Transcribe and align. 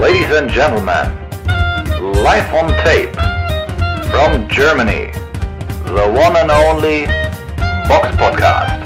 Ladies 0.00 0.30
and 0.30 0.48
gentlemen, 0.48 1.10
live 2.22 2.54
on 2.54 2.68
tape 2.84 3.12
from 4.12 4.46
Germany, 4.48 5.10
the 5.86 6.06
one 6.14 6.36
and 6.36 6.52
only 6.52 7.06
Box 7.88 8.06
Podcast. 8.16 8.80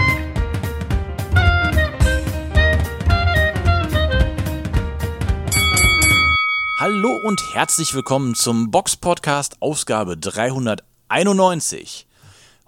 Hallo 6.79 7.11
und 7.27 7.43
herzlich 7.53 7.93
willkommen 7.95 8.35
zum 8.35 8.71
Box 8.71 8.97
Podcast 8.97 9.59
Ausgabe 9.61 10.17
391. 10.17 12.07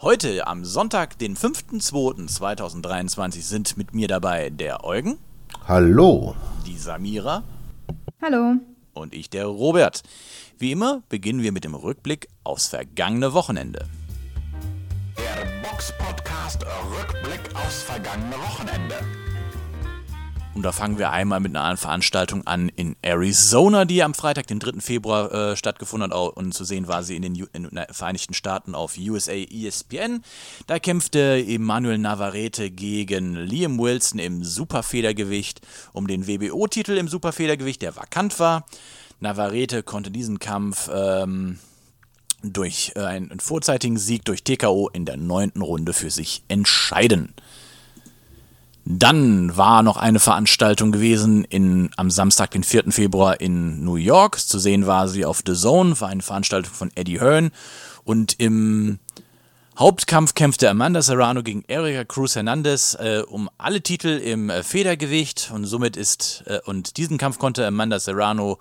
Heute 0.02 0.46
am 0.46 0.66
Sonntag, 0.66 1.18
den 1.18 1.34
5.2.2023 1.34 3.40
sind 3.40 3.78
mit 3.78 3.94
mir 3.94 4.08
dabei 4.08 4.50
der 4.50 4.84
Eugen. 4.84 5.16
Hallo. 5.66 6.36
Die 6.66 6.76
Samira. 6.76 7.42
Hallo. 8.24 8.54
Und 8.94 9.12
ich, 9.12 9.28
der 9.28 9.44
Robert. 9.44 10.02
Wie 10.56 10.72
immer 10.72 11.02
beginnen 11.10 11.42
wir 11.42 11.52
mit 11.52 11.64
dem 11.64 11.74
Rückblick 11.74 12.28
aufs 12.42 12.68
vergangene 12.68 13.34
Wochenende. 13.34 13.86
Der 15.18 15.68
Box 15.68 15.92
Podcast 15.98 16.64
Rückblick 16.64 17.54
aufs 17.54 17.82
vergangene 17.82 18.36
Wochenende. 18.36 18.94
Und 20.54 20.62
da 20.62 20.70
fangen 20.70 20.98
wir 20.98 21.10
einmal 21.10 21.40
mit 21.40 21.56
einer 21.56 21.76
Veranstaltung 21.76 22.46
an 22.46 22.68
in 22.68 22.94
Arizona, 23.02 23.84
die 23.84 24.04
am 24.04 24.14
Freitag, 24.14 24.46
den 24.46 24.60
3. 24.60 24.80
Februar, 24.80 25.32
äh, 25.32 25.56
stattgefunden 25.56 26.12
hat. 26.12 26.36
Und 26.36 26.54
zu 26.54 26.64
sehen 26.64 26.86
war 26.86 27.02
sie 27.02 27.16
in 27.16 27.22
den, 27.22 27.34
in 27.52 27.64
den, 27.64 27.84
Vereinigten 27.90 28.34
Staaten 28.34 28.76
auf 28.76 28.96
USA 28.96 29.32
ESPN. 29.32 30.22
Da 30.68 30.78
kämpfte 30.78 31.44
Emmanuel 31.44 31.98
Navarrete 31.98 32.70
gegen 32.70 33.34
Liam 33.34 33.80
Wilson 33.80 34.20
im 34.20 34.44
Superfedergewicht 34.44 35.60
um 35.92 36.06
den 36.06 36.28
WBO-Titel 36.28 36.98
im 36.98 37.08
Superfedergewicht, 37.08 37.82
der 37.82 37.96
vakant 37.96 38.38
war. 38.38 38.64
Navarrete 39.18 39.82
konnte 39.82 40.12
diesen 40.12 40.38
Kampf 40.38 40.88
ähm, 40.92 41.58
durch 42.44 42.92
äh, 42.94 43.00
einen 43.00 43.40
vorzeitigen 43.40 43.96
Sieg 43.96 44.24
durch 44.24 44.44
TKO 44.44 44.88
in 44.92 45.04
der 45.04 45.16
neunten 45.16 45.62
Runde 45.62 45.92
für 45.92 46.10
sich 46.10 46.44
entscheiden. 46.46 47.34
Dann 48.86 49.56
war 49.56 49.82
noch 49.82 49.96
eine 49.96 50.20
Veranstaltung 50.20 50.92
gewesen 50.92 51.44
in, 51.44 51.90
am 51.96 52.10
Samstag, 52.10 52.50
den 52.50 52.62
4. 52.62 52.92
Februar 52.92 53.40
in 53.40 53.82
New 53.82 53.96
York. 53.96 54.38
Zu 54.38 54.58
sehen 54.58 54.86
war 54.86 55.08
sie 55.08 55.24
auf 55.24 55.42
The 55.46 55.54
Zone, 55.54 55.98
war 56.00 56.08
eine 56.08 56.22
Veranstaltung 56.22 56.72
von 56.72 56.90
Eddie 56.94 57.18
Hearn. 57.18 57.50
Und 58.04 58.38
im 58.38 58.98
Hauptkampf 59.78 60.34
kämpfte 60.34 60.68
Amanda 60.68 61.00
Serrano 61.00 61.42
gegen 61.42 61.64
Erika 61.66 62.04
Cruz 62.04 62.36
Hernandez 62.36 62.94
äh, 63.00 63.22
um 63.26 63.48
alle 63.56 63.80
Titel 63.80 64.08
im 64.08 64.50
äh, 64.50 64.62
Federgewicht. 64.62 65.50
Und 65.54 65.64
somit 65.64 65.96
ist, 65.96 66.44
äh, 66.46 66.60
und 66.66 66.98
diesen 66.98 67.16
Kampf 67.16 67.38
konnte 67.38 67.66
Amanda 67.66 67.98
Serrano 67.98 68.58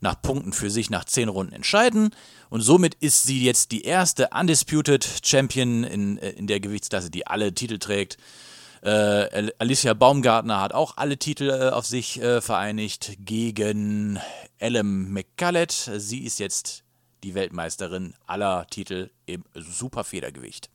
nach 0.00 0.20
Punkten 0.22 0.54
für 0.54 0.70
sich 0.70 0.88
nach 0.88 1.04
10 1.04 1.28
Runden 1.28 1.52
entscheiden. 1.52 2.10
Und 2.48 2.62
somit 2.62 2.94
ist 3.00 3.24
sie 3.24 3.44
jetzt 3.44 3.72
die 3.72 3.82
erste 3.82 4.30
Undisputed 4.32 5.06
Champion 5.22 5.84
in, 5.84 6.16
äh, 6.16 6.30
in 6.30 6.46
der 6.46 6.58
Gewichtsklasse, 6.58 7.10
die 7.10 7.26
alle 7.26 7.52
Titel 7.52 7.78
trägt. 7.78 8.16
Äh, 8.82 9.50
Alicia 9.58 9.94
Baumgartner 9.94 10.60
hat 10.60 10.72
auch 10.72 10.96
alle 10.96 11.18
Titel 11.18 11.50
äh, 11.50 11.70
auf 11.70 11.86
sich 11.86 12.20
äh, 12.20 12.40
vereinigt 12.40 13.16
gegen 13.20 14.18
Ellen 14.58 15.12
McCullet. 15.12 15.72
Sie 15.72 16.24
ist 16.24 16.38
jetzt 16.38 16.84
die 17.24 17.34
Weltmeisterin 17.34 18.14
aller 18.26 18.66
Titel 18.68 19.10
im 19.26 19.44
Superfedergewicht. 19.54 20.70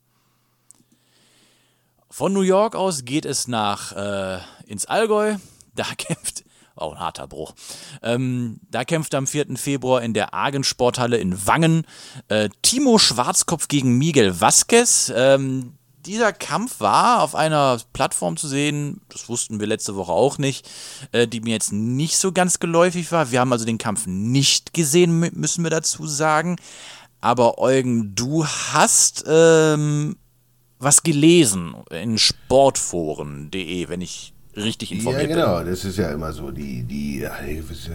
Von 2.10 2.32
New 2.32 2.42
York 2.42 2.76
aus 2.76 3.04
geht 3.04 3.24
es 3.24 3.48
nach 3.48 3.92
äh, 3.92 4.38
ins 4.66 4.86
Allgäu. 4.86 5.36
Da 5.76 5.86
kämpft 5.98 6.44
auch 6.76 6.92
ein 6.92 7.00
harter 7.00 7.26
Bruch. 7.26 7.52
Ähm, 8.00 8.60
da 8.70 8.84
kämpft 8.84 9.12
am 9.16 9.26
4. 9.26 9.56
Februar 9.56 10.02
in 10.02 10.14
der 10.14 10.34
Argen 10.34 10.62
Sporthalle 10.62 11.16
in 11.16 11.48
Wangen 11.48 11.84
äh, 12.28 12.48
Timo 12.62 12.98
Schwarzkopf 12.98 13.66
gegen 13.66 13.98
Miguel 13.98 14.40
Vasquez. 14.40 15.12
Ähm, 15.14 15.74
dieser 16.06 16.32
Kampf 16.32 16.80
war 16.80 17.22
auf 17.22 17.34
einer 17.34 17.80
Plattform 17.92 18.36
zu 18.36 18.48
sehen, 18.48 19.00
das 19.08 19.28
wussten 19.28 19.60
wir 19.60 19.66
letzte 19.66 19.96
Woche 19.96 20.12
auch 20.12 20.38
nicht, 20.38 20.68
äh, 21.12 21.26
die 21.26 21.40
mir 21.40 21.52
jetzt 21.52 21.72
nicht 21.72 22.18
so 22.18 22.32
ganz 22.32 22.58
geläufig 22.58 23.10
war. 23.12 23.30
Wir 23.30 23.40
haben 23.40 23.52
also 23.52 23.64
den 23.64 23.78
Kampf 23.78 24.06
nicht 24.06 24.74
gesehen, 24.74 25.18
müssen 25.34 25.64
wir 25.64 25.70
dazu 25.70 26.06
sagen. 26.06 26.56
Aber 27.20 27.58
Eugen, 27.58 28.14
du 28.14 28.46
hast 28.46 29.24
ähm, 29.26 30.16
was 30.78 31.02
gelesen 31.02 31.74
in 31.90 32.18
sportforen.de, 32.18 33.88
wenn 33.88 34.02
ich 34.02 34.34
richtig 34.56 34.92
informiert 34.92 35.28
bin. 35.28 35.38
Ja, 35.38 35.46
genau, 35.46 35.58
bin. 35.58 35.70
das 35.70 35.84
ist 35.84 35.96
ja 35.96 36.10
immer 36.12 36.32
so 36.32 36.50
die, 36.50 36.82
die, 36.82 37.26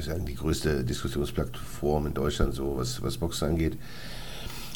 sagen, 0.01 0.25
die 0.25 0.35
größte 0.35 0.83
Diskussionsplattform 0.83 2.07
in 2.07 2.13
Deutschland, 2.15 2.55
so 2.55 2.75
was, 2.75 3.01
was 3.03 3.17
Boxen 3.17 3.49
angeht. 3.49 3.77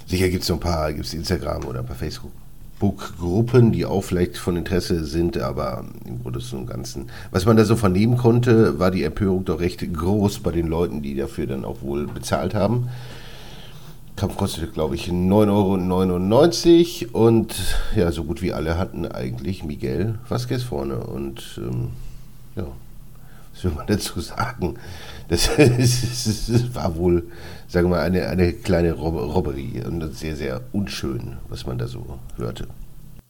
Sicher 0.06 0.30
gibt 0.30 0.42
es 0.42 0.48
so 0.48 0.54
ein 0.54 0.60
paar, 0.60 0.94
gibt 0.94 1.06
es 1.06 1.14
Instagram 1.14 1.66
oder 1.66 1.80
ein 1.80 1.86
paar 1.86 1.96
Facebook 1.96 2.32
Facebook-Gruppen, 2.84 3.72
die 3.72 3.86
auch 3.86 4.02
vielleicht 4.02 4.38
von 4.38 4.58
Interesse 4.58 5.06
sind, 5.06 5.38
aber 5.38 5.86
im 6.06 6.24
Großen 6.24 6.60
und 6.60 6.68
Ganzen. 6.68 7.10
Was 7.32 7.46
man 7.46 7.58
da 7.58 7.66
so 7.66 7.76
vernehmen 7.76 8.18
konnte, 8.18 8.80
war 8.80 8.92
die 8.92 9.04
Empörung 9.04 9.46
doch 9.46 9.60
recht 9.60 9.82
groß 9.94 10.40
bei 10.40 10.52
den 10.52 10.68
Leuten, 10.68 11.02
die 11.02 11.16
dafür 11.16 11.48
dann 11.48 11.66
auch 11.66 11.82
wohl 11.82 12.08
bezahlt 12.08 12.54
haben. 12.54 12.90
Kampf 14.16 14.38
kostete, 14.38 14.68
glaube 14.68 14.96
ich, 14.96 15.10
9,99 15.10 17.14
Euro 17.14 17.28
und 17.28 17.56
ja, 17.96 18.12
so 18.12 18.26
gut 18.26 18.42
wie 18.42 18.54
alle 18.54 18.78
hatten 18.78 19.08
eigentlich 19.08 19.64
Miguel 19.64 20.20
Vasquez 20.28 20.62
vorne. 20.62 20.98
Und 20.98 21.42
ähm, 21.58 21.90
ja, 22.56 22.68
was 23.54 23.64
will 23.64 23.72
man 23.72 23.88
dazu 23.88 24.20
sagen? 24.20 24.76
Das, 25.30 25.50
das 25.58 26.76
war 26.76 26.96
wohl, 26.96 27.24
sagen 27.74 27.90
wir 27.90 27.98
mal, 27.98 28.04
eine, 28.04 28.28
eine 28.28 28.54
kleine 28.54 28.94
Robberie 28.94 29.84
und 29.84 30.16
sehr, 30.16 30.36
sehr 30.36 30.62
unschön, 30.74 31.38
was 31.50 31.66
man 31.66 31.80
da 31.80 31.88
so 31.88 32.20
hörte. 32.38 32.68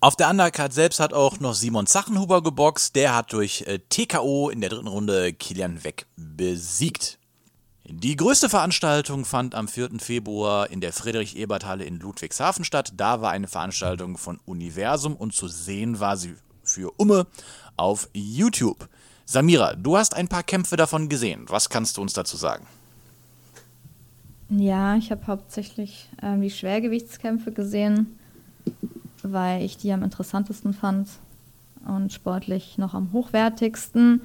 Auf 0.01 0.17
der 0.17 0.29
Undercard 0.29 0.73
selbst 0.73 0.99
hat 0.99 1.13
auch 1.13 1.39
noch 1.39 1.53
Simon 1.53 1.87
Zachenhuber 1.87 2.43
geboxt. 2.43 2.93
Der 2.97 3.15
hat 3.15 3.31
durch 3.31 3.63
äh, 3.67 3.79
TKO 3.87 4.49
in 4.49 4.59
der 4.59 4.69
dritten 4.69 4.87
Runde 4.87 5.31
Kilian 5.31 5.85
Weg 5.85 6.07
besiegt. 6.17 7.19
Die 7.85 8.17
größte 8.17 8.49
Veranstaltung 8.49 9.23
fand 9.23 9.55
am 9.55 9.69
4. 9.69 9.91
Februar 9.99 10.69
in 10.69 10.81
der 10.81 10.91
Friedrich-Ebert-Halle 10.91 11.85
in 11.85 11.99
Ludwigshafen 11.99 12.65
statt. 12.65 12.91
Da 12.97 13.21
war 13.21 13.31
eine 13.31 13.47
Veranstaltung 13.47 14.17
von 14.17 14.41
Universum 14.43 15.15
und 15.15 15.33
zu 15.33 15.47
sehen 15.47 16.01
war 16.01 16.17
sie 16.17 16.35
für 16.63 16.91
Umme 16.97 17.27
auf 17.77 18.09
YouTube. 18.13 18.89
Samira, 19.25 19.75
du 19.75 19.95
hast 19.95 20.15
ein 20.15 20.27
paar 20.27 20.43
Kämpfe 20.43 20.75
davon 20.75 21.07
gesehen. 21.07 21.45
Was 21.47 21.69
kannst 21.69 21.95
du 21.95 22.01
uns 22.01 22.11
dazu 22.11 22.35
sagen? 22.35 22.67
Ja, 24.49 24.95
ich 24.95 25.11
habe 25.11 25.25
hauptsächlich 25.27 26.09
ähm, 26.21 26.41
die 26.41 26.49
Schwergewichtskämpfe 26.49 27.51
gesehen, 27.51 28.19
weil 29.23 29.63
ich 29.63 29.77
die 29.77 29.91
am 29.91 30.03
interessantesten 30.03 30.73
fand 30.73 31.09
und 31.87 32.13
sportlich 32.13 32.77
noch 32.77 32.93
am 32.93 33.11
hochwertigsten. 33.13 34.21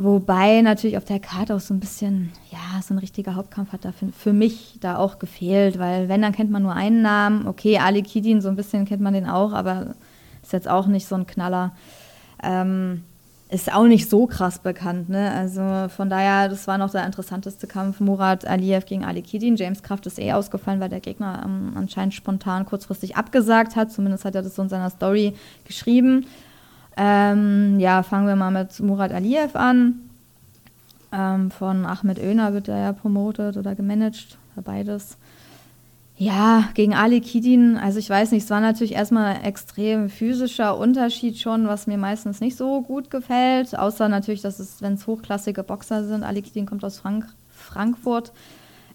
Wobei 0.00 0.62
natürlich 0.62 0.96
auf 0.96 1.04
der 1.04 1.18
Karte 1.18 1.56
auch 1.56 1.60
so 1.60 1.74
ein 1.74 1.80
bisschen, 1.80 2.30
ja, 2.52 2.80
so 2.82 2.94
ein 2.94 2.98
richtiger 2.98 3.34
Hauptkampf 3.34 3.72
hat 3.72 3.84
da 3.84 3.90
für, 3.90 4.12
für 4.12 4.32
mich 4.32 4.78
da 4.80 4.96
auch 4.96 5.18
gefehlt, 5.18 5.80
weil 5.80 6.08
wenn, 6.08 6.22
dann 6.22 6.32
kennt 6.32 6.52
man 6.52 6.62
nur 6.62 6.74
einen 6.74 7.02
Namen. 7.02 7.48
Okay, 7.48 7.78
Ali 7.78 8.02
Kidin, 8.02 8.40
so 8.40 8.48
ein 8.48 8.54
bisschen 8.54 8.84
kennt 8.84 9.02
man 9.02 9.14
den 9.14 9.28
auch, 9.28 9.52
aber 9.52 9.96
ist 10.40 10.52
jetzt 10.52 10.68
auch 10.68 10.86
nicht 10.86 11.08
so 11.08 11.16
ein 11.16 11.26
Knaller. 11.26 11.74
Ähm, 12.40 13.02
ist 13.50 13.72
auch 13.72 13.86
nicht 13.86 14.10
so 14.10 14.26
krass 14.26 14.58
bekannt. 14.58 15.08
Ne? 15.08 15.30
Also 15.32 15.88
von 15.88 16.10
daher, 16.10 16.48
das 16.48 16.66
war 16.66 16.76
noch 16.76 16.90
der 16.90 17.06
interessanteste 17.06 17.66
Kampf. 17.66 17.98
Murat 18.00 18.46
Aliyev 18.46 18.84
gegen 18.86 19.04
Ali 19.04 19.22
Kidin. 19.22 19.56
James 19.56 19.82
Kraft 19.82 20.06
ist 20.06 20.18
eh 20.18 20.32
ausgefallen, 20.32 20.80
weil 20.80 20.90
der 20.90 21.00
Gegner 21.00 21.42
ähm, 21.44 21.72
anscheinend 21.74 22.12
spontan 22.12 22.66
kurzfristig 22.66 23.16
abgesagt 23.16 23.74
hat. 23.74 23.90
Zumindest 23.90 24.26
hat 24.26 24.34
er 24.34 24.42
das 24.42 24.54
so 24.54 24.62
in 24.62 24.68
seiner 24.68 24.90
Story 24.90 25.34
geschrieben. 25.64 26.26
Ähm, 26.98 27.80
ja, 27.80 28.02
fangen 28.02 28.26
wir 28.26 28.36
mal 28.36 28.50
mit 28.50 28.80
Murat 28.80 29.12
Aliyev 29.12 29.56
an. 29.56 30.00
Ähm, 31.10 31.50
von 31.50 31.86
Ahmed 31.86 32.18
Öner 32.18 32.52
wird 32.52 32.68
er 32.68 32.78
ja 32.78 32.92
promotet 32.92 33.56
oder 33.56 33.74
gemanagt, 33.74 34.36
beides. 34.56 35.16
Ja, 36.20 36.64
gegen 36.74 36.94
Ali 36.94 37.20
Kidin, 37.20 37.76
also 37.78 38.00
ich 38.00 38.10
weiß 38.10 38.32
nicht, 38.32 38.42
es 38.42 38.50
war 38.50 38.60
natürlich 38.60 38.94
erstmal 38.94 39.36
ein 39.36 39.44
extrem 39.44 40.10
physischer 40.10 40.76
Unterschied 40.76 41.38
schon, 41.38 41.68
was 41.68 41.86
mir 41.86 41.96
meistens 41.96 42.40
nicht 42.40 42.56
so 42.56 42.82
gut 42.82 43.08
gefällt. 43.08 43.78
Außer 43.78 44.08
natürlich, 44.08 44.42
dass 44.42 44.58
es, 44.58 44.82
wenn 44.82 44.94
es 44.94 45.06
hochklassige 45.06 45.62
Boxer 45.62 46.04
sind, 46.04 46.24
Ali 46.24 46.42
Kidin 46.42 46.66
kommt 46.66 46.84
aus 46.84 46.98
Frank 46.98 47.28
Frankfurt, 47.50 48.32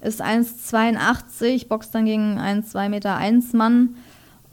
ist 0.02 0.22
1,82, 0.22 1.70
boxt 1.70 1.96
dann 1.96 2.04
gegen 2.04 2.40
einen 2.40 2.64
2,1 2.64 2.90
Meter 2.90 3.58
Mann. 3.58 3.96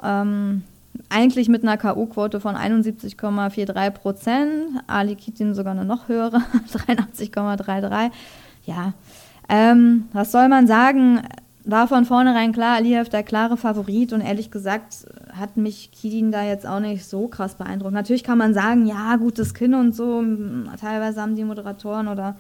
Ähm, 0.00 0.62
eigentlich 1.08 1.48
mit 1.48 1.64
einer 1.64 1.76
K.O.-Quote 1.76 2.38
von 2.38 2.54
71,43 2.54 3.90
Prozent. 3.90 4.50
Ali 4.86 5.16
Kidin 5.16 5.54
sogar 5.54 5.72
eine 5.72 5.84
noch 5.84 6.06
höhere, 6.06 6.40
83,33. 6.72 8.12
Ja, 8.64 8.92
ähm, 9.48 10.04
was 10.12 10.30
soll 10.30 10.48
man 10.48 10.68
sagen? 10.68 11.22
War 11.64 11.88
von 11.88 12.04
vornherein 12.04 12.52
klar, 12.52 12.76
Aliyev 12.76 13.08
der 13.10 13.22
klare 13.22 13.56
Favorit 13.56 14.12
und 14.12 14.20
ehrlich 14.20 14.50
gesagt 14.50 15.06
hat 15.38 15.56
mich 15.56 15.90
Kidin 15.92 16.32
da 16.32 16.42
jetzt 16.42 16.66
auch 16.66 16.80
nicht 16.80 17.04
so 17.04 17.28
krass 17.28 17.54
beeindruckt. 17.54 17.92
Natürlich 17.92 18.24
kann 18.24 18.38
man 18.38 18.54
sagen, 18.54 18.86
ja, 18.86 19.16
gutes 19.16 19.54
Kinn 19.54 19.74
und 19.74 19.94
so, 19.94 20.22
teilweise 20.80 21.20
haben 21.20 21.36
die 21.36 21.44
Moderatoren 21.44 22.08
oder 22.08 22.36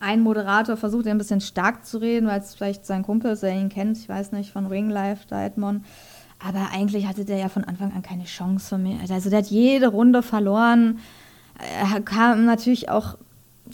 ein 0.00 0.20
Moderator 0.22 0.76
versucht, 0.76 1.06
ein 1.06 1.18
bisschen 1.18 1.40
stark 1.40 1.86
zu 1.86 1.98
reden, 1.98 2.26
weil 2.26 2.40
es 2.40 2.54
vielleicht 2.54 2.84
sein 2.84 3.02
Kumpel 3.02 3.32
ist, 3.32 3.42
der 3.42 3.54
ihn 3.54 3.68
kennt, 3.68 3.96
ich 3.98 4.08
weiß 4.08 4.32
nicht, 4.32 4.50
von 4.50 4.66
Ring 4.66 4.90
Life, 4.90 5.26
Dietmon. 5.28 5.84
Aber 6.46 6.68
eigentlich 6.74 7.06
hatte 7.06 7.24
der 7.24 7.38
ja 7.38 7.48
von 7.48 7.64
Anfang 7.64 7.92
an 7.92 8.02
keine 8.02 8.24
Chance 8.24 8.68
von 8.70 8.82
mir. 8.82 8.98
Also 9.08 9.30
der 9.30 9.38
hat 9.38 9.46
jede 9.46 9.88
Runde 9.88 10.22
verloren. 10.22 10.98
Er 11.58 12.00
kam 12.00 12.44
natürlich 12.44 12.90
auch, 12.90 13.16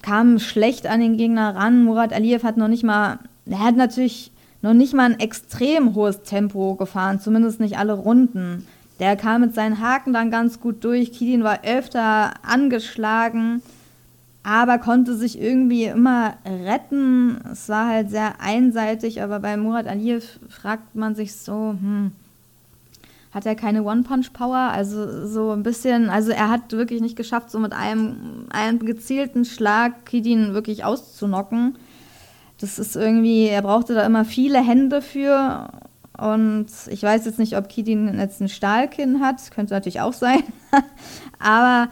kam 0.02 0.38
schlecht 0.38 0.86
an 0.86 1.00
den 1.00 1.16
Gegner 1.16 1.56
ran. 1.56 1.84
Murat 1.84 2.12
Aliyev 2.12 2.44
hat 2.44 2.56
noch 2.56 2.68
nicht 2.68 2.84
mal, 2.84 3.18
er 3.50 3.60
hat 3.60 3.76
natürlich 3.76 4.32
noch 4.62 4.74
nicht 4.74 4.94
mal 4.94 5.12
ein 5.12 5.20
extrem 5.20 5.94
hohes 5.94 6.22
Tempo 6.22 6.74
gefahren, 6.74 7.20
zumindest 7.20 7.60
nicht 7.60 7.78
alle 7.78 7.94
Runden. 7.94 8.66
Der 8.98 9.16
kam 9.16 9.40
mit 9.40 9.54
seinen 9.54 9.80
Haken 9.80 10.12
dann 10.12 10.30
ganz 10.30 10.60
gut 10.60 10.84
durch. 10.84 11.12
Kidin 11.12 11.42
war 11.42 11.60
öfter 11.64 12.34
angeschlagen 12.42 13.62
aber 14.42 14.78
konnte 14.78 15.14
sich 15.14 15.40
irgendwie 15.40 15.84
immer 15.84 16.34
retten. 16.46 17.40
Es 17.52 17.68
war 17.68 17.88
halt 17.88 18.10
sehr 18.10 18.40
einseitig, 18.40 19.22
aber 19.22 19.40
bei 19.40 19.56
Murat 19.56 19.86
Aliyev 19.86 20.38
fragt 20.48 20.94
man 20.94 21.14
sich 21.14 21.34
so, 21.34 21.76
hm, 21.78 22.12
hat 23.32 23.46
er 23.46 23.54
keine 23.54 23.82
One-Punch-Power? 23.84 24.70
Also 24.72 25.26
so 25.26 25.50
ein 25.50 25.62
bisschen, 25.62 26.08
also 26.08 26.32
er 26.32 26.48
hat 26.48 26.72
wirklich 26.72 27.02
nicht 27.02 27.16
geschafft, 27.16 27.50
so 27.50 27.58
mit 27.58 27.72
einem, 27.72 28.46
einem 28.50 28.78
gezielten 28.80 29.44
Schlag 29.44 30.06
Kidin 30.06 30.54
wirklich 30.54 30.84
auszunocken. 30.84 31.76
Das 32.60 32.78
ist 32.78 32.94
irgendwie, 32.94 33.46
er 33.46 33.62
brauchte 33.62 33.94
da 33.94 34.04
immer 34.04 34.24
viele 34.24 34.64
Hände 34.64 35.00
für. 35.00 35.68
Und 36.18 36.66
ich 36.88 37.02
weiß 37.02 37.24
jetzt 37.24 37.38
nicht, 37.38 37.56
ob 37.56 37.68
Kidin 37.68 38.18
jetzt 38.18 38.40
ein 38.40 38.48
Stahlkinn 38.48 39.20
hat, 39.20 39.50
könnte 39.50 39.72
natürlich 39.72 40.02
auch 40.02 40.12
sein. 40.12 40.42
aber 41.38 41.90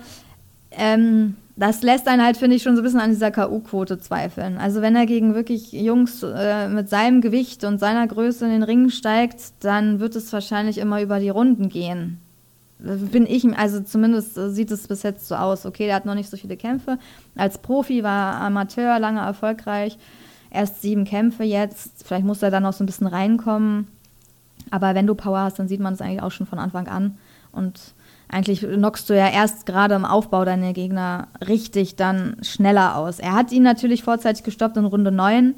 ähm, 0.72 1.36
das 1.56 1.82
lässt 1.82 2.06
einen 2.06 2.22
halt, 2.22 2.36
finde 2.36 2.54
ich, 2.54 2.62
schon 2.62 2.76
so 2.76 2.82
ein 2.82 2.84
bisschen 2.84 3.00
an 3.00 3.10
dieser 3.10 3.30
K.O.-Quote 3.30 3.98
zweifeln. 3.98 4.58
Also 4.58 4.82
wenn 4.82 4.94
er 4.94 5.06
gegen 5.06 5.34
wirklich 5.34 5.72
Jungs 5.72 6.22
äh, 6.22 6.68
mit 6.68 6.88
seinem 6.90 7.20
Gewicht 7.20 7.64
und 7.64 7.78
seiner 7.78 8.06
Größe 8.06 8.44
in 8.44 8.52
den 8.52 8.62
Ring 8.62 8.90
steigt, 8.90 9.40
dann 9.60 9.98
wird 9.98 10.14
es 10.14 10.32
wahrscheinlich 10.32 10.78
immer 10.78 11.02
über 11.02 11.18
die 11.18 11.30
Runden 11.30 11.68
gehen. 11.68 12.20
Bin 12.78 13.26
ich, 13.26 13.44
also 13.58 13.80
zumindest 13.80 14.34
sieht 14.34 14.70
es 14.70 14.86
bis 14.86 15.02
jetzt 15.02 15.26
so 15.26 15.34
aus. 15.34 15.66
Okay, 15.66 15.86
der 15.86 15.96
hat 15.96 16.06
noch 16.06 16.14
nicht 16.14 16.30
so 16.30 16.36
viele 16.36 16.56
Kämpfe. 16.56 16.98
Als 17.34 17.58
Profi 17.58 18.04
war 18.04 18.40
Amateur 18.40 19.00
lange 19.00 19.20
erfolgreich. 19.20 19.98
Erst 20.50 20.82
sieben 20.82 21.04
Kämpfe 21.04 21.44
jetzt. 21.44 22.06
Vielleicht 22.06 22.24
muss 22.24 22.42
er 22.42 22.50
dann 22.50 22.62
noch 22.62 22.72
so 22.72 22.82
ein 22.82 22.86
bisschen 22.86 23.06
reinkommen. 23.06 23.88
Aber 24.70 24.94
wenn 24.94 25.06
du 25.06 25.14
Power 25.14 25.40
hast, 25.40 25.58
dann 25.58 25.68
sieht 25.68 25.80
man 25.80 25.94
es 25.94 26.00
eigentlich 26.00 26.22
auch 26.22 26.30
schon 26.30 26.46
von 26.46 26.58
Anfang 26.58 26.88
an. 26.88 27.18
Und 27.52 27.94
eigentlich 28.28 28.60
knockst 28.60 29.08
du 29.08 29.16
ja 29.16 29.28
erst 29.28 29.66
gerade 29.66 29.94
im 29.94 30.04
Aufbau 30.04 30.44
deine 30.44 30.72
Gegner 30.74 31.28
richtig 31.46 31.96
dann 31.96 32.36
schneller 32.42 32.96
aus. 32.96 33.18
Er 33.18 33.32
hat 33.32 33.52
ihn 33.52 33.62
natürlich 33.62 34.02
vorzeitig 34.02 34.44
gestoppt 34.44 34.76
in 34.76 34.84
Runde 34.84 35.10
9, 35.10 35.54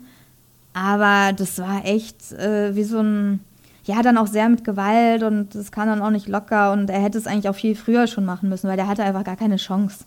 aber 0.73 1.33
das 1.33 1.59
war 1.59 1.85
echt 1.85 2.33
äh, 2.33 2.77
wie 2.77 2.85
so 2.85 3.01
ein, 3.01 3.41
ja, 3.85 4.03
dann 4.03 4.19
auch 4.19 4.29
sehr 4.29 4.49
mit 4.49 4.65
Gewalt 4.65 5.25
und 5.25 5.55
das 5.55 5.73
kam 5.73 5.89
dann 5.89 6.01
auch 6.01 6.11
nicht 6.11 6.29
locker 6.29 6.73
und 6.73 6.89
er 6.91 7.01
hätte 7.01 7.19
es 7.19 7.27
eigentlich 7.27 7.49
auch 7.49 7.57
viel 7.57 7.75
früher 7.75 8.07
schon 8.07 8.25
machen 8.25 8.49
müssen, 8.49 8.69
weil 8.69 8.77
der 8.77 8.87
hatte 8.87 9.03
einfach 9.03 9.25
gar 9.25 9.37
keine 9.37 9.57
Chance. 9.57 10.05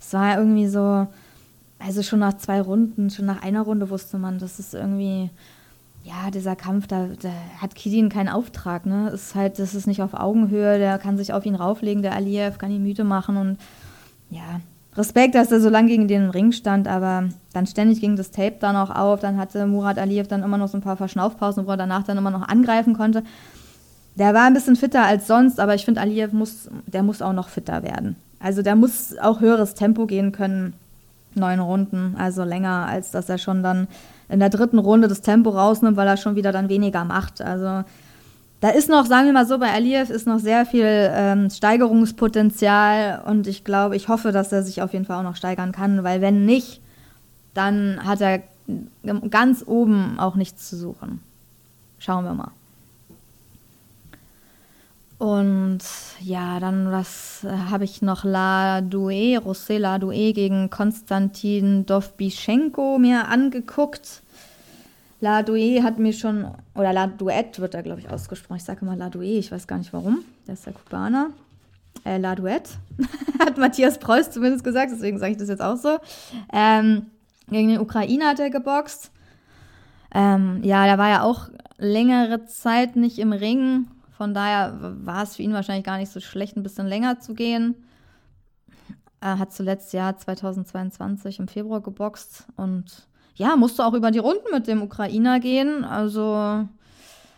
Es 0.00 0.14
war 0.14 0.38
irgendwie 0.38 0.68
so, 0.68 1.06
also 1.78 2.02
schon 2.02 2.20
nach 2.20 2.34
zwei 2.34 2.60
Runden, 2.60 3.10
schon 3.10 3.26
nach 3.26 3.42
einer 3.42 3.62
Runde 3.62 3.90
wusste 3.90 4.18
man, 4.18 4.38
dass 4.38 4.58
es 4.58 4.74
irgendwie 4.74 5.30
ja, 6.06 6.30
dieser 6.30 6.54
Kampf, 6.54 6.86
da, 6.86 7.08
da 7.20 7.30
hat 7.60 7.74
Kidin 7.74 8.08
keinen 8.08 8.28
Auftrag, 8.28 8.86
ne? 8.86 9.10
Ist 9.10 9.34
halt, 9.34 9.58
das 9.58 9.74
ist 9.74 9.88
nicht 9.88 10.02
auf 10.02 10.14
Augenhöhe, 10.14 10.78
der 10.78 10.98
kann 10.98 11.18
sich 11.18 11.32
auf 11.32 11.44
ihn 11.44 11.56
rauflegen, 11.56 12.02
der 12.02 12.14
Aliyev 12.14 12.58
kann 12.58 12.70
ihn 12.70 12.84
müde 12.84 13.02
machen 13.02 13.36
und 13.36 13.58
ja, 14.30 14.60
Respekt, 14.96 15.34
dass 15.34 15.50
er 15.50 15.60
so 15.60 15.68
lange 15.68 15.88
gegen 15.88 16.06
den 16.06 16.30
Ring 16.30 16.52
stand, 16.52 16.86
aber 16.86 17.28
dann 17.52 17.66
ständig 17.66 18.00
ging 18.00 18.14
das 18.14 18.30
Tape 18.30 18.56
dann 18.60 18.76
auch 18.76 18.90
auf, 18.90 19.20
dann 19.20 19.36
hatte 19.36 19.66
Murat 19.66 19.98
Aliyev 19.98 20.28
dann 20.28 20.44
immer 20.44 20.58
noch 20.58 20.68
so 20.68 20.78
ein 20.78 20.82
paar 20.82 20.96
Verschnaufpausen, 20.96 21.66
wo 21.66 21.72
er 21.72 21.76
danach 21.76 22.04
dann 22.04 22.16
immer 22.16 22.30
noch 22.30 22.46
angreifen 22.46 22.94
konnte. 22.94 23.24
Der 24.14 24.32
war 24.32 24.46
ein 24.46 24.54
bisschen 24.54 24.76
fitter 24.76 25.04
als 25.04 25.26
sonst, 25.26 25.58
aber 25.58 25.74
ich 25.74 25.84
finde, 25.84 26.00
Aliyev 26.00 26.32
muss, 26.32 26.70
der 26.86 27.02
muss 27.02 27.20
auch 27.20 27.34
noch 27.34 27.48
fitter 27.48 27.82
werden. 27.82 28.16
Also 28.38 28.62
der 28.62 28.76
muss 28.76 29.18
auch 29.18 29.40
höheres 29.40 29.74
Tempo 29.74 30.06
gehen 30.06 30.30
können, 30.32 30.72
neun 31.36 31.60
Runden, 31.60 32.16
also 32.18 32.44
länger, 32.44 32.86
als 32.86 33.10
dass 33.10 33.28
er 33.28 33.38
schon 33.38 33.62
dann 33.62 33.88
in 34.28 34.40
der 34.40 34.50
dritten 34.50 34.78
Runde 34.78 35.08
das 35.08 35.20
Tempo 35.20 35.50
rausnimmt, 35.50 35.96
weil 35.96 36.08
er 36.08 36.16
schon 36.16 36.36
wieder 36.36 36.52
dann 36.52 36.68
weniger 36.68 37.04
macht. 37.04 37.40
Also 37.40 37.84
da 38.60 38.70
ist 38.70 38.88
noch, 38.88 39.06
sagen 39.06 39.26
wir 39.26 39.32
mal 39.32 39.46
so, 39.46 39.58
bei 39.58 39.72
Aliyev 39.72 40.10
ist 40.10 40.26
noch 40.26 40.38
sehr 40.38 40.64
viel 40.66 40.86
ähm, 40.86 41.50
Steigerungspotenzial 41.50 43.22
und 43.26 43.46
ich 43.46 43.64
glaube, 43.64 43.96
ich 43.96 44.08
hoffe, 44.08 44.32
dass 44.32 44.50
er 44.50 44.62
sich 44.62 44.82
auf 44.82 44.92
jeden 44.92 45.04
Fall 45.04 45.18
auch 45.18 45.28
noch 45.28 45.36
steigern 45.36 45.72
kann, 45.72 46.02
weil 46.04 46.20
wenn 46.20 46.44
nicht, 46.46 46.80
dann 47.54 48.00
hat 48.04 48.20
er 48.20 48.42
ganz 49.30 49.62
oben 49.66 50.18
auch 50.18 50.34
nichts 50.34 50.68
zu 50.68 50.76
suchen. 50.76 51.20
Schauen 51.98 52.24
wir 52.24 52.34
mal. 52.34 52.50
Und 55.18 55.78
ja, 56.20 56.60
dann 56.60 56.92
was 56.92 57.42
äh, 57.44 57.48
habe 57.48 57.84
ich 57.84 58.02
noch 58.02 58.24
La 58.24 58.80
Doué, 58.80 59.38
José 59.38 59.78
La 59.78 59.96
Doué 59.96 60.34
gegen 60.34 60.68
Konstantin 60.68 61.86
Dovbyschenko 61.86 62.98
mir 62.98 63.28
angeguckt. 63.28 64.22
La 65.20 65.40
Doué 65.40 65.82
hat 65.82 65.98
mir 65.98 66.12
schon, 66.12 66.46
oder 66.74 66.92
La 66.92 67.06
Duet 67.06 67.58
wird 67.60 67.72
da 67.72 67.80
glaube 67.80 68.00
ich 68.00 68.10
ausgesprochen. 68.10 68.58
Ich 68.58 68.64
sage 68.64 68.80
immer 68.82 68.94
La 68.94 69.08
Doué, 69.08 69.38
ich 69.38 69.50
weiß 69.50 69.66
gar 69.66 69.78
nicht 69.78 69.94
warum. 69.94 70.18
Der 70.46 70.54
ist 70.54 70.66
der 70.66 70.74
Kubaner. 70.74 71.30
Äh, 72.04 72.18
La 72.18 72.34
Duet, 72.34 72.68
hat 73.38 73.56
Matthias 73.56 73.98
Preuß 73.98 74.30
zumindest 74.30 74.64
gesagt, 74.64 74.92
deswegen 74.92 75.18
sage 75.18 75.32
ich 75.32 75.38
das 75.38 75.48
jetzt 75.48 75.62
auch 75.62 75.76
so. 75.76 75.96
Ähm, 76.52 77.06
gegen 77.48 77.68
den 77.68 77.80
Ukrainer 77.80 78.28
hat 78.28 78.40
er 78.40 78.50
geboxt. 78.50 79.10
Ähm, 80.14 80.60
ja, 80.62 80.84
der 80.84 80.98
war 80.98 81.08
ja 81.08 81.22
auch 81.22 81.48
längere 81.78 82.44
Zeit 82.44 82.96
nicht 82.96 83.18
im 83.18 83.32
Ring 83.32 83.86
von 84.16 84.32
daher 84.32 84.78
war 84.80 85.22
es 85.22 85.36
für 85.36 85.42
ihn 85.42 85.52
wahrscheinlich 85.52 85.84
gar 85.84 85.98
nicht 85.98 86.10
so 86.10 86.20
schlecht, 86.20 86.56
ein 86.56 86.62
bisschen 86.62 86.86
länger 86.86 87.20
zu 87.20 87.34
gehen. 87.34 87.74
Er 89.20 89.38
hat 89.38 89.52
zuletzt 89.52 89.92
Jahr 89.92 90.16
2022 90.16 91.38
im 91.38 91.48
Februar 91.48 91.82
geboxt 91.82 92.46
und 92.56 93.06
ja, 93.34 93.56
musste 93.56 93.84
auch 93.84 93.92
über 93.92 94.10
die 94.10 94.18
Runden 94.18 94.50
mit 94.52 94.66
dem 94.66 94.80
Ukrainer 94.80 95.38
gehen. 95.40 95.84
Also 95.84 96.66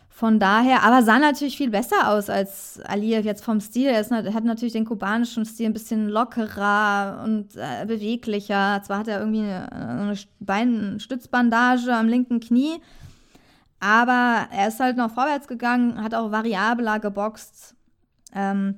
von 0.08 0.38
daher, 0.38 0.84
aber 0.84 1.02
sah 1.02 1.19
natürlich 1.19 1.56
viel 1.56 1.70
besser 1.70 2.10
aus 2.10 2.30
als 2.30 2.81
Aliyev 2.84 3.24
jetzt 3.24 3.44
vom 3.44 3.60
Stil. 3.60 3.88
Er 3.88 4.00
ist, 4.00 4.12
hat 4.12 4.44
natürlich 4.44 4.72
den 4.72 4.84
kubanischen 4.84 5.44
Stil 5.44 5.66
ein 5.66 5.72
bisschen 5.72 6.08
lockerer 6.08 7.22
und 7.24 7.56
äh, 7.56 7.86
beweglicher. 7.86 8.82
Zwar 8.84 8.98
hat 8.98 9.08
er 9.08 9.19
irgendwie 9.19 9.42
eine, 9.42 9.72
eine 9.72 10.19
Beinstützbandage 10.38 11.93
am 11.93 12.06
linken 12.06 12.38
Knie, 12.38 12.81
aber 13.81 14.49
er 14.51 14.69
ist 14.69 14.81
halt 14.81 14.97
noch 14.97 15.11
vorwärts 15.11 15.49
gegangen, 15.49 16.03
hat 16.03 16.15
auch 16.15 16.31
variabler 16.31 16.99
geboxt 16.99 17.77
ähm, 18.35 18.77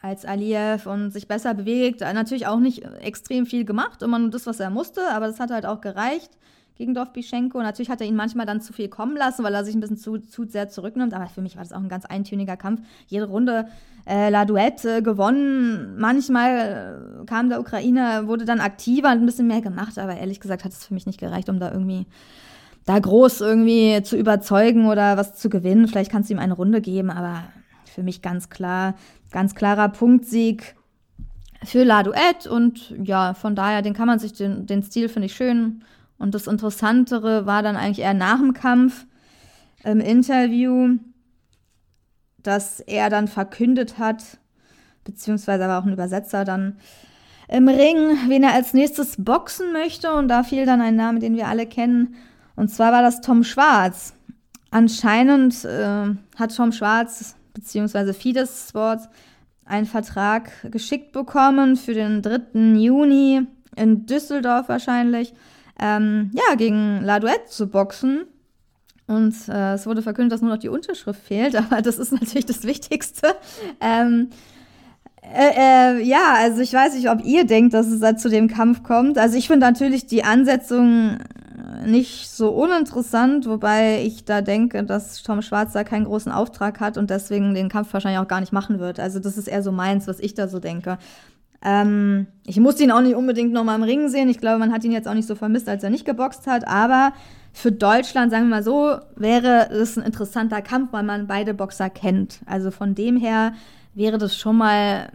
als 0.00 0.24
Aliyev 0.24 0.86
und 0.90 1.10
sich 1.10 1.28
besser 1.28 1.54
bewegt. 1.54 2.00
Natürlich 2.00 2.46
auch 2.46 2.58
nicht 2.58 2.84
extrem 3.00 3.46
viel 3.46 3.64
gemacht, 3.64 4.02
immer 4.02 4.18
nur 4.18 4.30
das, 4.30 4.46
was 4.46 4.60
er 4.60 4.70
musste, 4.70 5.02
aber 5.12 5.26
das 5.26 5.40
hat 5.40 5.50
halt 5.50 5.66
auch 5.66 5.80
gereicht 5.80 6.30
gegen 6.76 6.94
Dovbyschenko. 6.94 7.62
Natürlich 7.62 7.90
hat 7.90 8.00
er 8.00 8.06
ihn 8.06 8.16
manchmal 8.16 8.46
dann 8.46 8.60
zu 8.60 8.72
viel 8.72 8.88
kommen 8.88 9.16
lassen, 9.16 9.44
weil 9.44 9.54
er 9.54 9.64
sich 9.64 9.74
ein 9.74 9.80
bisschen 9.80 9.98
zu, 9.98 10.18
zu 10.18 10.44
sehr 10.46 10.68
zurücknimmt. 10.68 11.14
Aber 11.14 11.26
für 11.26 11.40
mich 11.40 11.56
war 11.56 11.62
das 11.62 11.72
auch 11.72 11.80
ein 11.80 11.88
ganz 11.88 12.04
eintöniger 12.04 12.56
Kampf. 12.56 12.82
Jede 13.06 13.26
Runde 13.26 13.68
äh, 14.06 14.30
La 14.30 14.44
Duette 14.44 15.02
gewonnen. 15.02 15.96
Manchmal 15.98 17.20
äh, 17.22 17.26
kam 17.26 17.48
der 17.50 17.60
Ukrainer, 17.60 18.26
wurde 18.26 18.44
dann 18.44 18.60
aktiver 18.60 19.12
und 19.12 19.18
ein 19.18 19.26
bisschen 19.26 19.46
mehr 19.46 19.60
gemacht. 19.60 19.98
Aber 19.98 20.16
ehrlich 20.16 20.40
gesagt 20.40 20.64
hat 20.64 20.72
es 20.72 20.86
für 20.86 20.94
mich 20.94 21.06
nicht 21.06 21.20
gereicht, 21.20 21.48
um 21.48 21.60
da 21.60 21.70
irgendwie 21.70 22.06
da 22.84 22.98
groß 22.98 23.40
irgendwie 23.40 24.02
zu 24.02 24.16
überzeugen 24.16 24.86
oder 24.86 25.16
was 25.16 25.34
zu 25.34 25.48
gewinnen. 25.48 25.88
Vielleicht 25.88 26.10
kannst 26.10 26.30
du 26.30 26.34
ihm 26.34 26.40
eine 26.40 26.54
Runde 26.54 26.80
geben, 26.80 27.10
aber 27.10 27.44
für 27.84 28.02
mich 28.02 28.22
ganz 28.22 28.48
klar, 28.48 28.94
ganz 29.30 29.54
klarer 29.54 29.88
Punktsieg 29.88 30.74
für 31.64 31.84
La 31.84 32.02
Duett 32.02 32.46
und 32.46 32.94
ja, 33.02 33.34
von 33.34 33.54
daher, 33.54 33.82
den 33.82 33.94
kann 33.94 34.06
man 34.06 34.18
sich, 34.18 34.32
den, 34.32 34.66
den 34.66 34.82
Stil 34.82 35.08
finde 35.08 35.26
ich 35.26 35.34
schön. 35.34 35.84
Und 36.18 36.34
das 36.34 36.46
Interessantere 36.46 37.46
war 37.46 37.62
dann 37.62 37.76
eigentlich 37.76 38.00
eher 38.00 38.14
nach 38.14 38.38
dem 38.38 38.52
Kampf 38.52 39.06
im 39.84 40.00
Interview, 40.00 40.98
dass 42.42 42.80
er 42.80 43.10
dann 43.10 43.28
verkündet 43.28 43.98
hat, 43.98 44.38
beziehungsweise 45.04 45.64
aber 45.64 45.78
auch 45.78 45.84
ein 45.84 45.92
Übersetzer 45.92 46.44
dann 46.44 46.76
im 47.48 47.68
Ring, 47.68 48.16
wen 48.28 48.44
er 48.44 48.54
als 48.54 48.72
nächstes 48.72 49.16
boxen 49.18 49.72
möchte. 49.72 50.12
Und 50.14 50.28
da 50.28 50.42
fiel 50.42 50.64
dann 50.64 50.80
ein 50.80 50.96
Name, 50.96 51.18
den 51.18 51.36
wir 51.36 51.48
alle 51.48 51.66
kennen, 51.66 52.14
und 52.56 52.68
zwar 52.68 52.92
war 52.92 53.02
das 53.02 53.20
Tom 53.20 53.44
Schwarz. 53.44 54.14
Anscheinend 54.70 55.64
äh, 55.64 56.14
hat 56.36 56.56
Tom 56.56 56.72
Schwarz 56.72 57.36
bzw. 57.54 58.12
Fides 58.12 58.68
Sports 58.68 59.08
einen 59.64 59.86
Vertrag 59.86 60.50
geschickt 60.70 61.12
bekommen 61.12 61.76
für 61.76 61.94
den 61.94 62.22
3. 62.22 62.74
Juni 62.76 63.46
in 63.76 64.06
Düsseldorf 64.06 64.68
wahrscheinlich, 64.68 65.32
ähm, 65.80 66.30
ja, 66.34 66.54
gegen 66.56 67.02
La 67.02 67.20
Duette 67.20 67.46
zu 67.46 67.68
boxen. 67.68 68.24
Und 69.06 69.34
äh, 69.48 69.74
es 69.74 69.86
wurde 69.86 70.02
verkündet, 70.02 70.32
dass 70.32 70.42
nur 70.42 70.50
noch 70.50 70.58
die 70.58 70.68
Unterschrift 70.68 71.20
fehlt, 71.20 71.56
aber 71.70 71.82
das 71.82 71.98
ist 71.98 72.12
natürlich 72.12 72.46
das 72.46 72.64
Wichtigste. 72.64 73.34
Ähm, 73.80 74.30
Äh, 75.22 75.98
äh, 75.98 76.02
ja, 76.02 76.34
also 76.36 76.60
ich 76.60 76.72
weiß 76.72 76.94
nicht, 76.94 77.08
ob 77.08 77.24
ihr 77.24 77.46
denkt, 77.46 77.74
dass 77.74 77.86
es 77.86 78.00
da 78.00 78.16
zu 78.16 78.28
dem 78.28 78.48
Kampf 78.48 78.82
kommt. 78.82 79.18
Also 79.18 79.38
ich 79.38 79.46
finde 79.46 79.66
natürlich 79.66 80.06
die 80.06 80.24
Ansetzung 80.24 81.18
nicht 81.86 82.30
so 82.30 82.50
uninteressant, 82.50 83.46
wobei 83.46 84.02
ich 84.02 84.24
da 84.24 84.40
denke, 84.40 84.84
dass 84.84 85.22
Tom 85.22 85.42
Schwarz 85.42 85.72
da 85.72 85.84
keinen 85.84 86.04
großen 86.04 86.32
Auftrag 86.32 86.80
hat 86.80 86.98
und 86.98 87.10
deswegen 87.10 87.54
den 87.54 87.68
Kampf 87.68 87.92
wahrscheinlich 87.92 88.20
auch 88.20 88.28
gar 88.28 88.40
nicht 88.40 88.52
machen 88.52 88.78
wird. 88.78 89.00
Also 89.00 89.18
das 89.20 89.38
ist 89.38 89.48
eher 89.48 89.62
so 89.62 89.72
meins, 89.72 90.06
was 90.06 90.20
ich 90.20 90.34
da 90.34 90.48
so 90.48 90.58
denke. 90.58 90.98
Ähm, 91.64 92.26
ich 92.44 92.58
muss 92.58 92.80
ihn 92.80 92.90
auch 92.90 93.00
nicht 93.00 93.14
unbedingt 93.14 93.52
nochmal 93.52 93.76
im 93.76 93.84
Ring 93.84 94.08
sehen. 94.08 94.28
Ich 94.28 94.38
glaube, 94.38 94.58
man 94.58 94.72
hat 94.72 94.84
ihn 94.84 94.92
jetzt 94.92 95.08
auch 95.08 95.14
nicht 95.14 95.28
so 95.28 95.34
vermisst, 95.34 95.68
als 95.68 95.84
er 95.84 95.90
nicht 95.90 96.04
geboxt 96.04 96.46
hat. 96.46 96.66
Aber 96.66 97.12
für 97.52 97.70
Deutschland, 97.70 98.32
sagen 98.32 98.44
wir 98.44 98.56
mal 98.56 98.62
so, 98.62 98.96
wäre 99.16 99.70
es 99.70 99.96
ein 99.96 100.04
interessanter 100.04 100.62
Kampf, 100.62 100.92
weil 100.92 101.04
man 101.04 101.26
beide 101.26 101.54
Boxer 101.54 101.90
kennt. 101.90 102.40
Also 102.46 102.70
von 102.70 102.94
dem 102.94 103.16
her 103.16 103.52
wäre 103.94 104.18
das 104.18 104.36
schon 104.36 104.56
mal 104.56 105.12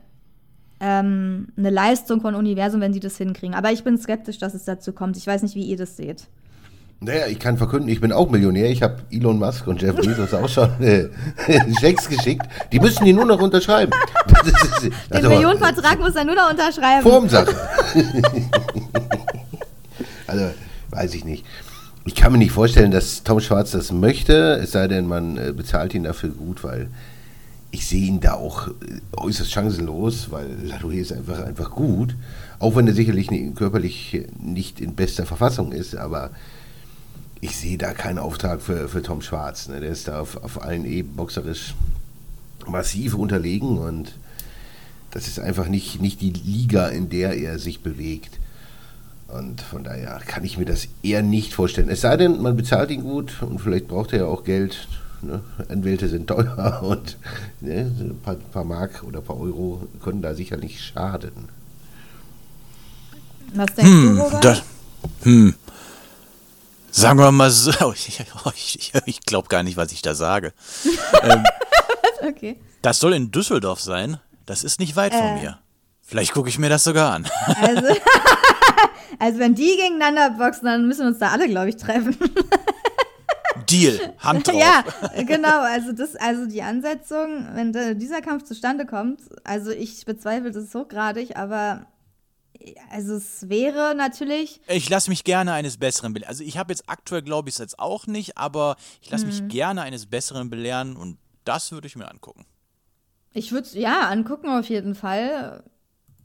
ähm, 0.79 1.47
eine 1.57 1.69
Leistung 1.69 2.21
von 2.21 2.35
Universum, 2.35 2.81
wenn 2.81 2.93
sie 2.93 2.99
das 2.99 3.17
hinkriegen. 3.17 3.55
Aber 3.55 3.71
ich 3.71 3.83
bin 3.83 3.97
skeptisch, 3.97 4.37
dass 4.37 4.53
es 4.53 4.65
dazu 4.65 4.93
kommt. 4.93 5.17
Ich 5.17 5.25
weiß 5.25 5.43
nicht, 5.43 5.55
wie 5.55 5.63
ihr 5.63 5.77
das 5.77 5.97
seht. 5.97 6.27
Naja, 6.99 7.27
ich 7.27 7.37
kann 7.37 7.57
verkünden, 7.57 7.89
ich 7.89 8.01
bin 8.01 8.11
auch 8.11 8.29
Millionär. 8.29 8.71
Ich 8.71 8.81
habe 8.81 8.97
Elon 9.11 9.37
Musk 9.37 9.67
und 9.67 9.81
Jeff 9.81 9.95
Bezos 9.95 10.33
auch 10.33 10.49
schon 10.49 10.69
äh, 10.81 11.09
Schecks 11.79 12.09
geschickt. 12.09 12.47
Die 12.71 12.79
müssen 12.79 13.05
die 13.05 13.13
nur 13.13 13.25
noch 13.25 13.39
unterschreiben. 13.39 13.91
Ist, 14.43 14.83
Den 14.83 14.93
also, 15.11 15.29
Millionenvertrag 15.29 15.99
muss 15.99 16.15
er 16.15 16.25
nur 16.25 16.33
noch 16.33 16.49
unterschreiben. 16.49 17.03
Formsache. 17.03 17.55
also, 20.27 20.45
weiß 20.89 21.13
ich 21.13 21.23
nicht. 21.23 21.45
Ich 22.05 22.15
kann 22.15 22.31
mir 22.31 22.39
nicht 22.39 22.51
vorstellen, 22.51 22.89
dass 22.89 23.23
Tom 23.23 23.41
Schwarz 23.41 23.71
das 23.71 23.91
möchte, 23.91 24.59
es 24.63 24.71
sei 24.71 24.87
denn, 24.87 25.07
man 25.07 25.37
äh, 25.37 25.51
bezahlt 25.51 25.93
ihn 25.93 26.03
dafür 26.03 26.29
gut, 26.29 26.63
weil 26.63 26.89
ich 27.71 27.85
sehe 27.85 28.05
ihn 28.05 28.19
da 28.19 28.33
auch 28.33 28.67
äh, 28.67 28.71
äußerst 29.15 29.51
chancenlos, 29.51 30.31
weil 30.31 30.47
Ladoué 30.65 30.99
ist 30.99 31.13
einfach, 31.13 31.39
einfach 31.39 31.71
gut. 31.71 32.15
Auch 32.59 32.75
wenn 32.75 32.87
er 32.87 32.93
sicherlich 32.93 33.29
körperlich 33.55 34.25
nicht 34.39 34.81
in 34.81 34.95
bester 34.95 35.25
Verfassung 35.25 35.71
ist, 35.71 35.95
aber 35.95 36.31
ich 37.39 37.55
sehe 37.55 37.77
da 37.77 37.93
keinen 37.93 38.17
Auftrag 38.17 38.61
für, 38.61 38.89
für 38.89 39.03
Tom 39.03 39.21
Schwarz. 39.21 39.67
Ne? 39.67 39.79
Der 39.79 39.91
ist 39.91 40.07
da 40.07 40.21
auf, 40.21 40.43
auf 40.43 40.61
allen 40.61 40.85
Ebenen 40.85 41.15
boxerisch 41.15 41.75
massiv 42.65 43.13
unterlegen 43.13 43.77
und 43.77 44.13
das 45.11 45.27
ist 45.27 45.39
einfach 45.39 45.67
nicht, 45.67 46.01
nicht 46.01 46.21
die 46.21 46.31
Liga, 46.31 46.87
in 46.87 47.09
der 47.09 47.37
er 47.37 47.59
sich 47.59 47.81
bewegt. 47.81 48.39
Und 49.27 49.61
von 49.61 49.83
daher 49.83 50.19
kann 50.25 50.43
ich 50.43 50.57
mir 50.57 50.65
das 50.65 50.87
eher 51.03 51.21
nicht 51.21 51.53
vorstellen. 51.53 51.89
Es 51.89 52.01
sei 52.01 52.17
denn, 52.17 52.41
man 52.41 52.55
bezahlt 52.55 52.91
ihn 52.91 53.01
gut 53.01 53.41
und 53.41 53.59
vielleicht 53.59 53.87
braucht 53.87 54.13
er 54.13 54.19
ja 54.19 54.25
auch 54.25 54.43
Geld. 54.43 54.87
Ne? 55.21 55.41
Anwälte 55.69 56.07
sind 56.07 56.27
teuer 56.27 56.81
und 56.83 57.17
ne? 57.61 57.91
ein 57.99 58.19
paar, 58.23 58.35
paar 58.35 58.63
Mark 58.63 59.03
oder 59.03 59.19
ein 59.19 59.25
paar 59.25 59.39
Euro 59.39 59.87
können 60.03 60.21
da 60.21 60.33
sicher 60.33 60.57
nicht 60.57 60.81
schaden. 60.81 61.49
Was 63.53 63.73
denkst 63.75 63.91
hm, 63.91 64.15
du, 64.15 64.21
Robert? 64.21 64.45
Das, 64.45 64.63
hm. 65.23 65.55
Sagen 66.91 67.19
wir 67.19 67.31
mal 67.31 67.51
so, 67.51 67.93
ich, 67.93 68.19
ich, 68.55 68.93
ich 69.05 69.21
glaube 69.21 69.49
gar 69.49 69.63
nicht, 69.63 69.77
was 69.77 69.91
ich 69.91 70.01
da 70.01 70.15
sage. 70.15 70.53
ähm, 71.23 71.43
okay. 72.27 72.59
Das 72.81 72.99
soll 72.99 73.13
in 73.13 73.31
Düsseldorf 73.31 73.81
sein. 73.81 74.19
Das 74.45 74.63
ist 74.63 74.79
nicht 74.79 74.95
weit 74.95 75.13
äh. 75.13 75.17
von 75.17 75.35
mir. 75.35 75.59
Vielleicht 76.01 76.33
gucke 76.33 76.49
ich 76.49 76.57
mir 76.57 76.69
das 76.69 76.85
sogar 76.85 77.13
an. 77.13 77.27
Also, 77.61 77.87
also, 79.19 79.39
wenn 79.39 79.55
die 79.55 79.75
gegeneinander 79.75 80.29
boxen, 80.31 80.65
dann 80.65 80.87
müssen 80.87 81.01
wir 81.01 81.07
uns 81.07 81.19
da 81.19 81.31
alle, 81.31 81.49
glaube 81.49 81.69
ich, 81.69 81.75
treffen. 81.75 82.15
Deal, 83.69 84.13
Hand 84.19 84.47
drauf. 84.47 84.55
Ja, 84.55 84.83
genau. 85.23 85.61
Also 85.61 85.91
das, 85.91 86.15
also 86.15 86.45
die 86.45 86.61
Ansetzung, 86.61 87.47
wenn 87.53 87.71
dieser 87.97 88.21
Kampf 88.21 88.43
zustande 88.43 88.85
kommt, 88.85 89.21
also 89.43 89.71
ich 89.71 90.05
bezweifle 90.05 90.51
das 90.51 90.73
hochgradig, 90.73 91.37
aber 91.37 91.87
also 92.89 93.15
es 93.15 93.49
wäre 93.49 93.95
natürlich. 93.95 94.61
Ich 94.67 94.89
lasse 94.89 95.09
mich 95.09 95.23
gerne 95.23 95.53
eines 95.53 95.77
Besseren 95.77 96.13
belehren. 96.13 96.29
Also 96.29 96.43
ich 96.43 96.57
habe 96.57 96.71
jetzt 96.73 96.83
aktuell, 96.87 97.21
glaube 97.21 97.49
ich, 97.49 97.55
es 97.55 97.59
jetzt 97.59 97.79
auch 97.79 98.07
nicht, 98.07 98.37
aber 98.37 98.75
ich 99.01 99.09
lasse 99.09 99.25
mhm. 99.25 99.31
mich 99.31 99.47
gerne 99.47 99.81
eines 99.81 100.05
Besseren 100.07 100.49
belehren 100.49 100.95
und 100.95 101.17
das 101.45 101.71
würde 101.71 101.87
ich 101.87 101.95
mir 101.95 102.09
angucken. 102.09 102.45
Ich 103.33 103.51
würde 103.51 103.67
es 103.67 103.73
ja 103.73 104.09
angucken 104.09 104.49
auf 104.49 104.67
jeden 104.69 104.95
Fall. 104.95 105.63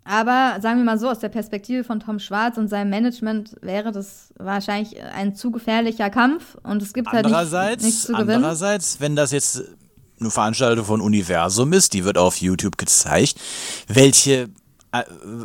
Aber 0.04 0.60
sagen 0.60 0.78
wir 0.78 0.84
mal 0.84 0.98
so, 0.98 1.08
aus 1.08 1.20
der 1.20 1.28
Perspektive 1.28 1.84
von 1.84 2.00
Tom 2.00 2.18
Schwarz 2.18 2.56
und 2.56 2.68
seinem 2.68 2.90
Management 2.90 3.56
wäre 3.60 3.92
das 3.92 4.32
wahrscheinlich 4.36 5.00
ein 5.00 5.36
zu 5.36 5.52
gefährlicher 5.52 6.10
Kampf 6.10 6.56
und 6.64 6.82
es 6.82 6.92
gibt 6.92 7.08
halt 7.08 7.26
nicht, 7.26 7.82
nichts 7.82 8.04
zu 8.04 8.12
gewinnen. 8.12 8.36
Andererseits, 8.36 9.00
wenn 9.00 9.14
das 9.14 9.30
jetzt 9.30 9.62
eine 10.18 10.30
Veranstaltung 10.30 10.84
von 10.84 11.00
Universum 11.00 11.72
ist, 11.72 11.92
die 11.92 12.04
wird 12.04 12.18
auf 12.18 12.40
YouTube 12.40 12.78
gezeigt, 12.78 13.40
welche 13.86 14.48
äh, 14.92 15.04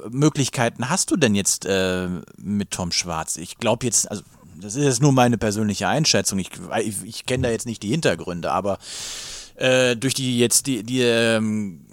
Möglichkeiten 0.10 0.90
hast 0.90 1.12
du 1.12 1.18
denn 1.18 1.36
jetzt 1.36 1.66
äh, 1.66 2.08
mit 2.38 2.72
Tom 2.72 2.92
Schwarz? 2.92 3.38
Ich 3.38 3.58
glaube 3.58 3.86
jetzt, 3.86 4.10
also 4.10 4.24
das 4.60 4.76
ist 4.76 4.86
jetzt 4.86 5.02
nur 5.02 5.12
meine 5.12 5.38
persönliche 5.38 5.88
Einschätzung. 5.88 6.40
Ich, 6.40 6.50
ich, 6.84 7.04
ich 7.04 7.26
kenne 7.28 7.44
da 7.44 7.52
jetzt 7.52 7.68
nicht 7.68 7.84
die 7.84 7.90
Hintergründe, 7.90 8.52
aber 8.52 8.80
äh, 9.58 9.96
durch 9.96 10.14
die 10.14 10.38
jetzt 10.38 10.68
die, 10.68 10.84
die 10.84 11.02
ähm, 11.02 11.86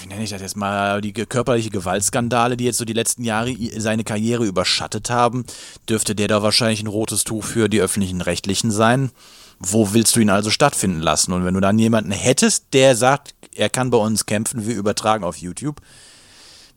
wie 0.00 0.08
nenne 0.08 0.24
ich 0.24 0.30
das 0.30 0.40
jetzt 0.40 0.56
mal, 0.56 1.02
die 1.02 1.12
körperliche 1.12 1.70
Gewaltskandale, 1.70 2.56
die 2.56 2.64
jetzt 2.64 2.78
so 2.78 2.86
die 2.86 2.94
letzten 2.94 3.24
Jahre 3.24 3.54
seine 3.76 4.04
Karriere 4.04 4.46
überschattet 4.46 5.10
haben, 5.10 5.44
dürfte 5.88 6.14
der 6.14 6.28
da 6.28 6.42
wahrscheinlich 6.42 6.82
ein 6.82 6.86
rotes 6.86 7.24
Tuch 7.24 7.44
für 7.44 7.68
die 7.68 7.80
öffentlichen 7.80 8.22
Rechtlichen 8.22 8.70
sein. 8.70 9.10
Wo 9.58 9.92
willst 9.92 10.16
du 10.16 10.20
ihn 10.20 10.30
also 10.30 10.48
stattfinden 10.48 11.00
lassen? 11.00 11.34
Und 11.34 11.44
wenn 11.44 11.52
du 11.52 11.60
dann 11.60 11.78
jemanden 11.78 12.12
hättest, 12.12 12.72
der 12.72 12.96
sagt, 12.96 13.34
er 13.54 13.68
kann 13.68 13.90
bei 13.90 13.98
uns 13.98 14.24
kämpfen, 14.24 14.66
wir 14.66 14.74
übertragen 14.74 15.22
auf 15.22 15.36
YouTube, 15.36 15.82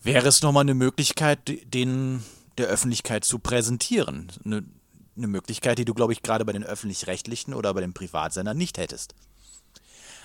wäre 0.03 0.27
es 0.27 0.41
nochmal 0.41 0.63
eine 0.63 0.73
Möglichkeit, 0.73 1.39
den 1.73 2.21
der 2.57 2.67
Öffentlichkeit 2.67 3.23
zu 3.23 3.39
präsentieren. 3.39 4.29
Eine, 4.43 4.65
eine 5.15 5.27
Möglichkeit, 5.27 5.77
die 5.77 5.85
du, 5.85 5.93
glaube 5.93 6.11
ich, 6.11 6.21
gerade 6.21 6.43
bei 6.43 6.51
den 6.51 6.65
öffentlich-rechtlichen 6.65 7.53
oder 7.53 7.73
bei 7.73 7.79
den 7.79 7.93
Privatsendern 7.93 8.57
nicht 8.57 8.77
hättest. 8.77 9.15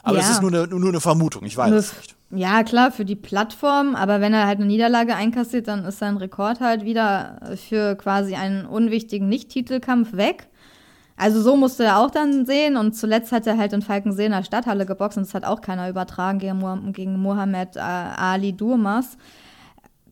Aber 0.09 0.19
es 0.19 0.31
ist 0.31 0.43
nur 0.43 0.53
eine, 0.53 0.67
nur 0.67 0.89
eine 0.89 1.01
Vermutung, 1.01 1.45
ich 1.45 1.57
weiß 1.57 1.73
es 1.73 1.97
nicht. 1.97 2.17
Ja, 2.31 2.63
klar, 2.63 2.93
für 2.93 3.05
die 3.05 3.17
Plattform, 3.17 3.95
aber 3.95 4.21
wenn 4.21 4.35
er 4.35 4.47
halt 4.47 4.59
eine 4.59 4.67
Niederlage 4.67 5.15
einkassiert, 5.15 5.67
dann 5.67 5.85
ist 5.85 5.99
sein 5.99 6.19
Rekord 6.19 6.61
halt 6.61 6.85
wieder 6.85 7.41
für 7.57 7.95
quasi 7.97 8.35
einen 8.35 8.67
unwichtigen 8.67 9.29
Nicht-Titelkampf 9.29 10.13
weg. 10.13 10.49
Also 11.17 11.41
so 11.41 11.57
musste 11.57 11.85
er 11.85 11.99
auch 11.99 12.11
dann 12.11 12.47
sehen 12.47 12.77
und 12.77 12.93
zuletzt 12.93 13.33
hat 13.33 13.47
er 13.47 13.57
halt 13.57 13.73
in 13.73 13.83
Falkensee 13.83 14.27
in 14.27 14.33
der 14.33 14.45
Stadthalle 14.45 14.87
geboxt 14.87 15.17
und 15.17 15.27
das 15.27 15.35
hat 15.35 15.45
auch 15.45 15.61
keiner 15.61 15.89
übertragen 15.89 16.39
gegen, 16.39 16.93
gegen 16.93 17.19
Mohamed 17.19 17.77
äh, 17.77 17.81
Ali 17.81 18.53
Durmas. 18.53 19.17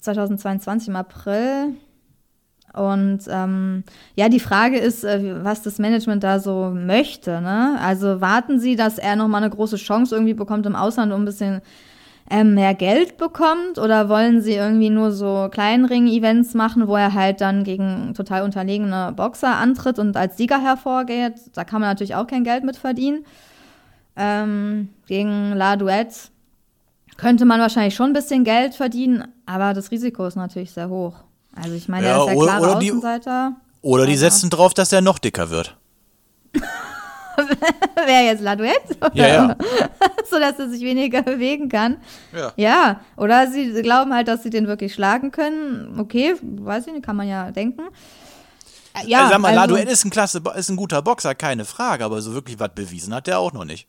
2022 0.00 0.88
im 0.88 0.96
April. 0.96 1.74
Und 2.76 3.20
ähm, 3.28 3.84
ja, 4.14 4.28
die 4.28 4.40
Frage 4.40 4.78
ist, 4.78 5.04
äh, 5.04 5.42
was 5.42 5.62
das 5.62 5.78
Management 5.78 6.22
da 6.22 6.38
so 6.38 6.70
möchte. 6.74 7.40
Ne? 7.40 7.78
Also 7.80 8.20
warten 8.20 8.60
Sie, 8.60 8.76
dass 8.76 8.98
er 8.98 9.16
nochmal 9.16 9.42
eine 9.42 9.54
große 9.54 9.76
Chance 9.76 10.14
irgendwie 10.14 10.34
bekommt 10.34 10.66
im 10.66 10.76
Ausland, 10.76 11.12
um 11.12 11.22
ein 11.22 11.24
bisschen 11.24 11.62
ähm, 12.30 12.54
mehr 12.54 12.74
Geld 12.74 13.16
bekommt? 13.16 13.78
Oder 13.78 14.08
wollen 14.08 14.40
Sie 14.40 14.54
irgendwie 14.54 14.90
nur 14.90 15.12
so 15.12 15.48
Kleinring-Events 15.50 16.54
machen, 16.54 16.86
wo 16.88 16.96
er 16.96 17.14
halt 17.14 17.40
dann 17.40 17.64
gegen 17.64 18.14
total 18.14 18.42
unterlegene 18.42 19.12
Boxer 19.16 19.56
antritt 19.56 19.98
und 19.98 20.16
als 20.16 20.36
Sieger 20.36 20.60
hervorgeht? 20.60 21.34
Da 21.54 21.64
kann 21.64 21.80
man 21.80 21.90
natürlich 21.90 22.14
auch 22.14 22.26
kein 22.26 22.44
Geld 22.44 22.64
mit 22.64 22.76
verdienen. 22.76 23.24
Ähm, 24.16 24.88
gegen 25.06 25.52
La 25.54 25.76
Duette 25.76 26.16
könnte 27.16 27.44
man 27.44 27.60
wahrscheinlich 27.60 27.94
schon 27.94 28.10
ein 28.10 28.14
bisschen 28.14 28.44
Geld 28.44 28.74
verdienen, 28.74 29.24
aber 29.46 29.72
das 29.72 29.90
Risiko 29.90 30.26
ist 30.26 30.36
natürlich 30.36 30.72
sehr 30.72 30.88
hoch. 30.88 31.25
Also 31.60 31.74
ich 31.74 31.88
meine, 31.88 32.06
ja, 32.06 32.16
er 32.18 32.22
ist 32.22 32.28
ja 32.28 32.42
klare 32.42 32.62
oder 32.62 32.76
Außenseiter. 32.76 33.56
Die, 33.56 33.86
oder 33.86 34.06
die 34.06 34.16
setzen 34.16 34.50
drauf, 34.50 34.74
dass 34.74 34.92
er 34.92 35.00
noch 35.00 35.18
dicker 35.18 35.50
wird. 35.50 35.76
Wer 38.06 38.24
jetzt 38.24 38.40
Laduet? 38.40 38.80
Ja, 39.12 39.26
ja. 39.26 39.56
so 40.30 40.38
dass 40.38 40.58
er 40.58 40.70
sich 40.70 40.82
weniger 40.82 41.22
bewegen 41.22 41.68
kann. 41.68 41.98
Ja. 42.34 42.52
Ja. 42.56 43.00
Oder 43.16 43.50
sie 43.50 43.82
glauben 43.82 44.14
halt, 44.14 44.28
dass 44.28 44.42
sie 44.42 44.50
den 44.50 44.66
wirklich 44.66 44.94
schlagen 44.94 45.30
können. 45.30 45.98
Okay, 45.98 46.34
weiß 46.40 46.86
ich 46.86 46.94
nicht, 46.94 47.04
kann 47.04 47.16
man 47.16 47.28
ja 47.28 47.50
denken. 47.50 47.82
Ja, 49.04 49.20
also, 49.20 49.32
sag 49.32 49.40
mal, 49.40 49.48
also, 49.48 49.60
Laduet 49.60 49.88
ist 49.90 50.04
ein 50.04 50.10
klasse, 50.10 50.42
ist 50.56 50.70
ein 50.70 50.76
guter 50.76 51.02
Boxer, 51.02 51.34
keine 51.34 51.64
Frage, 51.66 52.04
aber 52.04 52.22
so 52.22 52.32
wirklich 52.32 52.58
was 52.58 52.70
bewiesen 52.74 53.14
hat 53.14 53.26
der 53.26 53.38
auch 53.38 53.52
noch 53.52 53.64
nicht. 53.64 53.88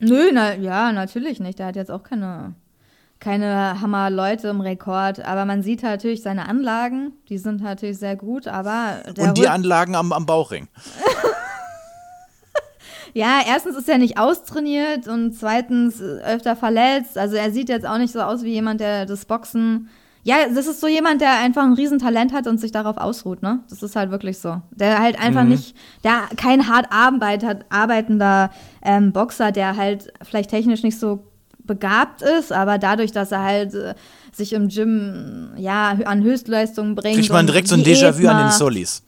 Nö, 0.00 0.30
na, 0.32 0.54
ja, 0.54 0.92
natürlich 0.92 1.40
nicht. 1.40 1.58
Der 1.58 1.66
hat 1.66 1.76
jetzt 1.76 1.90
auch 1.90 2.02
keine, 2.02 2.54
keine 3.20 3.80
Hammer-Leute 3.80 4.48
im 4.48 4.60
Rekord. 4.60 5.24
Aber 5.24 5.44
man 5.44 5.62
sieht 5.62 5.82
halt 5.82 5.98
natürlich 6.00 6.22
seine 6.22 6.48
Anlagen, 6.48 7.12
die 7.28 7.38
sind 7.38 7.62
natürlich 7.62 7.98
sehr 7.98 8.16
gut, 8.16 8.46
aber. 8.46 9.02
Und 9.18 9.38
die 9.38 9.48
Anlagen 9.48 9.94
am, 9.94 10.12
am 10.12 10.26
Bauchring. 10.26 10.68
ja, 13.14 13.40
erstens 13.46 13.76
ist 13.76 13.88
er 13.88 13.98
nicht 13.98 14.18
austrainiert 14.18 15.08
und 15.08 15.32
zweitens 15.32 16.00
öfter 16.00 16.56
verletzt. 16.56 17.18
Also 17.18 17.36
er 17.36 17.50
sieht 17.50 17.68
jetzt 17.68 17.86
auch 17.86 17.98
nicht 17.98 18.12
so 18.12 18.20
aus 18.20 18.42
wie 18.42 18.52
jemand, 18.52 18.80
der 18.80 19.06
das 19.06 19.24
Boxen 19.24 19.88
ja, 20.28 20.46
das 20.54 20.66
ist 20.66 20.80
so 20.82 20.88
jemand, 20.88 21.22
der 21.22 21.38
einfach 21.38 21.62
ein 21.62 21.72
Riesentalent 21.72 22.34
hat 22.34 22.46
und 22.46 22.58
sich 22.58 22.70
darauf 22.70 22.98
ausruht, 22.98 23.42
ne? 23.42 23.60
Das 23.70 23.82
ist 23.82 23.96
halt 23.96 24.10
wirklich 24.10 24.38
so. 24.38 24.60
Der 24.70 25.00
halt 25.00 25.18
einfach 25.18 25.44
mhm. 25.44 25.50
nicht, 25.50 25.74
der 26.04 26.28
kein 26.36 26.68
hart 26.68 26.88
arbeitender 26.90 28.50
ähm, 28.82 29.12
Boxer, 29.12 29.52
der 29.52 29.76
halt 29.76 30.12
vielleicht 30.22 30.50
technisch 30.50 30.82
nicht 30.82 30.98
so 30.98 31.27
begabt 31.68 32.22
ist, 32.22 32.52
aber 32.52 32.78
dadurch, 32.78 33.12
dass 33.12 33.30
er 33.30 33.44
halt 33.44 33.74
äh, 33.74 33.94
sich 34.32 34.52
im 34.52 34.66
Gym 34.66 35.50
ja 35.56 35.96
an 36.04 36.24
Höchstleistungen 36.24 36.96
bringt. 36.96 37.18
Kriegt 37.18 37.30
man 37.30 37.46
direkt 37.46 37.68
so 37.68 37.76
ein 37.76 37.84
Déjà-vu 37.84 38.26
an 38.26 38.46
den. 38.46 38.50
Solis. 38.50 39.04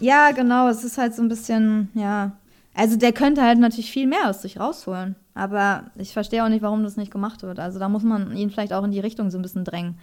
Ja, 0.00 0.32
genau, 0.32 0.68
es 0.68 0.82
ist 0.82 0.98
halt 0.98 1.14
so 1.14 1.22
ein 1.22 1.28
bisschen, 1.28 1.90
ja. 1.94 2.32
Also 2.74 2.96
der 2.96 3.12
könnte 3.12 3.42
halt 3.42 3.58
natürlich 3.58 3.90
viel 3.90 4.06
mehr 4.06 4.28
aus 4.28 4.42
sich 4.42 4.58
rausholen. 4.58 5.16
Aber 5.34 5.84
ich 5.96 6.12
verstehe 6.12 6.44
auch 6.44 6.48
nicht, 6.48 6.62
warum 6.62 6.82
das 6.82 6.96
nicht 6.96 7.12
gemacht 7.12 7.42
wird. 7.42 7.58
Also 7.60 7.78
da 7.78 7.88
muss 7.88 8.02
man 8.02 8.36
ihn 8.36 8.50
vielleicht 8.50 8.72
auch 8.72 8.84
in 8.84 8.90
die 8.90 9.00
Richtung 9.00 9.30
so 9.30 9.38
ein 9.38 9.42
bisschen 9.42 9.64
drängen. 9.64 9.98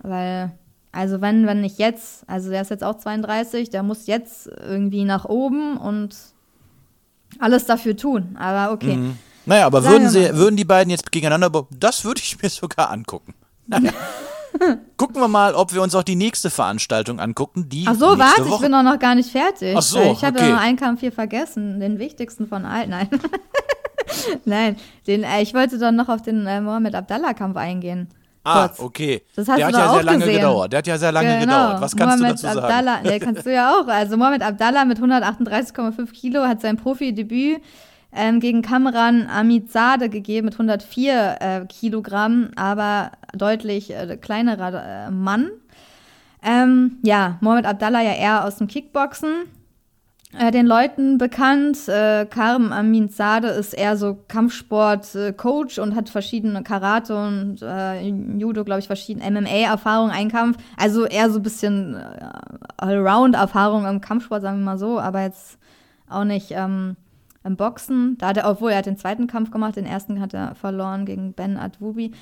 Weil, 0.00 0.52
also 0.92 1.20
wenn, 1.20 1.46
wenn 1.46 1.60
nicht 1.60 1.78
jetzt, 1.78 2.28
also 2.28 2.50
der 2.50 2.62
ist 2.62 2.70
jetzt 2.70 2.84
auch 2.84 2.98
32, 2.98 3.70
der 3.70 3.82
muss 3.82 4.06
jetzt 4.06 4.48
irgendwie 4.68 5.04
nach 5.04 5.24
oben 5.24 5.76
und 5.76 6.16
alles 7.40 7.66
dafür 7.66 7.96
tun. 7.96 8.36
Aber 8.38 8.72
okay. 8.72 8.96
Mhm. 8.96 9.18
Naja, 9.46 9.66
aber 9.66 9.82
Sagen 9.82 9.94
würden, 10.04 10.08
sie, 10.10 10.34
würden 10.36 10.56
die 10.56 10.64
beiden 10.64 10.90
jetzt 10.90 11.10
gegeneinander, 11.12 11.66
das 11.70 12.04
würde 12.04 12.20
ich 12.22 12.40
mir 12.42 12.48
sogar 12.50 12.90
angucken. 12.90 13.34
Naja. 13.66 13.92
Gucken 14.96 15.20
wir 15.20 15.26
mal, 15.26 15.54
ob 15.54 15.74
wir 15.74 15.82
uns 15.82 15.94
auch 15.96 16.04
die 16.04 16.14
nächste 16.14 16.48
Veranstaltung 16.48 17.18
angucken. 17.18 17.68
Die 17.68 17.86
Ach 17.88 17.94
so, 17.94 18.16
warte, 18.18 18.42
ich 18.42 18.50
Woche. 18.50 18.62
bin 18.62 18.72
doch 18.72 18.84
noch 18.84 19.00
gar 19.00 19.16
nicht 19.16 19.30
fertig. 19.30 19.74
Ach 19.76 19.82
so, 19.82 20.00
Ich 20.00 20.24
habe 20.24 20.38
okay. 20.38 20.48
ja 20.48 20.54
noch 20.54 20.62
einen 20.62 20.76
Kampf 20.76 21.00
hier 21.00 21.10
vergessen, 21.10 21.80
den 21.80 21.98
wichtigsten 21.98 22.46
von 22.46 22.64
allen. 22.64 22.90
Nein. 22.90 23.08
Nein, 24.44 24.76
den, 25.08 25.24
äh, 25.24 25.42
ich 25.42 25.54
wollte 25.54 25.78
dann 25.78 25.96
noch 25.96 26.08
auf 26.08 26.22
den 26.22 26.46
äh, 26.46 26.60
Mohammed 26.60 26.94
Abdallah-Kampf 26.94 27.56
eingehen. 27.56 28.08
Ah, 28.44 28.68
Kurz. 28.68 28.78
okay. 28.80 29.22
Das 29.34 29.48
hast 29.48 29.58
Der 29.58 29.68
du 29.70 29.76
hat 29.76 29.82
ja 29.84 29.90
sehr 29.90 29.98
auch 30.00 30.02
lange 30.04 30.18
gesehen. 30.20 30.34
gedauert. 30.36 30.72
Der 30.72 30.78
hat 30.78 30.86
ja 30.86 30.98
sehr 30.98 31.12
lange 31.12 31.38
Genau. 31.40 31.40
gedauert. 31.40 31.80
Was 31.80 31.96
kannst 31.96 32.18
Mohammed 32.18 32.38
du 32.38 32.42
dazu 32.46 32.54
sagen? 32.60 32.66
Abdallah, 32.74 33.00
nee, 33.02 33.18
kannst 33.18 33.46
du 33.46 33.52
ja 33.52 33.72
auch. 33.72 33.88
Also 33.88 34.16
Mohamed 34.16 34.42
Abdallah 34.42 34.84
mit 34.84 34.98
138,5 35.00 36.12
Kilo 36.12 36.42
hat 36.42 36.60
sein 36.60 36.76
Profidebüt 36.76 37.60
ähm, 38.14 38.40
gegen 38.40 38.62
Kamran 38.62 39.26
Amidzade 39.28 40.08
gegeben 40.08 40.46
mit 40.46 40.54
104 40.54 41.36
äh, 41.40 41.66
Kilogramm, 41.66 42.50
aber 42.56 43.12
deutlich 43.34 43.90
äh, 43.90 44.16
kleinerer 44.16 45.06
äh, 45.06 45.10
Mann. 45.10 45.50
Ähm, 46.42 46.98
ja, 47.02 47.38
Mohamed 47.40 47.66
Abdallah 47.66 48.02
ja 48.02 48.12
eher 48.12 48.44
aus 48.44 48.56
dem 48.56 48.66
Kickboxen 48.66 49.46
äh, 50.38 50.50
den 50.50 50.66
Leuten 50.66 51.18
bekannt. 51.18 51.88
Äh, 51.88 52.26
Karim 52.26 52.72
Amin 52.72 53.08
Sade 53.08 53.48
ist 53.48 53.72
eher 53.72 53.96
so 53.96 54.18
Kampfsport-Coach 54.28 55.78
und 55.78 55.94
hat 55.94 56.08
verschiedene 56.08 56.62
Karate 56.62 57.16
und 57.16 57.62
äh, 57.62 58.00
Judo, 58.02 58.64
glaube 58.64 58.80
ich, 58.80 58.86
verschiedene 58.86 59.30
MMA-Erfahrungen, 59.30 60.10
ein 60.10 60.30
Kampf. 60.30 60.58
Also 60.76 61.06
eher 61.06 61.30
so 61.30 61.38
ein 61.38 61.42
bisschen 61.42 61.94
äh, 61.94 62.28
Allround-Erfahrung 62.76 63.86
im 63.86 64.00
Kampfsport, 64.00 64.42
sagen 64.42 64.58
wir 64.58 64.64
mal 64.64 64.78
so, 64.78 64.98
aber 64.98 65.22
jetzt 65.22 65.58
auch 66.08 66.24
nicht 66.24 66.50
ähm, 66.50 66.96
im 67.44 67.56
Boxen. 67.56 68.16
Da 68.18 68.28
hat 68.28 68.36
er, 68.38 68.50
obwohl 68.50 68.72
er 68.72 68.78
hat 68.78 68.86
den 68.86 68.96
zweiten 68.96 69.26
Kampf 69.26 69.50
gemacht, 69.50 69.76
den 69.76 69.86
ersten 69.86 70.20
hat 70.20 70.34
er 70.34 70.54
verloren 70.54 71.06
gegen 71.06 71.32
Ben 71.32 71.56
Adwubi. 71.56 72.12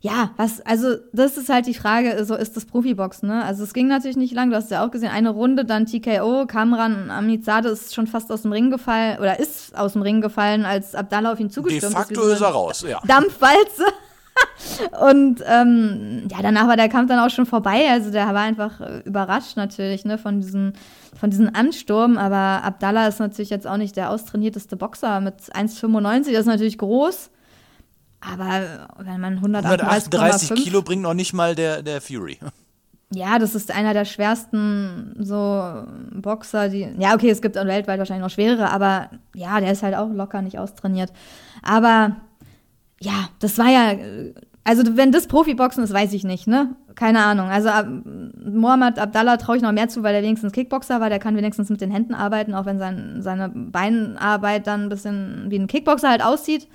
Ja, 0.00 0.32
was, 0.36 0.60
also 0.62 0.96
das 1.12 1.36
ist 1.36 1.48
halt 1.48 1.66
die 1.66 1.74
Frage, 1.74 2.24
so 2.24 2.34
ist 2.34 2.56
das 2.56 2.64
Profiboxen, 2.64 3.28
ne? 3.28 3.44
Also 3.44 3.62
es 3.62 3.72
ging 3.72 3.86
natürlich 3.86 4.16
nicht 4.16 4.34
lang, 4.34 4.50
du 4.50 4.56
hast 4.56 4.72
ja 4.72 4.84
auch 4.84 4.90
gesehen, 4.90 5.10
eine 5.10 5.30
Runde, 5.30 5.64
dann 5.64 5.86
TKO, 5.86 6.46
Kamran 6.46 7.08
Amnizade 7.08 7.68
ist 7.68 7.94
schon 7.94 8.08
fast 8.08 8.32
aus 8.32 8.42
dem 8.42 8.50
Ring 8.50 8.72
gefallen, 8.72 9.20
oder 9.20 9.38
ist 9.38 9.78
aus 9.78 9.92
dem 9.92 10.02
Ring 10.02 10.20
gefallen, 10.20 10.64
als 10.64 10.96
Abdallah 10.96 11.32
auf 11.32 11.38
ihn 11.38 11.46
De 11.46 11.54
zugestürmt 11.54 11.94
facto 11.94 12.20
wie 12.20 12.26
so 12.26 12.32
ist 12.32 12.40
er 12.40 12.48
raus, 12.48 12.84
ja. 12.88 13.00
Dampfwalze. 13.06 13.84
Und 15.00 15.42
ähm, 15.46 16.26
ja, 16.30 16.38
danach 16.42 16.66
war 16.66 16.76
der 16.76 16.88
Kampf 16.88 17.08
dann 17.08 17.20
auch 17.20 17.30
schon 17.30 17.46
vorbei. 17.46 17.88
Also 17.90 18.10
der 18.10 18.26
war 18.28 18.42
einfach 18.42 18.80
äh, 18.80 19.00
überrascht 19.04 19.56
natürlich 19.56 20.04
ne, 20.04 20.18
von, 20.18 20.40
diesem, 20.40 20.72
von 21.22 21.30
diesem 21.30 21.54
Ansturm. 21.54 22.18
Aber 22.18 22.64
Abdallah 22.64 23.06
ist 23.06 23.20
natürlich 23.20 23.50
jetzt 23.50 23.64
auch 23.68 23.76
nicht 23.76 23.94
der 23.94 24.10
austrainierteste 24.10 24.74
Boxer 24.74 25.20
mit 25.20 25.36
1,95. 25.54 26.32
Das 26.32 26.40
ist 26.40 26.46
natürlich 26.46 26.78
groß. 26.78 27.30
Aber 28.20 28.88
wenn 28.98 29.20
man 29.20 29.34
138 29.34 30.12
138,5 30.12 30.54
Kilo 30.64 30.82
bringt 30.82 31.02
noch 31.02 31.14
nicht 31.14 31.32
mal 31.32 31.54
der, 31.54 31.82
der 31.82 32.00
Fury. 32.00 32.40
ja, 33.14 33.38
das 33.38 33.54
ist 33.54 33.70
einer 33.70 33.94
der 33.94 34.04
schwersten 34.04 35.14
so 35.20 35.84
Boxer, 36.10 36.68
die. 36.68 36.88
Ja, 36.98 37.14
okay, 37.14 37.30
es 37.30 37.40
gibt 37.40 37.54
weltweit 37.54 38.00
wahrscheinlich 38.00 38.24
noch 38.24 38.34
schwerere, 38.34 38.70
aber 38.70 39.10
ja, 39.32 39.60
der 39.60 39.70
ist 39.70 39.84
halt 39.84 39.94
auch 39.94 40.10
locker 40.10 40.42
nicht 40.42 40.58
austrainiert. 40.58 41.12
Aber 41.62 42.16
ja, 43.00 43.28
das 43.38 43.58
war 43.58 43.68
ja. 43.68 43.94
Also, 44.64 44.96
wenn 44.96 45.10
das 45.10 45.26
Profiboxen 45.26 45.82
ist, 45.82 45.92
weiß 45.92 46.12
ich 46.12 46.22
nicht, 46.22 46.46
ne? 46.46 46.76
Keine 46.94 47.24
Ahnung. 47.24 47.48
Also, 47.48 47.68
Ab- 47.68 47.88
Mohammed 48.44 48.98
Abdallah 48.98 49.36
traue 49.36 49.56
ich 49.56 49.62
noch 49.62 49.72
mehr 49.72 49.88
zu, 49.88 50.02
weil 50.04 50.12
der 50.12 50.22
wenigstens 50.22 50.52
Kickboxer 50.52 51.00
war. 51.00 51.08
Der 51.08 51.18
kann 51.18 51.36
wenigstens 51.36 51.68
mit 51.68 51.80
den 51.80 51.90
Händen 51.90 52.14
arbeiten, 52.14 52.54
auch 52.54 52.64
wenn 52.64 52.78
sein, 52.78 53.16
seine 53.22 53.48
Beinarbeit 53.48 54.66
dann 54.68 54.84
ein 54.84 54.88
bisschen 54.88 55.46
wie 55.48 55.58
ein 55.58 55.66
Kickboxer 55.66 56.10
halt 56.10 56.24
aussieht. 56.24 56.68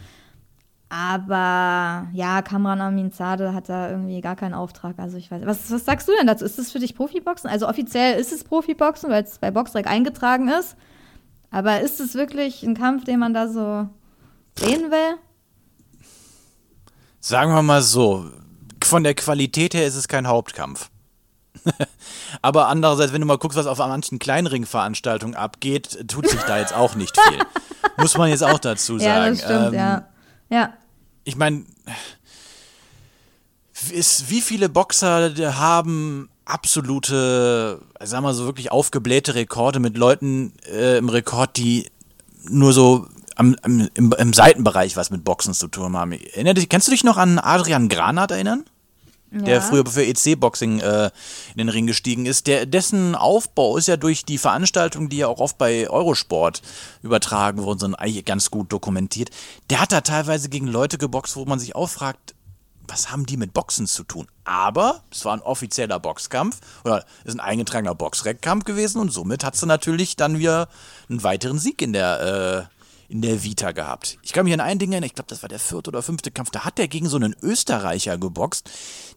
Aber 0.89 2.08
ja, 2.13 2.41
Kamran 2.41 2.80
Amin 2.80 3.12
Zade 3.12 3.54
hat 3.54 3.67
da 3.67 3.89
irgendwie 3.89 4.21
gar 4.21 4.36
keinen 4.38 4.54
Auftrag. 4.54 5.00
Also 5.00 5.17
ich 5.17 5.30
weiß. 5.30 5.41
Was, 5.45 5.69
was 5.71 5.84
sagst 5.86 6.08
du 6.08 6.13
denn 6.17 6.28
dazu? 6.28 6.45
Ist 6.45 6.58
das 6.58 6.71
für 6.71 6.80
dich 6.80 6.95
Profiboxen? 6.95 7.50
Also 7.50 7.67
offiziell 7.67 8.19
ist 8.19 8.32
es 8.32 8.43
Profiboxen, 8.45 9.10
weil 9.10 9.23
es 9.23 9.38
bei 9.39 9.52
Boxrec 9.52 9.88
eingetragen 9.88 10.47
ist. 10.47 10.78
Aber 11.52 11.82
ist 11.82 12.00
es 12.00 12.15
wirklich 12.15 12.63
ein 12.63 12.73
Kampf, 12.73 13.04
den 13.04 13.19
man 13.19 13.34
da 13.34 13.47
so 13.47 13.88
sehen 14.58 14.91
will? 14.91 15.17
Sagen 17.28 17.54
wir 17.54 17.62
mal 17.62 17.82
so, 17.82 18.32
von 18.82 19.04
der 19.04 19.13
Qualität 19.13 19.74
her 19.74 19.86
ist 19.86 19.96
es 19.96 20.08
kein 20.08 20.28
Hauptkampf. 20.28 20.90
Aber 22.42 22.70
andererseits, 22.70 23.12
wenn 23.12 23.20
du 23.20 23.28
mal 23.28 23.38
guckst, 23.38 23.58
was 23.58 23.68
auf 23.68 23.80
manchen 23.80 24.18
Kleinringveranstaltungen 24.18 25.36
abgeht, 25.36 26.08
tut 26.08 26.30
sich 26.30 26.40
da 26.44 26.58
jetzt 26.58 26.74
auch 26.74 26.96
nicht 26.96 27.20
viel. 27.20 27.40
Muss 27.98 28.18
man 28.18 28.30
jetzt 28.30 28.46
auch 28.46 28.60
dazu 28.60 28.98
sagen. 28.98 29.10
Ja, 29.10 29.30
das 29.30 29.40
stimmt, 29.40 29.68
Ähm, 29.68 29.74
ja. 29.74 30.08
Ja. 30.50 30.74
Ich 31.26 31.36
meine, 31.36 31.66
wie 34.28 34.42
viele 34.42 34.70
Boxer 34.70 35.34
haben 35.60 36.30
absolute, 36.46 37.82
sagen 38.00 38.24
wir 38.24 38.34
so 38.36 38.46
wirklich 38.46 38.72
aufgeblähte 38.72 39.36
Rekorde 39.36 39.82
mit 39.82 39.98
Leuten 39.98 40.54
äh, 40.66 40.98
im 40.98 41.10
Rekord, 41.10 41.58
die 41.58 41.92
nur 42.46 42.72
so 42.72 43.06
am, 43.38 43.56
am, 43.62 43.89
im, 43.93 44.13
im 44.17 44.34
Seitenbereich 44.34 44.95
was 44.95 45.10
mit 45.10 45.23
Boxen 45.23 45.54
zu 45.54 45.67
tun 45.67 45.95
haben. 45.95 46.12
Erinnert 46.12 46.58
dich, 46.58 46.69
kannst 46.69 46.88
du 46.88 46.91
dich 46.91 47.04
noch 47.04 47.17
an 47.17 47.39
Adrian 47.39 47.89
Granat 47.89 48.32
erinnern? 48.32 48.65
der 49.30 49.56
Ja. 49.56 49.62
früher 49.62 49.86
für 49.86 50.06
EC-Boxing 50.06 50.80
äh, 50.80 51.12
in 51.52 51.58
den 51.58 51.69
Ring 51.69 51.86
gestiegen 51.86 52.26
ist, 52.26 52.47
der, 52.47 52.65
dessen 52.65 53.13
Aufbau 53.13 53.78
ist 53.78 53.88
ja 53.88 53.97
durch 53.97 54.23
die 54.23 54.38
Veranstaltungen, 54.38 55.10
die 55.10 55.17
ja 55.17 55.28
auch 55.28 55.39
oft 55.39 55.58
bei 55.58 55.89
Eurosport 55.89 56.62
übertragen 57.02 57.63
wurden, 57.63 57.80
sind 57.80 57.95
eigentlich 57.95 58.23
ganz 58.23 58.50
gut 58.52 58.71
dokumentiert. 58.71 59.30
Der 59.69 59.82
hat 59.82 59.91
da 59.91 60.02
teilweise 60.02 60.50
gegen 60.50 60.67
Leute 60.67 60.97
geboxt, 60.97 61.36
wo 61.36 61.45
man 61.45 61.60
sich 61.60 61.76
auch 61.76 61.89
fragt, 61.89 62.36
was 62.88 63.12
haben 63.12 63.26
die 63.26 63.36
mit 63.36 63.54
Boxen 63.54 63.86
zu 63.86 64.04
tun? 64.04 64.28
Aber 64.45 65.04
es 65.12 65.26
war 65.26 65.34
ein 65.34 65.41
offizieller 65.41 66.00
Boxkampf 66.00 66.62
oder 66.86 67.04
ist 67.26 67.34
ein 67.34 67.41
eingetragener 67.41 67.95
Boxreckkampf 67.95 68.63
gewesen 68.63 69.02
und 69.02 69.12
somit 69.12 69.43
hat 69.43 69.58
sie 69.58 69.65
natürlich 69.65 70.15
dann 70.15 70.39
wieder 70.39 70.69
einen 71.10 71.21
weiteren 71.21 71.60
Sieg 71.60 71.82
in 71.82 71.91
der, 71.91 72.69
äh, 72.69 72.77
in 73.10 73.22
der 73.22 73.43
Vita 73.43 73.72
gehabt. 73.72 74.17
Ich 74.22 74.34
kann 74.34 74.46
mich 74.46 74.54
an 74.54 74.60
ein 74.60 74.80
Ding 74.80 74.91
erinnern, 74.91 75.08
ich 75.08 75.15
glaube, 75.15 75.30
das 75.30 75.41
war 75.41 75.50
der 75.50 75.60
vierte 75.60 75.89
oder 75.89 76.02
fünfte 76.02 76.32
Kampf, 76.32 76.52
da 76.52 76.65
hat 76.65 76.78
der 76.78 76.88
gegen 76.88 77.08
so 77.08 77.15
einen 77.15 77.36
Österreicher 77.41 78.17
geboxt, 78.17 78.70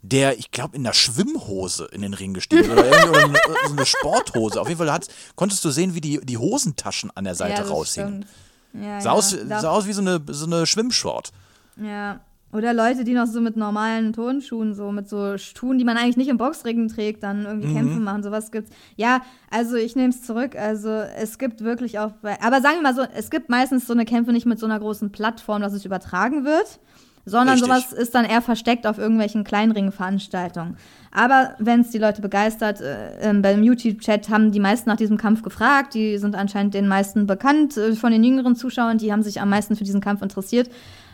der, 0.02 0.38
ich 0.38 0.50
glaube, 0.50 0.76
in 0.76 0.84
der 0.84 0.92
Schwimmhose 0.92 1.86
in 1.86 2.02
den 2.02 2.14
Ring 2.14 2.34
gestiegen 2.34 2.64
ist 2.64 2.70
oder, 2.70 2.84
irgendwie- 2.90 3.08
oder 3.08 3.24
eine, 3.24 3.38
so 3.66 3.72
eine 3.72 3.86
Sporthose. 3.86 4.60
Auf 4.60 4.68
jeden 4.68 4.78
Fall 4.78 5.00
konntest 5.34 5.64
du 5.64 5.70
sehen, 5.70 5.94
wie 5.94 6.00
die, 6.00 6.20
die 6.24 6.38
Hosentaschen 6.38 7.10
an 7.14 7.24
der 7.24 7.34
Seite 7.34 7.62
ja, 7.62 7.68
raushingen. 7.68 8.26
Ja, 8.72 9.00
Sah, 9.00 9.10
ja. 9.10 9.12
aus, 9.12 9.30
sah 9.30 9.70
aus 9.70 9.86
wie 9.86 9.92
so 9.92 10.00
eine, 10.00 10.20
so 10.28 10.46
eine 10.46 10.66
Schwimmshort. 10.66 11.32
Ja. 11.76 12.20
Oder 12.52 12.74
Leute, 12.74 13.04
die 13.04 13.14
noch 13.14 13.26
so 13.26 13.40
mit 13.40 13.56
normalen 13.56 14.12
Turnschuhen, 14.12 14.74
so 14.74 14.90
mit 14.90 15.08
so 15.08 15.38
Schuhen, 15.38 15.78
die 15.78 15.84
man 15.84 15.96
eigentlich 15.96 16.16
nicht 16.16 16.28
im 16.28 16.36
Boxring 16.36 16.88
trägt, 16.88 17.22
dann 17.22 17.44
irgendwie 17.44 17.68
Mhm. 17.68 17.74
Kämpfe 17.76 18.00
machen, 18.00 18.22
sowas 18.24 18.50
gibt's. 18.50 18.72
Ja, 18.96 19.22
also 19.50 19.76
ich 19.76 19.94
nehme 19.94 20.08
es 20.08 20.22
zurück. 20.22 20.56
Also 20.56 20.88
es 20.90 21.38
gibt 21.38 21.62
wirklich 21.62 21.98
auch, 22.00 22.10
bei, 22.22 22.40
aber 22.42 22.60
sagen 22.60 22.76
wir 22.78 22.82
mal 22.82 22.94
so, 22.94 23.02
es 23.14 23.30
gibt 23.30 23.50
meistens 23.50 23.86
so 23.86 23.92
eine 23.92 24.04
Kämpfe 24.04 24.32
nicht 24.32 24.46
mit 24.46 24.58
so 24.58 24.66
einer 24.66 24.80
großen 24.80 25.12
Plattform, 25.12 25.62
dass 25.62 25.72
es 25.72 25.84
übertragen 25.84 26.44
wird, 26.44 26.80
sondern 27.24 27.58
Richtig. 27.60 27.68
sowas 27.68 27.92
ist 27.92 28.14
dann 28.16 28.24
eher 28.24 28.42
versteckt 28.42 28.86
auf 28.86 28.98
irgendwelchen 28.98 29.44
Kleinringveranstaltungen. 29.44 30.76
Aber 31.12 31.54
wenn 31.58 31.80
es 31.80 31.90
die 31.90 31.98
Leute 31.98 32.22
begeistert, 32.22 32.80
äh, 32.80 33.18
ähm, 33.20 33.42
beim 33.42 33.62
YouTube-Chat 33.62 34.28
haben 34.28 34.52
die 34.52 34.60
meisten 34.60 34.88
nach 34.88 34.96
diesem 34.96 35.16
Kampf 35.18 35.42
gefragt. 35.42 35.94
Die 35.94 36.18
sind 36.18 36.34
anscheinend 36.34 36.74
den 36.74 36.88
meisten 36.88 37.26
bekannt 37.26 37.76
äh, 37.76 37.94
von 37.94 38.10
den 38.12 38.24
jüngeren 38.24 38.56
Zuschauern. 38.56 38.98
Die 38.98 39.12
haben 39.12 39.22
sich 39.22 39.40
am 39.40 39.50
meisten 39.50 39.76
für 39.76 39.84
diesen 39.84 40.00
Kampf 40.00 40.22
interessiert. 40.22 40.70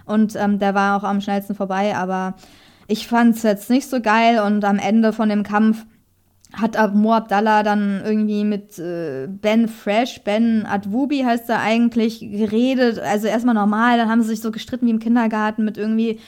Und 0.07 0.35
ähm, 0.37 0.59
der 0.59 0.75
war 0.75 0.97
auch 0.97 1.05
am 1.05 1.21
schnellsten 1.21 1.55
vorbei. 1.55 1.95
Aber 1.95 2.35
ich 2.87 3.07
fand 3.07 3.37
es 3.37 3.42
jetzt 3.42 3.69
nicht 3.69 3.88
so 3.88 4.01
geil. 4.01 4.40
Und 4.40 4.64
am 4.64 4.79
Ende 4.79 5.12
von 5.12 5.29
dem 5.29 5.42
Kampf 5.42 5.85
hat 6.53 6.95
Mo 6.95 7.12
Abdallah 7.12 7.64
dann 7.64 8.01
irgendwie 8.05 8.45
mit 8.45 8.79
äh, 8.79 9.27
Ben 9.29 9.69
Fresh, 9.69 10.23
Ben 10.23 10.64
Adwubi 10.64 11.23
heißt 11.23 11.51
er 11.51 11.61
eigentlich, 11.61 12.21
geredet. 12.21 12.99
Also 13.01 13.27
erstmal 13.27 13.55
normal, 13.57 13.99
dann 13.99 14.09
haben 14.09 14.23
sie 14.23 14.29
sich 14.29 14.40
so 14.40 14.53
gestritten 14.53 14.87
wie 14.87 14.90
im 14.90 15.01
Kindergarten 15.01 15.64
mit 15.64 15.77
irgendwie, 15.77 16.21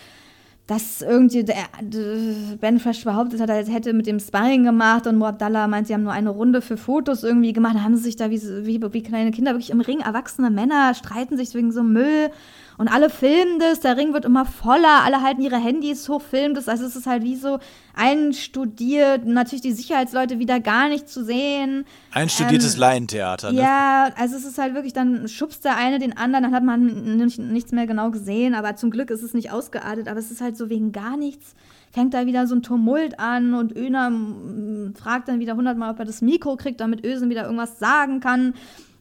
dass 0.67 1.01
irgendwie 1.01 1.45
der, 1.45 1.55
d- 1.81 2.57
Ben 2.61 2.81
Fresh 2.81 3.05
behauptet 3.05 3.41
hat, 3.41 3.49
er 3.49 3.65
hätte 3.65 3.93
mit 3.95 4.07
dem 4.07 4.19
Sparring 4.19 4.65
gemacht 4.65 5.07
und 5.07 5.17
Mo 5.17 5.27
Abdallah 5.27 5.69
meint, 5.69 5.87
sie 5.87 5.95
haben 5.95 6.03
nur 6.03 6.13
eine 6.13 6.31
Runde 6.31 6.61
für 6.63 6.77
Fotos 6.77 7.23
irgendwie 7.23 7.53
gemacht. 7.53 7.77
Da 7.77 7.83
haben 7.83 7.97
sie 7.97 8.03
sich 8.03 8.17
da 8.17 8.29
wie, 8.29 8.43
wie, 8.67 8.83
wie 8.93 9.03
kleine 9.03 9.31
Kinder 9.31 9.53
wirklich 9.53 9.71
im 9.71 9.81
Ring, 9.81 10.01
erwachsene 10.01 10.51
Männer 10.51 10.95
streiten 10.95 11.37
sich 11.37 11.55
wegen 11.55 11.73
so 11.73 11.85
Müll. 11.85 12.31
Und 12.79 12.87
alle 12.87 13.11
filmen 13.11 13.59
das, 13.59 13.81
der 13.81 13.97
Ring 13.97 14.13
wird 14.15 14.25
immer 14.25 14.45
voller, 14.45 15.03
alle 15.05 15.21
halten 15.21 15.43
ihre 15.43 15.57
Handys 15.57 16.09
hoch, 16.09 16.23
filmen 16.23 16.55
das. 16.55 16.69
Also 16.69 16.87
es 16.87 16.95
ist 16.95 17.09
halt 17.09 17.25
wie 17.25 17.35
so 17.35 17.59
einstudiert, 17.97 19.27
natürlich 19.27 19.63
die 19.63 19.73
Sicherheitsleute 19.73 20.39
wieder 20.39 20.61
gar 20.61 20.89
nicht 20.89 21.09
zu 21.09 21.25
sehen. 21.25 21.85
Einstudiertes 22.13 22.75
Ähm, 22.75 22.81
Laientheater, 22.81 23.51
ne? 23.51 23.61
Ja, 23.61 24.11
also 24.17 24.37
es 24.37 24.45
ist 24.45 24.59
halt 24.59 24.75
wirklich, 24.75 24.93
dann 24.93 25.27
schubst 25.27 25.65
der 25.65 25.77
eine 25.77 25.99
den 25.99 26.17
anderen, 26.17 26.45
dann 26.45 26.55
hat 26.55 26.63
man 26.63 27.17
nicht, 27.17 27.41
nichts 27.41 27.73
mehr 27.73 27.89
genau 27.89 28.13
gesehen, 28.13 28.55
aber 28.55 28.77
zum 28.77 28.93
Glück 28.93 29.11
ist 29.11 29.25
es 29.25 29.35
nicht 29.35 29.51
ausgeartet, 29.51 30.07
aber 30.07 30.21
es 30.21 30.31
ist 30.31 30.41
halt 30.41 30.57
so 30.57 30.71
wegen 30.71 30.93
gar 30.93 31.17
nichts. 31.17 31.57
Fängt 31.91 32.15
da 32.15 32.27
wieder 32.27 32.47
so 32.47 32.55
ein 32.55 32.63
Tumult 32.63 33.19
an 33.19 33.55
und 33.55 33.77
Öner 33.77 34.11
mm, 34.11 34.95
fragt 34.95 35.27
dann 35.27 35.41
wieder 35.41 35.57
hundertmal, 35.57 35.91
ob 35.91 35.99
er 35.99 36.05
das 36.05 36.23
Mikro 36.23 36.55
kriegt, 36.55 36.81
damit 36.81 37.05
Ösen 37.05 37.29
wieder 37.29 37.43
irgendwas 37.43 37.81
sagen 37.81 38.21
kann 38.21 38.55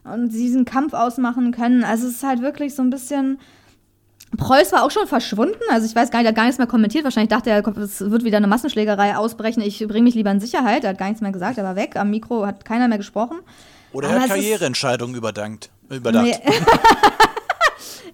und 0.04 0.32
sie 0.32 0.40
diesen 0.40 0.66
Kampf 0.66 0.94
ausmachen 0.94 1.52
können. 1.52 1.84
Also 1.84 2.08
es 2.08 2.14
ist 2.14 2.24
halt 2.24 2.42
wirklich 2.42 2.74
so 2.74 2.82
ein 2.82 2.90
bisschen. 2.90 3.38
Preuß 4.36 4.74
war 4.74 4.84
auch 4.84 4.92
schon 4.92 5.08
verschwunden, 5.08 5.56
also 5.70 5.86
ich 5.86 5.96
weiß 5.96 6.12
gar 6.12 6.20
nicht, 6.20 6.26
er 6.26 6.30
hat 6.30 6.36
gar 6.36 6.44
nichts 6.44 6.58
mehr 6.58 6.68
kommentiert. 6.68 7.06
Wahrscheinlich 7.06 7.30
dachte 7.30 7.50
er, 7.50 7.66
es 7.78 8.02
wird 8.02 8.26
wieder 8.26 8.38
eine 8.38 8.48
Massenschlägerei 8.48 9.16
ausbrechen. 9.16 9.62
Ich 9.62 9.80
bringe 9.88 10.04
mich 10.04 10.16
lieber 10.16 10.32
in 10.32 10.42
Sicherheit. 10.42 10.84
Er 10.84 10.90
hat 10.90 10.98
gar 10.98 11.08
nichts 11.08 11.22
mehr 11.22 11.32
gesagt, 11.32 11.58
er 11.58 11.64
war 11.64 11.78
weg. 11.78 11.96
Am 11.96 12.10
Mikro 12.10 12.46
hat 12.46 12.66
keiner 12.66 12.90
mehr 12.90 12.98
gesprochen. 12.98 13.40
Oder 13.94 14.10
er 14.10 14.20
hat 14.22 14.28
Karriereentscheidungen 14.28 15.16
überdankt, 15.16 15.70
überdacht. 15.90 16.26
Nee. 16.26 16.38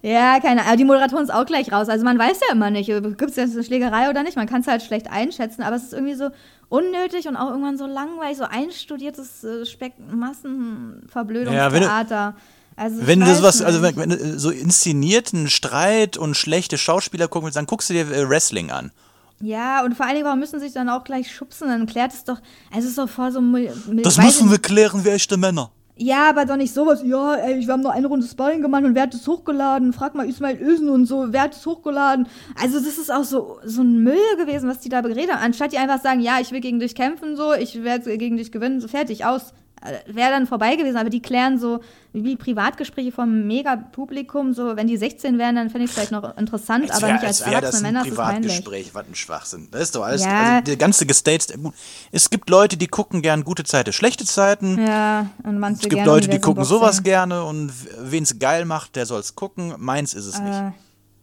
ja, 0.13 0.39
keine 0.39 0.65
Ahnung. 0.65 0.77
Die 0.77 0.85
Moderatoren 0.85 1.23
ist 1.23 1.33
auch 1.33 1.45
gleich 1.45 1.71
raus. 1.71 1.89
Also 1.89 2.05
man 2.05 2.19
weiß 2.19 2.41
ja 2.47 2.53
immer 2.53 2.69
nicht, 2.69 2.85
gibt 2.85 3.31
es 3.31 3.35
jetzt 3.35 3.55
eine 3.55 3.63
Schlägerei 3.63 4.11
oder 4.11 4.21
nicht. 4.21 4.35
Man 4.35 4.47
kann 4.47 4.61
es 4.61 4.67
halt 4.67 4.83
schlecht 4.83 5.11
einschätzen, 5.11 5.63
aber 5.63 5.75
es 5.75 5.81
ist 5.83 5.93
irgendwie 5.93 6.13
so 6.13 6.29
unnötig 6.69 7.27
und 7.27 7.35
auch 7.35 7.49
irgendwann 7.49 7.77
so 7.77 7.87
langweilig, 7.87 8.37
so 8.37 8.45
einstudiertes 8.45 9.43
äh, 9.43 9.65
Speck 9.65 9.93
Massenverblödungstheater. 10.11 12.35
Also, 12.75 12.97
Wenn 13.05 13.19
du 13.19 13.35
sowas, 13.35 13.55
nicht. 13.59 13.65
also 13.65 13.81
wenn, 13.81 13.95
wenn 13.97 14.09
du 14.09 14.39
so 14.39 14.49
inszenierten 14.49 15.49
Streit 15.49 16.17
und 16.17 16.35
schlechte 16.35 16.77
Schauspieler 16.77 17.27
gucken 17.27 17.45
willst, 17.45 17.57
dann 17.57 17.65
guckst 17.65 17.89
du 17.89 17.93
dir 17.93 18.09
äh, 18.11 18.27
Wrestling 18.29 18.71
an. 18.71 18.91
Ja, 19.41 19.83
und 19.83 19.95
vor 19.95 20.05
allen 20.05 20.15
Dingen, 20.15 20.25
warum 20.25 20.39
müssen 20.39 20.59
sie 20.59 20.65
sich 20.67 20.73
dann 20.73 20.87
auch 20.89 21.03
gleich 21.03 21.33
schubsen? 21.33 21.67
Dann 21.67 21.85
klärt 21.85 22.13
es 22.13 22.23
doch, 22.23 22.39
also 22.71 22.85
es 22.85 22.91
ist 22.91 22.97
doch 22.97 23.09
voll 23.09 23.31
so. 23.31 23.39
mul- 23.41 23.69
Das 24.03 24.17
müssen 24.17 24.49
wir 24.49 24.57
klären, 24.59 25.03
wie 25.03 25.09
echte 25.09 25.35
Männer. 25.37 25.71
Ja, 25.95 26.29
aber 26.29 26.45
doch 26.45 26.55
nicht 26.55 26.73
sowas. 26.73 27.01
Ja, 27.05 27.35
ey, 27.35 27.59
wir 27.59 27.71
haben 27.71 27.81
nur 27.81 27.91
eine 27.91 28.07
Runde 28.07 28.25
Sparring 28.25 28.61
gemacht 28.63 28.83
und 28.83 28.95
wer 28.95 29.03
hat 29.03 29.13
es 29.13 29.27
hochgeladen? 29.27 29.93
Frag 29.93 30.15
mal 30.15 30.27
Ismail 30.27 30.59
Ösen 30.59 30.89
und 30.89 31.05
so, 31.05 31.27
wer 31.29 31.41
hat 31.43 31.55
es 31.55 31.63
hochgeladen? 31.67 32.27
Also 32.59 32.79
das 32.79 32.97
ist 32.97 33.11
auch 33.11 33.23
so, 33.25 33.59
so 33.63 33.81
ein 33.83 34.01
Müll 34.01 34.17
gewesen, 34.37 34.67
was 34.67 34.79
die 34.79 34.89
da 34.89 35.01
geredet 35.01 35.31
haben. 35.31 35.43
Anstatt 35.43 35.71
die 35.71 35.77
einfach 35.77 36.01
sagen, 36.01 36.19
ja, 36.21 36.39
ich 36.41 36.51
will 36.51 36.61
gegen 36.61 36.79
dich 36.79 36.95
kämpfen, 36.95 37.35
so, 37.35 37.53
ich 37.53 37.83
werde 37.83 38.17
gegen 38.17 38.37
dich 38.37 38.51
gewinnen, 38.51 38.81
so 38.81 38.87
fertig, 38.87 39.23
aus. 39.25 39.53
Wäre 40.07 40.29
dann 40.31 40.47
vorbei 40.47 40.75
gewesen, 40.75 40.97
aber 40.97 41.09
die 41.09 41.21
klären 41.21 41.59
so 41.59 41.79
wie 42.13 42.35
Privatgespräche 42.35 43.11
vom 43.11 43.47
Mega-Publikum, 43.47 44.53
so, 44.53 44.75
wenn 44.75 44.87
die 44.87 44.97
16 44.97 45.37
wären, 45.37 45.55
dann 45.55 45.69
fände 45.69 45.85
ich 45.85 45.89
es 45.91 45.95
vielleicht 45.95 46.11
noch 46.11 46.37
interessant, 46.37 46.83
Als 46.89 46.97
aber 46.97 47.07
wär- 47.07 47.13
nicht 47.15 47.23
als 47.25 47.41
als 47.41 47.49
wär 47.51 47.57
erwachsene 47.57 47.81
Männer, 47.87 47.99
das 48.05 48.09
das 48.09 48.19
ein. 48.19 48.41
Privatgespräch, 48.41 48.89
was 48.93 49.05
ein 49.07 49.15
Schwachsinn. 49.15 49.67
Das 49.71 49.81
ist 49.81 49.95
doch 49.95 50.03
alles, 50.03 50.23
Ja. 50.23 50.53
also 50.55 50.63
der 50.65 50.77
ganze 50.77 51.05
Gestates, 51.05 51.47
gut, 51.61 51.73
es 52.11 52.29
gibt 52.29 52.49
Leute, 52.49 52.77
die 52.77 52.87
gucken 52.87 53.21
gern 53.21 53.43
gute 53.43 53.63
Zeiten, 53.63 53.91
schlechte 53.93 54.25
Zeiten. 54.25 54.77
Ja, 54.85 55.27
und 55.43 55.59
manche 55.59 55.77
Es 55.77 55.81
gibt 55.81 55.95
gerne 55.95 56.09
Leute, 56.11 56.27
die 56.29 56.39
gucken 56.39 56.63
sowas 56.63 57.03
gerne 57.03 57.43
und 57.43 57.71
wen 57.99 58.23
es 58.23 58.37
geil 58.39 58.65
macht, 58.65 58.95
der 58.95 59.05
soll 59.05 59.19
es 59.19 59.35
gucken. 59.35 59.73
Meins 59.79 60.13
ist 60.13 60.27
es 60.27 60.39
nicht. 60.39 60.61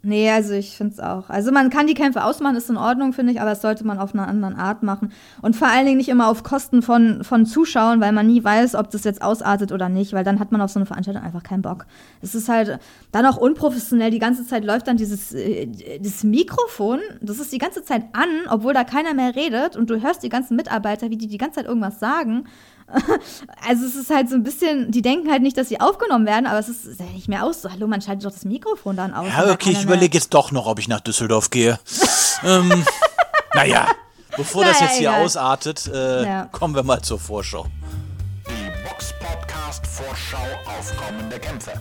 Nee, 0.02 0.30
also 0.30 0.54
ich 0.54 0.78
finde 0.78 0.94
es 0.94 1.00
auch. 1.00 1.28
Also 1.28 1.52
man 1.52 1.68
kann 1.68 1.86
die 1.86 1.92
Kämpfe 1.92 2.24
ausmachen, 2.24 2.56
ist 2.56 2.70
in 2.70 2.78
Ordnung, 2.78 3.12
finde 3.12 3.32
ich, 3.32 3.40
aber 3.40 3.50
das 3.50 3.60
sollte 3.60 3.86
man 3.86 3.98
auf 3.98 4.14
eine 4.14 4.26
andere 4.26 4.56
Art 4.56 4.82
machen. 4.82 5.12
Und 5.42 5.56
vor 5.56 5.68
allen 5.68 5.84
Dingen 5.84 5.98
nicht 5.98 6.08
immer 6.08 6.28
auf 6.28 6.42
Kosten 6.42 6.80
von, 6.80 7.22
von 7.22 7.44
Zuschauern, 7.44 8.00
weil 8.00 8.12
man 8.12 8.26
nie 8.26 8.42
weiß, 8.42 8.76
ob 8.76 8.90
das 8.90 9.04
jetzt 9.04 9.20
ausartet 9.20 9.72
oder 9.72 9.90
nicht, 9.90 10.14
weil 10.14 10.24
dann 10.24 10.40
hat 10.40 10.52
man 10.52 10.62
auf 10.62 10.70
so 10.70 10.78
eine 10.78 10.86
Veranstaltung 10.86 11.22
einfach 11.22 11.42
keinen 11.42 11.60
Bock. 11.60 11.84
Es 12.22 12.34
ist 12.34 12.48
halt 12.48 12.78
dann 13.12 13.26
auch 13.26 13.36
unprofessionell. 13.36 14.10
Die 14.10 14.18
ganze 14.18 14.46
Zeit 14.46 14.64
läuft 14.64 14.88
dann 14.88 14.96
dieses 14.96 15.34
äh, 15.34 15.68
das 16.00 16.24
Mikrofon, 16.24 17.00
das 17.20 17.38
ist 17.38 17.52
die 17.52 17.58
ganze 17.58 17.82
Zeit 17.82 18.04
an, 18.14 18.28
obwohl 18.48 18.72
da 18.72 18.84
keiner 18.84 19.12
mehr 19.12 19.36
redet 19.36 19.76
und 19.76 19.90
du 19.90 20.00
hörst 20.00 20.22
die 20.22 20.30
ganzen 20.30 20.56
Mitarbeiter, 20.56 21.10
wie 21.10 21.18
die 21.18 21.26
die 21.26 21.38
ganze 21.38 21.56
Zeit 21.56 21.66
irgendwas 21.66 22.00
sagen. 22.00 22.44
Also 23.68 23.84
es 23.86 23.94
ist 23.94 24.10
halt 24.10 24.28
so 24.28 24.34
ein 24.36 24.42
bisschen, 24.42 24.90
die 24.90 25.02
denken 25.02 25.30
halt 25.30 25.42
nicht, 25.42 25.56
dass 25.56 25.68
sie 25.68 25.80
aufgenommen 25.80 26.26
werden, 26.26 26.46
aber 26.46 26.58
es 26.58 26.68
ist 26.68 26.98
ja 26.98 27.06
nicht 27.06 27.28
mehr 27.28 27.44
aus. 27.44 27.62
So, 27.62 27.70
hallo, 27.70 27.86
man 27.86 28.00
schaltet 28.00 28.24
doch 28.24 28.32
das 28.32 28.44
Mikrofon 28.44 28.96
dann 28.96 29.12
aus. 29.14 29.26
Ja, 29.28 29.50
okay, 29.52 29.70
ich 29.70 29.82
überlege 29.84 30.16
jetzt 30.16 30.32
doch 30.34 30.50
noch, 30.50 30.66
ob 30.66 30.78
ich 30.78 30.88
nach 30.88 31.00
Düsseldorf 31.00 31.50
gehe. 31.50 31.78
ähm, 32.44 32.84
naja, 33.54 33.86
bevor 34.36 34.64
das 34.64 34.80
Naja, 34.80 34.86
jetzt 34.90 34.98
hier 34.98 35.10
egal. 35.10 35.24
ausartet, 35.24 35.90
äh, 35.92 36.24
Ja. 36.24 36.44
kommen 36.50 36.74
wir 36.74 36.82
mal 36.82 37.02
zur 37.02 37.18
Vorschau. 37.20 37.66
Die 38.48 38.88
Box 38.88 39.12
Podcast 39.20 39.86
Vorschau 39.86 40.38
auf 40.66 40.92
kommende 40.96 41.38
Kämpfe. 41.38 41.72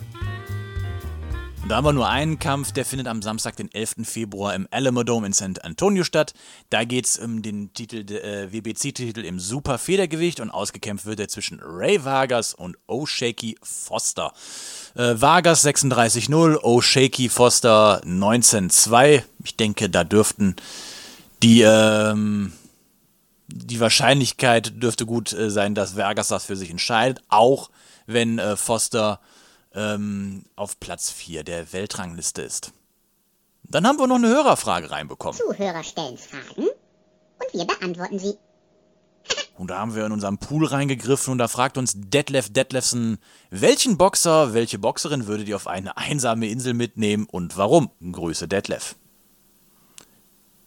Da 1.68 1.76
haben 1.76 1.84
wir 1.84 1.92
nur 1.92 2.08
einen 2.08 2.38
Kampf, 2.38 2.72
der 2.72 2.84
findet 2.84 3.06
am 3.06 3.22
Samstag, 3.22 3.54
den 3.54 3.72
11. 3.72 3.96
Februar 4.02 4.54
im 4.54 4.66
Alamo 4.70 5.04
Dome 5.04 5.26
in 5.26 5.32
San 5.32 5.56
Antonio 5.62 6.02
statt. 6.02 6.34
Da 6.68 6.84
geht 6.84 7.06
es 7.06 7.18
um 7.18 7.42
den 7.42 7.72
Titel, 7.74 8.10
äh, 8.12 8.52
WBC-Titel 8.52 9.24
im 9.24 9.38
Super 9.38 9.78
Federgewicht 9.78 10.40
und 10.40 10.50
ausgekämpft 10.50 11.06
wird 11.06 11.20
er 11.20 11.28
zwischen 11.28 11.60
Ray 11.62 12.04
Vargas 12.04 12.54
und 12.54 12.76
O'Shaky 12.88 13.56
Foster. 13.62 14.32
Äh, 14.96 15.20
Vargas 15.20 15.64
36-0, 15.64 16.56
O'Shaky 16.56 17.30
Foster 17.30 18.00
19-2. 18.04 19.22
Ich 19.44 19.56
denke, 19.56 19.88
da 19.88 20.02
dürften 20.02 20.56
die, 21.42 21.60
ähm, 21.60 22.52
die 23.46 23.80
Wahrscheinlichkeit 23.80 24.82
dürfte 24.82 25.06
gut 25.06 25.32
äh, 25.32 25.50
sein, 25.50 25.74
dass 25.74 25.96
Vargas 25.96 26.28
das 26.28 26.44
für 26.44 26.56
sich 26.56 26.70
entscheidet, 26.70 27.22
auch 27.28 27.70
wenn 28.06 28.38
äh, 28.38 28.56
Foster 28.56 29.20
ähm, 29.74 30.44
auf 30.56 30.80
Platz 30.80 31.10
4 31.10 31.44
der 31.44 31.72
Weltrangliste 31.72 32.42
ist. 32.42 32.72
Dann 33.64 33.86
haben 33.86 33.98
wir 33.98 34.06
noch 34.06 34.16
eine 34.16 34.28
Hörerfrage 34.28 34.90
reinbekommen. 34.90 35.38
Zuhörer 35.38 35.84
stellen 35.84 36.18
Fragen 36.18 36.66
und 36.66 37.52
wir 37.54 37.64
beantworten 37.64 38.18
sie. 38.18 38.34
Und 39.56 39.68
da 39.68 39.78
haben 39.78 39.94
wir 39.94 40.06
in 40.06 40.12
unseren 40.12 40.38
Pool 40.38 40.64
reingegriffen 40.64 41.32
und 41.32 41.38
da 41.38 41.46
fragt 41.46 41.76
uns 41.76 41.92
Detlef 41.94 42.50
Detlefsen, 42.50 43.18
welchen 43.50 43.98
Boxer, 43.98 44.54
welche 44.54 44.78
Boxerin 44.78 45.26
würdet 45.26 45.48
ihr 45.48 45.56
auf 45.56 45.66
eine 45.66 45.98
einsame 45.98 46.48
Insel 46.48 46.72
mitnehmen 46.72 47.26
und 47.30 47.58
warum? 47.58 47.90
Grüße 48.00 48.48
Detlef. 48.48 48.96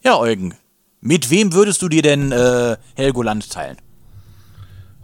Ja, 0.04 0.16
Eugen, 0.16 0.54
mit 1.00 1.28
wem 1.30 1.52
würdest 1.52 1.82
du 1.82 1.88
dir 1.88 2.02
denn 2.02 2.30
äh, 2.30 2.76
Helgoland 2.94 3.50
teilen? 3.50 3.78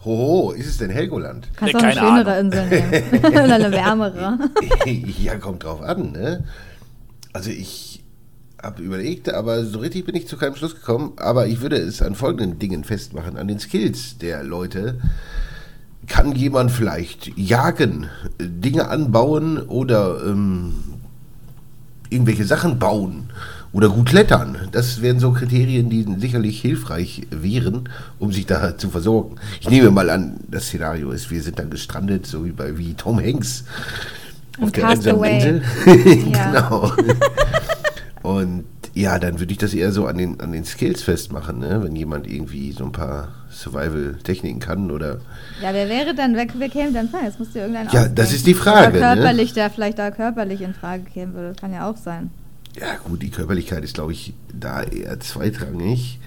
Hoho, 0.03 0.51
ist 0.51 0.67
es 0.67 0.77
denn 0.77 0.89
Helgoland? 0.89 1.47
Kannst 1.55 1.73
Nee, 1.73 1.79
auch 1.79 1.83
eine 1.83 1.93
keine 1.93 2.07
schönere 2.07 2.39
Insel 2.39 2.67
nehmen. 2.67 3.25
Oder 3.25 3.55
eine 3.55 3.71
wärmere. 3.71 4.39
ja, 4.85 5.35
kommt 5.37 5.63
drauf 5.63 5.81
an, 5.81 6.11
ne? 6.11 6.43
Also 7.33 7.51
ich 7.51 8.03
habe 8.61 8.81
überlegt, 8.81 9.33
aber 9.33 9.65
so 9.65 9.79
richtig 9.79 10.05
bin 10.05 10.15
ich 10.15 10.27
zu 10.27 10.37
keinem 10.37 10.55
Schluss 10.55 10.75
gekommen. 10.75 11.13
Aber 11.17 11.47
ich 11.47 11.61
würde 11.61 11.77
es 11.77 12.01
an 12.01 12.15
folgenden 12.15 12.59
Dingen 12.59 12.83
festmachen, 12.83 13.37
an 13.37 13.47
den 13.47 13.59
Skills 13.59 14.17
der 14.17 14.43
Leute. 14.43 14.99
Kann 16.07 16.33
jemand 16.33 16.71
vielleicht 16.71 17.37
jagen, 17.37 18.09
Dinge 18.39 18.87
anbauen 18.87 19.59
oder 19.59 20.23
ähm, 20.25 20.73
irgendwelche 22.09 22.45
Sachen 22.45 22.79
bauen 22.79 23.29
oder 23.73 23.89
gut 23.89 24.09
klettern? 24.09 24.57
Das 24.71 25.01
wären 25.01 25.19
so 25.19 25.31
Kriterien, 25.31 25.89
die 25.89 26.05
sicherlich 26.19 26.59
hilfreich 26.61 27.23
wären, 27.31 27.89
um 28.19 28.31
sich 28.31 28.45
da 28.45 28.77
zu 28.77 28.89
versorgen. 28.89 29.35
Ich 29.59 29.69
nehme 29.69 29.91
mal 29.91 30.09
an, 30.09 30.35
das 30.49 30.65
Szenario 30.67 31.11
ist, 31.11 31.31
wir 31.31 31.41
sind 31.41 31.57
dann 31.59 31.69
gestrandet, 31.69 32.25
so 32.27 32.45
wie 32.45 32.51
bei 32.51 32.77
wie 32.77 32.93
Tom 32.93 33.19
Hanks 33.19 33.63
auf 34.57 34.65
Und 34.65 34.75
der 34.77 34.87
einsamen. 34.89 35.23
Insel. 35.23 35.61
Genau. 36.31 36.91
Und 38.23 38.65
ja, 38.93 39.17
dann 39.19 39.39
würde 39.39 39.51
ich 39.53 39.57
das 39.57 39.73
eher 39.73 39.91
so 39.91 40.05
an 40.05 40.17
den, 40.17 40.39
an 40.41 40.51
den 40.51 40.65
Skills 40.65 41.01
festmachen, 41.01 41.59
ne? 41.59 41.81
wenn 41.81 41.95
jemand 41.95 42.27
irgendwie 42.27 42.71
so 42.73 42.83
ein 42.83 42.91
paar 42.91 43.29
Survival-Techniken 43.49 44.59
kann 44.59 44.91
oder 44.91 45.19
Ja, 45.61 45.73
wer 45.73 45.87
wäre 45.87 46.13
dann, 46.13 46.35
wer, 46.35 46.45
wer 46.57 46.69
käme 46.69 46.91
dann 46.91 47.07
rein? 47.07 47.23
Jetzt 47.25 47.39
musst 47.39 47.55
du 47.55 47.59
irgendeinen 47.59 47.85
Ja, 47.87 48.01
ausdenken. 48.01 48.15
das 48.15 48.33
ist 48.33 48.45
die 48.45 48.53
Frage, 48.53 48.97
Oder 48.97 49.15
ne? 49.15 49.21
körperlich, 49.21 49.53
der 49.53 49.69
vielleicht 49.69 49.97
da 49.97 50.11
körperlich 50.11 50.61
in 50.61 50.73
Frage 50.73 51.03
kämen 51.03 51.33
würde. 51.33 51.55
Kann 51.59 51.73
ja 51.73 51.89
auch 51.89 51.97
sein. 51.97 52.31
Ja 52.79 52.97
gut, 53.07 53.21
die 53.21 53.29
Körperlichkeit 53.29 53.83
ist, 53.83 53.93
glaube 53.95 54.11
ich, 54.13 54.33
da 54.53 54.83
eher 54.83 55.19
zweitrangig. 55.19 56.19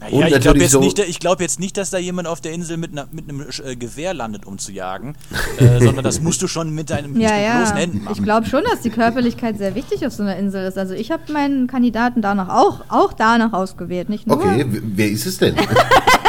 Naja, 0.00 0.12
Und 0.16 0.22
ich 0.22 0.28
glaube 0.28 0.38
natürlich 0.38 0.62
jetzt, 0.62 0.72
so- 0.72 0.80
nicht, 0.80 0.98
ich 0.98 1.18
glaub 1.20 1.40
jetzt 1.42 1.60
nicht, 1.60 1.76
dass 1.76 1.90
da 1.90 1.98
jemand 1.98 2.26
auf 2.26 2.40
der 2.40 2.52
Insel 2.52 2.78
mit, 2.78 2.90
einer- 2.92 3.06
mit 3.12 3.28
einem 3.28 3.44
äh, 3.64 3.76
Gewehr 3.76 4.14
landet, 4.14 4.46
um 4.46 4.56
zu 4.58 4.72
jagen, 4.72 5.14
äh, 5.58 5.78
sondern 5.84 6.02
das 6.02 6.20
musst 6.22 6.40
du 6.40 6.48
schon 6.48 6.74
mit 6.74 6.88
deinen 6.88 7.20
Ja, 7.20 7.36
ja. 7.36 7.58
bloßen 7.58 7.76
Händen 7.76 8.04
machen. 8.04 8.14
Ich 8.16 8.22
glaube 8.24 8.46
schon, 8.46 8.64
dass 8.64 8.80
die 8.80 8.88
Körperlichkeit 8.88 9.58
sehr 9.58 9.74
wichtig 9.74 10.06
auf 10.06 10.14
so 10.14 10.22
einer 10.22 10.36
Insel 10.36 10.66
ist. 10.66 10.78
Also 10.78 10.94
ich 10.94 11.10
habe 11.10 11.30
meinen 11.30 11.66
Kandidaten 11.66 12.22
danach 12.22 12.48
auch, 12.48 12.80
auch 12.88 13.12
danach 13.12 13.52
ausgewählt. 13.52 14.08
Nicht 14.08 14.26
nur. 14.26 14.38
Okay, 14.38 14.64
wer 14.68 15.10
ist 15.10 15.26
es 15.26 15.36
denn? 15.36 15.54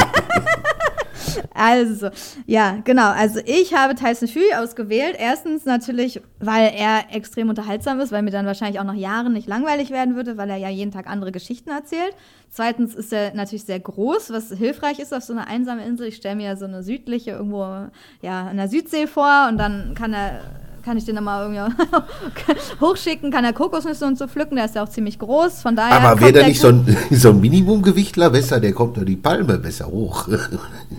Also, 1.53 2.09
ja, 2.45 2.77
genau. 2.83 3.09
Also 3.11 3.39
ich 3.45 3.73
habe 3.73 3.95
Tyson 3.95 4.27
Fury 4.27 4.53
ausgewählt. 4.55 5.15
Erstens 5.17 5.65
natürlich, 5.65 6.21
weil 6.39 6.71
er 6.75 7.13
extrem 7.13 7.49
unterhaltsam 7.49 7.99
ist, 7.99 8.11
weil 8.11 8.21
mir 8.21 8.31
dann 8.31 8.45
wahrscheinlich 8.45 8.79
auch 8.79 8.85
nach 8.85 8.95
Jahren 8.95 9.33
nicht 9.33 9.47
langweilig 9.47 9.89
werden 9.89 10.15
würde, 10.15 10.37
weil 10.37 10.49
er 10.49 10.57
ja 10.57 10.69
jeden 10.69 10.91
Tag 10.91 11.07
andere 11.07 11.31
Geschichten 11.31 11.69
erzählt. 11.69 12.15
Zweitens 12.49 12.95
ist 12.95 13.13
er 13.13 13.33
natürlich 13.33 13.63
sehr 13.63 13.79
groß, 13.79 14.31
was 14.31 14.51
hilfreich 14.51 14.99
ist 14.99 15.13
auf 15.13 15.23
so 15.23 15.33
einer 15.33 15.47
einsamen 15.47 15.85
Insel. 15.85 16.07
Ich 16.07 16.17
stelle 16.17 16.35
mir 16.35 16.47
ja 16.47 16.55
so 16.55 16.65
eine 16.65 16.83
südliche 16.83 17.31
irgendwo, 17.31 17.87
ja, 18.21 18.49
in 18.49 18.57
der 18.57 18.67
Südsee 18.67 19.07
vor 19.07 19.47
und 19.49 19.57
dann 19.57 19.93
kann 19.95 20.13
er 20.13 20.41
kann 20.83 20.97
ich 20.97 21.05
den 21.05 21.15
nochmal 21.15 21.51
irgendwie 21.51 21.75
hochschicken, 22.81 23.31
kann 23.31 23.43
er 23.45 23.53
Kokosnüsse 23.53 24.05
und 24.05 24.17
so 24.17 24.27
pflücken, 24.27 24.55
der 24.55 24.65
ist 24.65 24.75
ja 24.75 24.83
auch 24.83 24.89
ziemlich 24.89 25.19
groß, 25.19 25.61
von 25.61 25.75
daher. 25.75 25.99
Aber 26.01 26.19
wäre 26.19 26.31
da 26.33 26.39
der 26.39 26.47
nicht 26.47 26.59
so 26.61 26.69
ein, 26.69 26.97
so 27.11 27.29
ein 27.29 27.39
Minimumgewichtler 27.39 28.29
besser, 28.29 28.59
der 28.59 28.73
kommt 28.73 28.97
da 28.97 29.01
die 29.01 29.15
Palme 29.15 29.57
besser 29.57 29.87
hoch. 29.87 30.27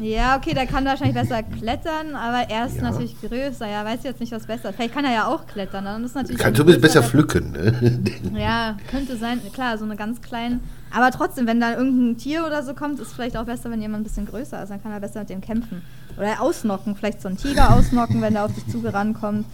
Ja, 0.01 0.37
okay, 0.37 0.53
der 0.53 0.67
kann 0.67 0.85
wahrscheinlich 0.85 1.15
besser 1.15 1.45
klettern, 1.45 2.17
aber 2.17 2.51
er 2.51 2.67
ist 2.67 2.77
Ja. 2.77 2.83
natürlich 2.91 3.15
größer, 3.21 3.69
ja, 3.69 3.85
weiß 3.85 4.01
jetzt 4.03 4.19
nicht, 4.19 4.33
was 4.33 4.47
besser 4.47 4.71
ist. 4.71 4.75
Vielleicht 4.77 4.95
kann 4.95 5.05
er 5.05 5.13
ja 5.13 5.27
auch 5.29 5.47
klettern, 5.47 5.85
dann 5.85 6.03
ist 6.03 6.17
natürlich. 6.17 6.39
Kann 6.39 6.49
ein 6.49 6.55
zumindest 6.57 6.81
besser 6.83 7.03
pflücken. 7.05 7.53
Ne? 7.53 8.01
Ja, 8.37 8.77
könnte 8.91 9.17
sein, 9.17 9.41
klar, 9.53 9.79
so 9.79 9.85
eine 9.85 9.95
ganz 9.95 10.21
kleine. 10.21 10.59
Aber 10.91 11.11
trotzdem, 11.11 11.47
wenn 11.47 11.61
da 11.61 11.75
irgendein 11.75 12.19
Tier 12.19 12.45
oder 12.45 12.63
so 12.63 12.75
kommt, 12.75 12.99
ist 13.01 13.09
es 13.09 13.13
vielleicht 13.15 13.37
auch 13.37 13.45
besser, 13.45 13.71
wenn 13.71 13.81
jemand 13.81 14.01
ein 14.01 14.05
bisschen 14.05 14.27
größer 14.27 14.63
ist. 14.63 14.71
Dann 14.71 14.83
kann 14.83 14.93
er 14.93 15.01
besser 15.01 15.21
mit 15.21 15.31
dem 15.31 15.41
kämpfen. 15.41 15.83
Oder 16.17 16.41
ausnocken, 16.41 16.95
vielleicht 16.97 17.23
so 17.23 17.29
einen 17.29 17.37
Tiger 17.39 17.75
ausnocken, 17.75 18.21
wenn 18.23 18.35
der 18.35 18.45
auf 18.45 18.55
dich 18.55 18.67
zugerannt 18.69 19.19
kommt. 19.21 19.47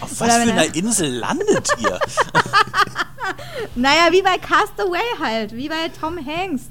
Auf 0.00 0.10
was 0.20 0.26
für 0.28 0.32
einer 0.32 0.64
er- 0.64 0.74
Insel 0.74 1.08
landet 1.18 1.68
ihr? 1.80 1.98
Naja, 3.74 4.08
wie 4.10 4.22
bei 4.22 4.36
Castaway 4.38 4.98
halt, 5.22 5.54
wie 5.54 5.68
bei 5.68 5.90
Tom 6.00 6.16
Hanks. 6.24 6.62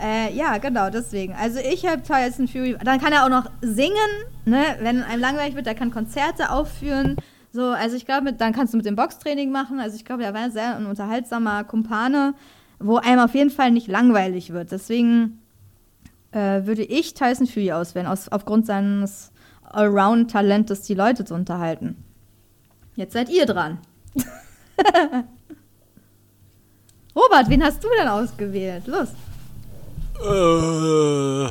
Äh, 0.00 0.34
ja, 0.34 0.58
genau, 0.58 0.90
deswegen. 0.90 1.34
Also 1.34 1.58
ich 1.58 1.86
habe 1.86 2.02
Tyson 2.02 2.48
Fury. 2.48 2.76
Dann 2.82 3.00
kann 3.00 3.12
er 3.12 3.24
auch 3.24 3.28
noch 3.28 3.50
singen, 3.60 3.94
ne? 4.44 4.62
Wenn 4.80 5.02
einem 5.02 5.20
langweilig 5.20 5.54
wird, 5.54 5.66
der 5.66 5.74
kann 5.74 5.90
Konzerte 5.90 6.50
aufführen. 6.50 7.16
So, 7.52 7.66
also 7.70 7.96
ich 7.96 8.06
glaube, 8.06 8.32
dann 8.32 8.52
kannst 8.52 8.72
du 8.72 8.76
mit 8.76 8.86
dem 8.86 8.96
Boxtraining 8.96 9.50
machen. 9.50 9.80
Also 9.80 9.96
ich 9.96 10.04
glaube, 10.04 10.24
er 10.24 10.34
war 10.34 10.50
sehr 10.50 10.76
ein 10.76 10.86
unterhaltsamer 10.86 11.64
Kumpane, 11.64 12.34
wo 12.78 12.96
einem 12.96 13.20
auf 13.20 13.34
jeden 13.34 13.50
Fall 13.50 13.70
nicht 13.70 13.88
langweilig 13.88 14.52
wird. 14.52 14.70
Deswegen 14.72 15.40
äh, 16.32 16.66
würde 16.66 16.82
ich 16.82 17.14
Tyson 17.14 17.46
Fury 17.46 17.72
auswählen, 17.72 18.06
aus, 18.06 18.28
aufgrund 18.28 18.66
seines 18.66 19.32
Allround-Talentes, 19.62 20.82
die 20.82 20.94
Leute 20.94 21.24
zu 21.24 21.34
unterhalten. 21.34 22.04
Jetzt 22.96 23.12
seid 23.12 23.28
ihr 23.28 23.46
dran. 23.46 23.78
Robert, 27.14 27.48
wen 27.48 27.62
hast 27.62 27.82
du 27.82 27.88
denn 27.98 28.08
ausgewählt? 28.08 28.86
Los. 28.86 29.08
äh, 30.24 31.50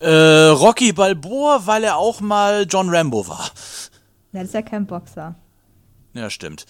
äh, 0.00 0.48
Rocky 0.50 0.92
Balboa, 0.92 1.62
weil 1.64 1.84
er 1.84 1.96
auch 1.96 2.20
mal 2.20 2.66
John 2.68 2.88
Rambo 2.90 3.26
war. 3.28 3.50
Ja, 4.32 4.40
das 4.40 4.48
ist 4.48 4.54
ja 4.54 4.62
kein 4.62 4.86
Boxer. 4.86 5.34
Ja, 6.12 6.28
stimmt. 6.30 6.66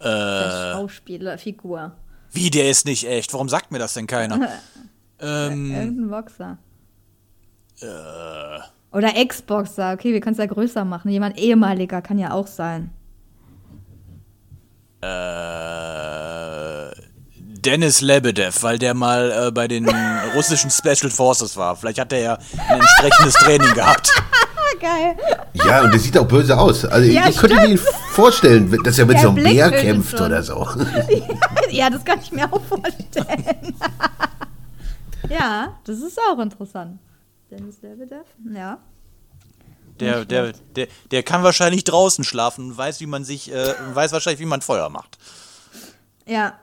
Äh, 0.00 0.72
Schauspielerfigur. 0.72 1.92
wie, 2.32 2.50
der 2.50 2.70
ist 2.70 2.84
nicht 2.86 3.06
echt? 3.08 3.32
Warum 3.32 3.48
sagt 3.48 3.72
mir 3.72 3.78
das 3.78 3.94
denn 3.94 4.06
keiner? 4.06 4.38
ähm, 5.20 5.74
Irgendein 5.74 6.10
Boxer. 6.10 6.58
äh, 7.80 8.96
Oder 8.96 9.16
Ex-Boxer. 9.16 9.92
Okay, 9.94 10.12
wir 10.12 10.20
können 10.20 10.32
es 10.32 10.38
ja 10.38 10.46
größer 10.46 10.84
machen. 10.84 11.10
Jemand 11.10 11.38
ehemaliger 11.38 12.00
kann 12.02 12.18
ja 12.18 12.32
auch 12.32 12.46
sein. 12.46 12.90
äh, 15.00 16.90
Dennis 17.60 18.00
Lebedev, 18.00 18.62
weil 18.62 18.78
der 18.78 18.94
mal 18.94 19.30
äh, 19.48 19.50
bei 19.50 19.66
den 19.68 19.88
russischen 20.34 20.70
Special 20.70 21.10
Forces 21.10 21.56
war. 21.56 21.76
Vielleicht 21.76 21.98
hat 21.98 22.12
er 22.12 22.20
ja 22.20 22.38
ein 22.68 22.80
entsprechendes 22.80 23.34
Training 23.34 23.74
gehabt. 23.74 24.10
Geil. 24.80 25.16
Ja, 25.54 25.82
und 25.82 25.90
der 25.92 25.98
sieht 25.98 26.16
auch 26.16 26.26
böse 26.28 26.56
aus. 26.56 26.84
Also 26.84 27.10
Ja, 27.10 27.28
ich 27.28 27.36
könnte 27.36 27.56
mir 27.56 27.66
ihn 27.70 27.80
vorstellen, 28.12 28.78
dass 28.84 28.96
er 28.98 29.06
mit 29.06 29.16
Der 29.16 29.22
so 29.22 29.28
einem 29.30 29.36
Blick 29.42 29.54
Bär 29.56 29.70
kämpft 29.72 30.16
schon. 30.16 30.26
oder 30.26 30.40
so. 30.42 30.68
ja, 31.70 31.90
das 31.90 32.04
kann 32.04 32.20
ich 32.22 32.30
mir 32.30 32.44
auch 32.52 32.62
vorstellen. 32.62 33.74
Ja, 35.28 35.78
das 35.84 36.00
ist 36.00 36.18
auch 36.30 36.38
interessant. 36.38 36.98
Dennis 37.50 37.80
Lebedev? 37.82 38.26
Ja. 38.52 38.78
Der, 40.00 40.24
der, 40.24 40.52
der, 40.76 40.86
der 41.10 41.22
kann 41.22 41.42
wahrscheinlich 41.42 41.82
draußen 41.84 42.22
schlafen 42.22 42.70
und 42.70 42.76
weiß, 42.76 43.00
wie 43.00 43.06
man 43.06 43.24
sich, 43.24 43.52
äh, 43.52 43.74
weiß 43.94 44.12
wahrscheinlich, 44.12 44.40
wie 44.40 44.46
man 44.46 44.62
Feuer 44.62 44.88
macht. 44.90 45.18
Ja. 46.26 46.58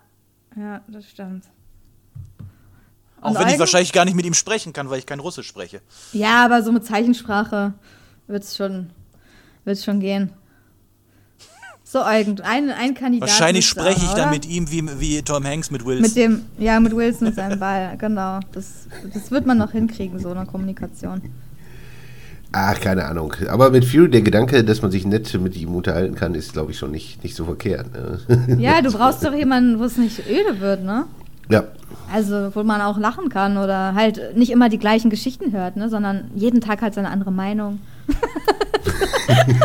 Ja, 0.56 0.82
das 0.88 1.10
stimmt. 1.10 1.46
Auch 3.20 3.32
Und 3.32 3.40
wenn 3.40 3.50
ich 3.50 3.60
wahrscheinlich 3.60 3.92
gar 3.92 4.06
nicht 4.06 4.14
mit 4.14 4.26
ihm 4.26 4.34
sprechen 4.34 4.72
kann, 4.72 4.90
weil 4.90 5.00
ich 5.00 5.06
kein 5.06 5.20
Russisch 5.20 5.48
spreche. 5.48 5.82
Ja, 6.14 6.46
aber 6.46 6.64
so 6.64 6.72
mit 6.72 6.86
Zeichensprache 6.86 7.74
wird 8.28 8.44
es 8.44 8.56
schon, 8.56 8.92
wird's 9.66 9.84
schon 9.84 10.00
gehen. 10.00 10.32
So, 11.88 12.04
Eugen, 12.04 12.42
ein, 12.42 12.96
Kandidat. 12.96 13.30
Wahrscheinlich 13.30 13.68
spreche 13.68 14.04
ich 14.04 14.14
dann 14.14 14.32
mit 14.32 14.48
ihm 14.48 14.72
wie, 14.72 14.84
wie 15.00 15.22
Tom 15.22 15.46
Hanks 15.46 15.70
mit 15.70 15.86
Wilson. 15.86 16.02
Mit 16.02 16.16
dem, 16.16 16.42
ja, 16.58 16.80
mit 16.80 16.96
Wilson 16.96 17.28
und 17.28 17.36
seinem 17.36 17.60
Ball, 17.60 17.96
genau. 18.00 18.40
Das, 18.54 18.88
das 19.14 19.30
wird 19.30 19.46
man 19.46 19.60
noch 19.60 19.72
hinkriegen, 19.72 20.18
so 20.18 20.32
eine 20.32 20.48
Kommunikation. 20.48 21.22
Ach, 22.52 22.80
keine 22.80 23.06
Ahnung. 23.06 23.36
Aber 23.50 23.70
mit 23.70 23.86
Fury, 23.86 24.10
der 24.10 24.24
Gedanke, 24.24 24.64
dass 24.64 24.82
man 24.82 24.90
sich 24.90 25.06
nett 25.06 25.32
mit 25.40 25.56
ihm 25.56 25.76
unterhalten 25.76 26.16
kann, 26.16 26.34
ist, 26.34 26.54
glaube 26.54 26.72
ich, 26.72 26.80
schon 26.80 26.90
nicht, 26.90 27.24
nicht 27.24 27.36
so 27.36 27.46
verkehrt. 27.46 27.94
Ne? 27.94 28.58
Ja, 28.60 28.82
du 28.82 28.92
brauchst 28.92 29.24
doch 29.24 29.34
jemanden, 29.34 29.78
wo 29.78 29.84
es 29.84 29.98
nicht 29.98 30.24
öde 30.28 30.60
wird, 30.60 30.84
ne? 30.84 31.06
ja. 31.50 31.66
Also, 32.12 32.56
wo 32.56 32.64
man 32.64 32.82
auch 32.82 32.98
lachen 32.98 33.30
kann 33.30 33.58
oder 33.58 33.94
halt 33.94 34.36
nicht 34.36 34.52
immer 34.52 34.70
die 34.70 34.80
gleichen 34.80 35.12
Geschichten 35.12 35.52
hört, 35.52 35.76
ne? 35.76 35.90
Sondern 35.90 36.32
jeden 36.34 36.62
Tag 36.62 36.82
halt 36.82 36.94
seine 36.94 37.10
andere 37.10 37.32
Meinung. 37.32 37.80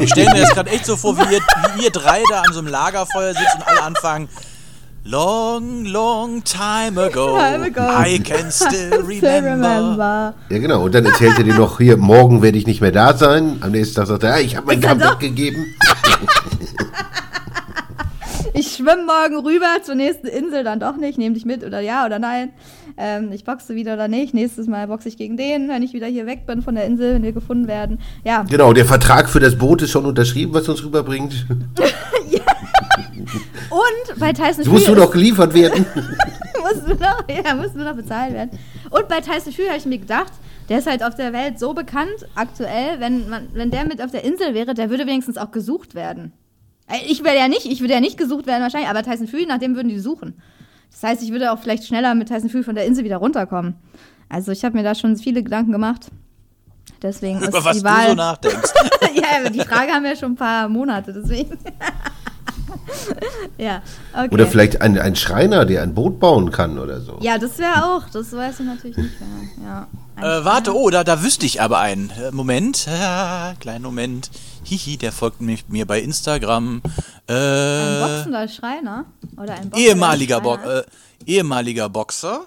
Ich 0.01 0.11
stelle 0.11 0.33
mir 0.33 0.41
das 0.43 0.51
gerade 0.55 0.71
echt 0.71 0.87
so 0.87 0.97
vor, 0.97 1.17
wie 1.19 1.35
ihr, 1.35 1.41
wie 1.77 1.85
ihr 1.85 1.91
drei 1.91 2.23
da 2.31 2.43
an 2.43 2.53
so 2.53 2.59
einem 2.61 2.69
Lagerfeuer 2.69 3.35
sitzt 3.35 3.55
und 3.57 3.67
alle 3.67 3.83
anfangen. 3.83 4.29
Long, 5.05 5.87
long 5.87 6.45
time 6.45 7.01
ago, 7.01 7.39
Time 7.39 7.67
ago. 7.67 7.81
I 8.07 8.19
can 8.19 8.51
still 8.53 9.03
remember. 9.07 10.35
Ja, 10.51 10.59
genau. 10.59 10.83
Und 10.85 10.95
dann 10.95 11.07
erzählt 11.07 11.39
er 11.39 11.45
dir 11.45 11.55
noch, 11.55 11.79
hier, 11.79 11.97
morgen 11.97 12.43
werde 12.43 12.59
ich 12.59 12.67
nicht 12.67 12.83
mehr 12.83 12.93
da 12.93 13.17
sein. 13.17 13.57
Am 13.63 13.71
nächsten 13.71 13.95
Tag 13.95 14.07
sagt 14.09 14.23
er, 14.25 14.37
ja, 14.39 14.45
ich 14.45 14.57
habe 14.57 14.67
mein 14.67 14.79
Ist 14.79 14.85
er 14.85 14.91
Comeback 14.91 15.11
doch? 15.13 15.19
gegeben. 15.19 15.75
Ich 18.61 18.75
schwimme 18.77 19.07
morgen 19.07 19.39
rüber 19.39 19.83
zur 19.83 19.95
nächsten 19.95 20.27
Insel, 20.27 20.65
dann 20.65 20.81
doch 20.81 20.99
nicht. 20.99 21.17
Nehme 21.17 21.35
dich 21.35 21.47
mit 21.47 21.65
oder 21.65 21.81
ja 21.81 22.05
oder 22.05 22.19
nein. 22.19 22.51
Ähm, 22.99 23.33
ich 23.33 23.45
boxe 23.45 23.75
wieder 23.75 23.95
oder 23.95 24.07
nicht. 24.07 24.35
Nächstes 24.35 24.67
Mal 24.67 24.87
boxe 24.87 25.09
ich 25.09 25.17
gegen 25.17 25.39
den, 25.39 25.71
wenn 25.71 25.83
ich 25.83 25.95
wieder 25.95 26.07
hier 26.09 26.27
weg 26.27 26.45
bin 26.45 26.61
von 26.61 26.75
der 26.75 26.85
Insel, 26.85 27.15
wenn 27.15 27.23
wir 27.23 27.33
gefunden 27.33 27.69
werden. 27.69 28.01
Ja, 28.23 28.43
Genau, 28.43 28.75
der 28.75 28.85
Vertrag 28.85 29.31
für 29.31 29.41
das 29.41 29.57
Boot 29.57 29.81
ist 29.81 29.93
schon 29.93 30.05
unterschrieben, 30.05 30.53
was 30.53 30.69
uns 30.69 30.85
rüberbringt. 30.85 31.47
und 33.71 34.19
bei 34.19 34.35
Tyson 34.35 34.65
So 34.65 34.73
musst 34.73 34.87
du 34.87 34.93
Fury 34.93 35.07
noch 35.07 35.11
geliefert 35.11 35.55
werden. 35.55 35.87
muss 35.95 36.87
nur 36.87 36.99
noch, 36.99 37.25
ja, 37.31 37.55
muss 37.55 37.73
nur 37.73 37.87
noch 37.87 37.97
bezahlt 37.97 38.35
werden. 38.35 38.51
Und 38.91 39.09
bei 39.09 39.23
Tyson 39.23 39.55
Fury 39.55 39.69
habe 39.69 39.79
ich 39.79 39.87
mir 39.87 40.01
gedacht, 40.01 40.35
der 40.69 40.81
ist 40.81 40.87
halt 40.87 41.03
auf 41.03 41.15
der 41.15 41.33
Welt 41.33 41.59
so 41.59 41.73
bekannt 41.73 42.27
aktuell, 42.35 43.01
wenn, 43.01 43.27
man, 43.31 43.49
wenn 43.55 43.71
der 43.71 43.87
mit 43.87 44.03
auf 44.03 44.11
der 44.11 44.23
Insel 44.23 44.53
wäre, 44.53 44.75
der 44.75 44.91
würde 44.91 45.07
wenigstens 45.07 45.39
auch 45.39 45.51
gesucht 45.51 45.95
werden. 45.95 46.35
Äh, 46.91 47.07
Ich 47.09 47.23
werde 47.25 47.39
ja 47.39 47.49
nicht, 47.49 47.67
ich 47.67 47.81
würde 47.81 47.95
ja 47.95 48.01
nicht 48.01 48.17
gesucht 48.19 48.47
werden 48.47 48.63
wahrscheinlich, 48.63 48.91
aber 48.91 49.03
Tyson 49.03 49.27
Fury, 49.29 49.47
nach 49.47 49.59
dem 49.59 49.75
würden 49.75 49.89
die 49.89 49.99
suchen. 49.99 50.35
Das 50.91 51.03
heißt, 51.03 51.23
ich 51.23 51.31
würde 51.33 51.53
auch 51.53 51.59
vielleicht 51.59 51.85
schneller 51.87 52.15
mit 52.15 52.29
Tyson 52.29 52.51
Fury 52.51 52.65
von 52.65 52.75
der 52.75 52.85
Insel 52.87 53.05
wieder 53.05 53.19
runterkommen. 53.19 53.75
Also 54.29 54.53
ich 54.53 54.65
habe 54.65 54.77
mir 54.77 54.83
da 54.83 54.95
schon 54.95 55.17
viele 55.17 55.43
Gedanken 55.43 55.73
gemacht. 55.73 56.07
Deswegen 57.03 57.39
ist 57.41 57.49
Über 57.49 57.65
was 57.65 57.77
die 57.77 57.83
du 57.83 57.89
Wahl. 57.89 58.09
so 58.09 58.15
nachdenkst. 58.15 58.73
ja, 59.15 59.49
die 59.51 59.61
Frage 59.61 59.93
haben 59.93 60.05
wir 60.05 60.17
schon 60.17 60.33
ein 60.33 60.37
paar 60.37 60.69
Monate, 60.69 61.13
deswegen. 61.13 61.57
ja, 63.59 63.83
okay. 64.13 64.29
Oder 64.33 64.47
vielleicht 64.47 64.81
ein, 64.81 64.99
ein 64.99 65.17
Schreiner, 65.17 65.65
der 65.65 65.83
ein 65.83 65.95
Boot 65.95 66.21
bauen 66.21 66.51
kann 66.51 66.79
oder 66.79 67.01
so. 67.01 67.19
Ja, 67.21 67.39
das 67.39 67.59
wäre 67.59 67.85
auch, 67.85 68.09
das 68.11 68.33
weiß 68.33 68.61
ich 68.61 68.67
natürlich 68.67 68.97
nicht 68.97 69.21
mehr. 69.21 69.29
Ja. 69.65 69.87
Ein 70.21 70.43
Äh, 70.43 70.45
warte, 70.45 70.75
oh, 70.77 70.91
da, 70.91 71.05
da 71.05 71.23
wüsste 71.23 71.47
ich 71.47 71.61
aber 71.61 71.79
einen. 71.79 72.11
Äh, 72.11 72.31
Moment, 72.33 72.87
ah, 72.89 73.55
kleinen 73.61 73.83
Moment. 73.85 74.31
Hihi, 74.65 74.97
der 74.99 75.13
folgt 75.13 75.41
mich, 75.41 75.69
mir 75.69 75.87
bei 75.87 76.01
Instagram. 76.01 76.83
Ein 77.27 77.35
Äh, 77.37 78.01
boxender 78.01 78.49
Schreiner? 78.49 79.05
Oder 79.37 79.55
ein 79.55 79.71
Boxer, 79.71 79.87
ehemaliger, 79.87 80.41
Bo 80.41 80.53
ein 80.53 80.69
äh, 80.69 80.83
ehemaliger 81.27 81.89
Boxer, 81.89 82.45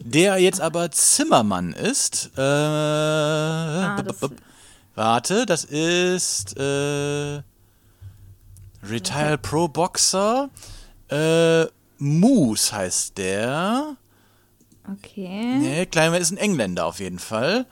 der 0.00 0.38
jetzt 0.38 0.60
aber 0.60 0.90
Zimmermann 0.90 1.72
ist. 1.72 2.30
Äh, 2.36 2.40
Ah, 2.42 3.96
b- 3.96 4.02
das- 4.02 4.16
b- 4.18 4.28
b- 4.28 4.34
warte, 4.94 5.46
das 5.46 5.64
ist 5.64 6.56
äh, 6.58 7.42
Retired 8.88 9.42
Pro 9.42 9.68
Boxer. 9.68 10.50
Äh, 11.08 11.66
Moose 11.98 12.72
heißt 12.76 13.16
der. 13.16 13.96
Okay. 14.92 15.56
Nee, 15.58 15.86
Kleinmann 15.86 16.20
ist 16.20 16.30
ein 16.30 16.36
Engländer 16.36 16.86
auf 16.86 17.00
jeden 17.00 17.18
Fall. 17.18 17.66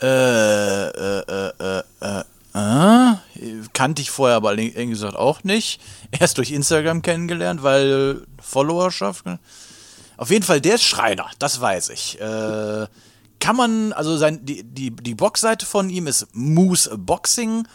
Äh, 0.00 0.06
äh, 0.06 1.20
äh, 1.20 1.52
äh, 1.60 1.82
äh, 2.00 2.22
äh, 2.54 3.14
kannte 3.72 4.02
ich 4.02 4.10
vorher 4.10 4.36
aber 4.36 4.50
ehrlich 4.58 4.90
gesagt 4.90 5.16
auch 5.16 5.44
nicht. 5.44 5.80
Erst 6.18 6.38
durch 6.38 6.50
Instagram 6.50 7.02
kennengelernt, 7.02 7.62
weil 7.62 8.26
Followerschaft. 8.40 9.24
Auf 10.16 10.30
jeden 10.30 10.44
Fall, 10.44 10.60
der 10.60 10.74
ist 10.74 10.84
Schreiner, 10.84 11.30
das 11.38 11.60
weiß 11.60 11.90
ich. 11.90 12.20
Äh, 12.20 12.86
kann 13.40 13.56
man, 13.56 13.92
also 13.92 14.16
sein, 14.16 14.44
die, 14.44 14.62
die, 14.62 14.90
die 14.90 15.14
Boxseite 15.14 15.66
von 15.66 15.90
ihm 15.90 16.06
ist 16.06 16.28
Moose 16.32 16.96
Boxing 16.96 17.66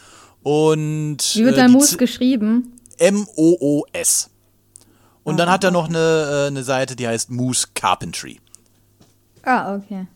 und 0.44 1.18
Wie 1.34 1.44
wird 1.44 1.56
äh, 1.56 1.58
dein 1.58 1.72
die 1.72 1.74
Moose 1.74 1.98
geschrieben? 1.98 2.80
M-O-O-S. 2.98 4.30
Und 5.24 5.34
Ah, 5.34 5.38
dann 5.38 5.50
hat 5.50 5.64
er 5.66 5.72
noch 5.72 5.90
eine, 5.90 6.44
äh, 6.46 6.48
eine 6.48 6.64
Seite, 6.64 6.96
die 6.96 7.08
heißt 7.08 7.32
Moose 7.32 7.68
Carpentry. 7.74 8.40
Ah, 9.48 9.76
okay. 9.76 10.08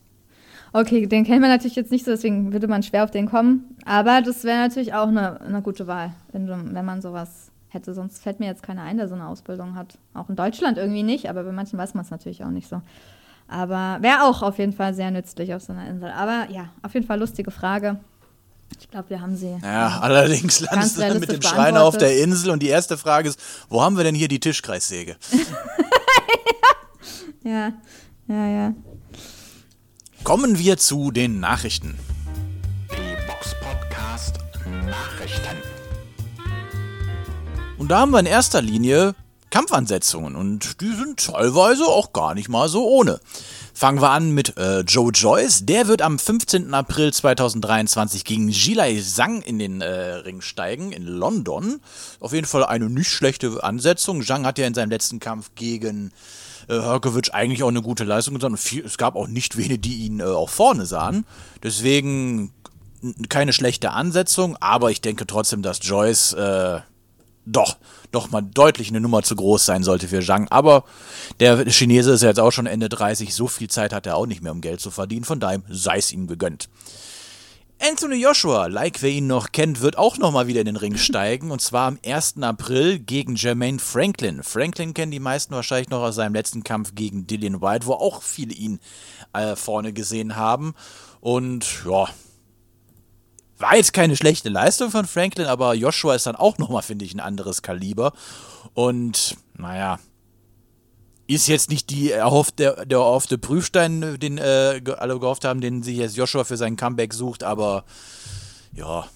Okay, 0.74 1.06
den 1.06 1.24
kennen 1.24 1.40
wir 1.40 1.48
natürlich 1.48 1.74
jetzt 1.74 1.90
nicht 1.90 2.04
so, 2.04 2.10
deswegen 2.10 2.52
würde 2.52 2.68
man 2.68 2.82
schwer 2.82 3.04
auf 3.04 3.10
den 3.10 3.28
kommen. 3.28 3.76
Aber 3.86 4.20
das 4.20 4.44
wäre 4.44 4.58
natürlich 4.58 4.92
auch 4.92 5.08
eine, 5.08 5.40
eine 5.40 5.62
gute 5.62 5.86
Wahl, 5.86 6.12
wenn, 6.32 6.74
wenn 6.74 6.84
man 6.84 7.00
sowas 7.00 7.50
hätte. 7.68 7.94
Sonst 7.94 8.22
fällt 8.22 8.40
mir 8.40 8.46
jetzt 8.46 8.62
keiner 8.62 8.82
ein, 8.82 8.98
der 8.98 9.08
so 9.08 9.14
eine 9.14 9.26
Ausbildung 9.26 9.74
hat. 9.74 9.98
Auch 10.12 10.28
in 10.28 10.36
Deutschland 10.36 10.76
irgendwie 10.76 11.02
nicht, 11.02 11.30
aber 11.30 11.44
bei 11.44 11.52
manchen 11.52 11.78
weiß 11.78 11.94
man 11.94 12.04
es 12.04 12.10
natürlich 12.10 12.44
auch 12.44 12.50
nicht 12.50 12.68
so. 12.68 12.82
Aber 13.48 13.98
wäre 14.02 14.24
auch 14.24 14.42
auf 14.42 14.58
jeden 14.58 14.74
Fall 14.74 14.92
sehr 14.92 15.10
nützlich 15.10 15.54
auf 15.54 15.62
so 15.62 15.72
einer 15.72 15.88
Insel. 15.88 16.10
Aber 16.10 16.50
ja, 16.50 16.68
auf 16.82 16.92
jeden 16.92 17.06
Fall 17.06 17.18
lustige 17.18 17.50
Frage. 17.50 17.98
Ich 18.78 18.90
glaube, 18.90 19.10
wir 19.10 19.20
haben 19.20 19.36
sie. 19.36 19.56
Ja, 19.62 19.98
allerdings 20.00 20.60
landest 20.60 20.96
du 20.96 21.00
dann 21.02 21.20
mit 21.20 21.32
dem 21.32 21.42
Schreiner 21.42 21.84
auf 21.84 21.96
der 21.96 22.18
Insel 22.18 22.50
und 22.50 22.62
die 22.62 22.68
erste 22.68 22.98
Frage 22.98 23.30
ist, 23.30 23.40
wo 23.70 23.82
haben 23.82 23.96
wir 23.96 24.04
denn 24.04 24.14
hier 24.14 24.28
die 24.28 24.40
Tischkreissäge? 24.40 25.16
Ja, 27.44 27.72
ja, 28.32 28.46
ja. 28.48 28.74
Kommen 30.24 30.58
wir 30.58 30.78
zu 30.78 31.10
den 31.10 31.40
Nachrichten. 31.40 31.98
Die 32.90 33.26
Box 33.26 33.54
Podcast 33.60 34.38
Nachrichten. 34.86 35.56
Und 37.76 37.88
da 37.88 38.00
haben 38.00 38.12
wir 38.12 38.20
in 38.20 38.26
erster 38.26 38.62
Linie 38.62 39.14
Kampfansetzungen 39.50 40.34
und 40.34 40.80
die 40.80 40.94
sind 40.94 41.26
teilweise 41.26 41.84
auch 41.84 42.14
gar 42.14 42.34
nicht 42.34 42.48
mal 42.48 42.68
so 42.68 42.88
ohne. 42.88 43.20
Fangen 43.74 44.00
wir 44.00 44.10
an 44.10 44.30
mit 44.30 44.56
äh, 44.56 44.80
Joe 44.80 45.10
Joyce. 45.12 45.66
Der 45.66 45.88
wird 45.88 46.00
am 46.00 46.18
15. 46.18 46.72
April 46.72 47.12
2023 47.12 48.24
gegen 48.24 48.48
Jilai 48.48 48.98
Zhang 49.02 49.42
in 49.42 49.58
den 49.58 49.82
äh, 49.82 50.14
Ring 50.14 50.40
steigen 50.40 50.92
in 50.92 51.04
London. 51.04 51.80
Auf 52.20 52.32
jeden 52.32 52.46
Fall 52.46 52.64
eine 52.64 52.88
nicht 52.88 53.10
schlechte 53.10 53.62
Ansetzung. 53.62 54.22
Zhang 54.22 54.46
hat 54.46 54.58
ja 54.58 54.66
in 54.66 54.74
seinem 54.74 54.90
letzten 54.90 55.20
Kampf 55.20 55.50
gegen 55.54 56.12
äh, 56.68 57.30
eigentlich 57.32 57.62
auch 57.62 57.68
eine 57.68 57.82
gute 57.82 58.04
Leistung 58.04 58.34
getan. 58.34 58.54
Es 58.54 58.98
gab 58.98 59.16
auch 59.16 59.28
nicht 59.28 59.56
wenige, 59.56 59.78
die 59.78 60.04
ihn 60.04 60.20
äh, 60.20 60.24
auch 60.24 60.50
vorne 60.50 60.86
sahen. 60.86 61.26
Deswegen 61.62 62.52
keine 63.28 63.52
schlechte 63.52 63.90
Ansetzung, 63.90 64.56
aber 64.60 64.90
ich 64.90 65.00
denke 65.00 65.26
trotzdem, 65.26 65.62
dass 65.62 65.80
Joyce 65.82 66.34
äh, 66.34 66.80
doch, 67.44 67.76
doch 68.12 68.30
mal 68.30 68.42
deutlich 68.42 68.88
eine 68.88 69.00
Nummer 69.00 69.22
zu 69.22 69.34
groß 69.34 69.64
sein 69.64 69.82
sollte 69.82 70.08
für 70.08 70.20
Zhang. 70.20 70.48
Aber 70.48 70.84
der 71.40 71.66
Chinese 71.66 72.12
ist 72.12 72.22
ja 72.22 72.28
jetzt 72.28 72.40
auch 72.40 72.52
schon 72.52 72.66
Ende 72.66 72.88
30, 72.88 73.34
so 73.34 73.48
viel 73.48 73.68
Zeit 73.68 73.92
hat 73.92 74.06
er 74.06 74.16
auch 74.16 74.26
nicht 74.26 74.42
mehr, 74.42 74.52
um 74.52 74.60
Geld 74.60 74.80
zu 74.80 74.90
verdienen. 74.90 75.24
Von 75.24 75.40
daher 75.40 75.62
sei 75.68 75.98
es 75.98 76.12
ihm 76.12 76.26
gegönnt. 76.26 76.68
Anthony 77.84 78.22
Joshua, 78.22 78.68
like 78.68 79.02
wer 79.02 79.10
ihn 79.10 79.26
noch 79.26 79.50
kennt, 79.50 79.80
wird 79.80 79.98
auch 79.98 80.16
nochmal 80.16 80.46
wieder 80.46 80.60
in 80.60 80.66
den 80.66 80.76
Ring 80.76 80.96
steigen. 80.98 81.50
Und 81.50 81.60
zwar 81.60 81.88
am 81.88 81.98
1. 82.06 82.40
April 82.40 83.00
gegen 83.00 83.34
Jermaine 83.34 83.80
Franklin. 83.80 84.44
Franklin 84.44 84.94
kennen 84.94 85.10
die 85.10 85.18
meisten 85.18 85.52
wahrscheinlich 85.52 85.90
noch 85.90 86.00
aus 86.00 86.14
seinem 86.14 86.34
letzten 86.34 86.62
Kampf 86.62 86.94
gegen 86.94 87.26
Dillian 87.26 87.60
White, 87.60 87.86
wo 87.86 87.94
auch 87.94 88.22
viele 88.22 88.54
ihn 88.54 88.78
äh, 89.32 89.56
vorne 89.56 89.92
gesehen 89.92 90.36
haben. 90.36 90.74
Und 91.20 91.84
ja, 91.84 92.08
war 93.58 93.76
jetzt 93.76 93.92
keine 93.92 94.16
schlechte 94.16 94.48
Leistung 94.48 94.92
von 94.92 95.06
Franklin, 95.06 95.46
aber 95.46 95.74
Joshua 95.74 96.14
ist 96.14 96.26
dann 96.26 96.36
auch 96.36 96.58
nochmal, 96.58 96.82
finde 96.82 97.04
ich, 97.04 97.14
ein 97.14 97.20
anderes 97.20 97.62
Kaliber. 97.62 98.12
Und 98.74 99.36
naja, 99.58 99.98
ist 101.26 101.46
jetzt 101.48 101.70
nicht 101.70 101.90
die 101.90 102.10
erhoffte, 102.10 102.84
der 102.86 102.98
erhoffte 102.98 103.38
Prüfstein, 103.38 104.18
den 104.18 104.38
äh, 104.38 104.80
alle 104.98 105.18
gehofft 105.18 105.44
haben, 105.44 105.60
den 105.60 105.82
sich 105.82 105.96
jetzt 105.96 106.16
Joshua 106.16 106.44
für 106.44 106.56
sein 106.56 106.76
Comeback 106.76 107.14
sucht, 107.14 107.42
aber 107.44 107.84
ja, 108.72 109.06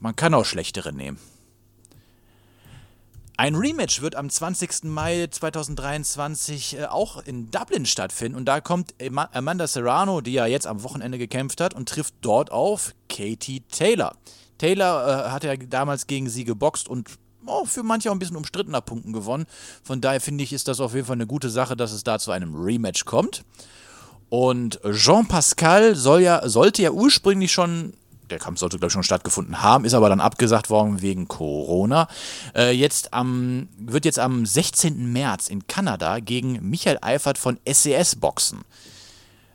man 0.00 0.16
kann 0.16 0.34
auch 0.34 0.44
schlechtere 0.44 0.92
nehmen. 0.92 1.18
Ein 3.36 3.54
Rematch 3.54 4.02
wird 4.02 4.16
am 4.16 4.28
20. 4.28 4.84
Mai 4.84 5.28
2023 5.30 6.76
äh, 6.78 6.84
auch 6.86 7.24
in 7.24 7.52
Dublin 7.52 7.86
stattfinden 7.86 8.36
und 8.36 8.46
da 8.46 8.60
kommt 8.60 8.94
Amanda 9.32 9.68
Serrano, 9.68 10.20
die 10.20 10.32
ja 10.32 10.46
jetzt 10.46 10.66
am 10.66 10.82
Wochenende 10.82 11.18
gekämpft 11.18 11.60
hat 11.60 11.72
und 11.72 11.88
trifft 11.88 12.14
dort 12.20 12.50
auf 12.50 12.94
Katie 13.08 13.60
Taylor. 13.70 14.16
Taylor 14.58 15.26
äh, 15.26 15.30
hat 15.30 15.44
ja 15.44 15.56
damals 15.56 16.08
gegen 16.08 16.28
sie 16.28 16.44
geboxt 16.44 16.88
und 16.88 17.10
oh, 17.48 17.64
für 17.64 17.82
manche 17.82 18.10
auch 18.10 18.14
ein 18.14 18.18
bisschen 18.18 18.36
umstrittener 18.36 18.80
Punkten 18.80 19.12
gewonnen. 19.12 19.46
Von 19.82 20.00
daher 20.00 20.20
finde 20.20 20.44
ich, 20.44 20.52
ist 20.52 20.68
das 20.68 20.80
auf 20.80 20.94
jeden 20.94 21.06
Fall 21.06 21.16
eine 21.16 21.26
gute 21.26 21.50
Sache, 21.50 21.76
dass 21.76 21.92
es 21.92 22.04
da 22.04 22.18
zu 22.18 22.30
einem 22.30 22.54
Rematch 22.54 23.04
kommt. 23.04 23.44
Und 24.28 24.80
Jean 24.92 25.26
Pascal 25.26 25.94
soll 25.94 26.20
ja, 26.20 26.46
sollte 26.48 26.82
ja 26.82 26.90
ursprünglich 26.90 27.50
schon, 27.50 27.94
der 28.30 28.38
Kampf 28.38 28.58
sollte 28.58 28.76
glaube 28.76 28.88
ich 28.88 28.92
schon 28.92 29.02
stattgefunden 29.02 29.62
haben, 29.62 29.86
ist 29.86 29.94
aber 29.94 30.10
dann 30.10 30.20
abgesagt 30.20 30.68
worden 30.68 31.00
wegen 31.00 31.28
Corona. 31.28 32.08
Äh, 32.54 32.72
jetzt 32.72 33.14
am, 33.14 33.68
wird 33.78 34.04
jetzt 34.04 34.18
am 34.18 34.44
16. 34.44 35.10
März 35.12 35.48
in 35.48 35.66
Kanada 35.66 36.18
gegen 36.18 36.68
Michael 36.68 36.98
Eifert 37.00 37.38
von 37.38 37.58
SES 37.66 38.16
boxen. 38.16 38.60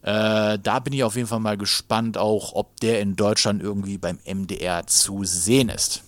Äh, 0.01 0.58
da 0.60 0.79
bin 0.79 0.93
ich 0.93 1.03
auf 1.03 1.15
jeden 1.15 1.27
Fall 1.27 1.39
mal 1.39 1.58
gespannt, 1.58 2.17
auch 2.17 2.53
ob 2.53 2.79
der 2.79 2.99
in 2.99 3.15
Deutschland 3.15 3.62
irgendwie 3.62 3.97
beim 3.97 4.19
MDR 4.25 4.86
zu 4.88 5.23
sehen 5.23 5.69
ist. 5.69 6.03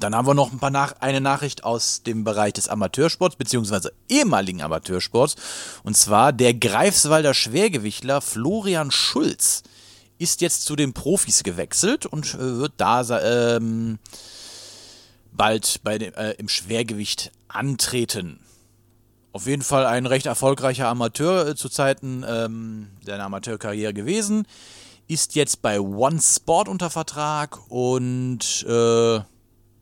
Dann 0.00 0.14
haben 0.14 0.26
wir 0.26 0.34
noch 0.34 0.52
ein 0.52 0.58
paar 0.58 0.70
nach 0.70 0.94
eine 1.00 1.20
Nachricht 1.20 1.64
aus 1.64 2.02
dem 2.02 2.24
Bereich 2.24 2.52
des 2.54 2.68
Amateursports, 2.68 3.36
beziehungsweise 3.36 3.92
ehemaligen 4.08 4.62
Amateursports. 4.62 5.36
Und 5.82 5.96
zwar 5.96 6.32
der 6.32 6.54
Greifswalder 6.54 7.34
Schwergewichtler 7.34 8.20
Florian 8.20 8.90
Schulz 8.90 9.62
ist 10.18 10.40
jetzt 10.40 10.64
zu 10.64 10.76
den 10.76 10.92
Profis 10.92 11.42
gewechselt 11.42 12.06
und 12.06 12.34
äh, 12.34 12.58
wird 12.58 12.72
da 12.76 13.56
ähm, 13.56 13.98
bald 15.32 15.80
bei 15.84 15.98
dem, 15.98 16.12
äh, 16.14 16.32
im 16.32 16.48
Schwergewicht 16.48 17.30
antreten. 17.46 18.40
Auf 19.32 19.46
jeden 19.46 19.62
Fall 19.62 19.86
ein 19.86 20.06
recht 20.06 20.26
erfolgreicher 20.26 20.88
Amateur 20.88 21.48
äh, 21.48 21.54
zu 21.54 21.68
Zeiten 21.68 22.24
ähm, 22.26 22.88
seiner 23.04 23.24
Amateurkarriere 23.24 23.94
gewesen. 23.94 24.46
Ist 25.06 25.36
jetzt 25.36 25.62
bei 25.62 25.80
One 25.80 26.20
Sport 26.20 26.68
unter 26.68 26.90
Vertrag 26.90 27.58
und 27.70 28.66
äh, 28.68 29.20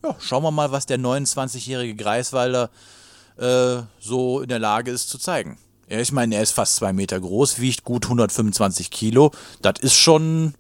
ja, 0.07 0.17
schauen 0.21 0.43
wir 0.43 0.51
mal, 0.51 0.73
was 0.73 0.87
der 0.87 0.99
29-jährige 0.99 1.95
Greifswalder 1.97 2.71
äh, 3.39 3.83
so 4.01 4.41
in 4.41 4.49
der 4.49 4.59
Lage 4.59 4.91
ist 4.91 5.09
zu 5.09 5.19
zeigen. 5.19 5.59
Ja, 5.89 6.01
ich 6.01 6.13
meine, 6.13 6.35
er 6.35 6.43
ist 6.43 6.53
fast 6.53 6.77
zwei 6.77 6.93
Meter 6.93 7.21
groß, 7.21 7.61
wiegt 7.61 7.85
gut 7.85 8.07
125 8.07 8.91
Kilo. 8.91 9.31
Das 9.63 9.75
ist 9.81 9.95
schon, 9.95 10.55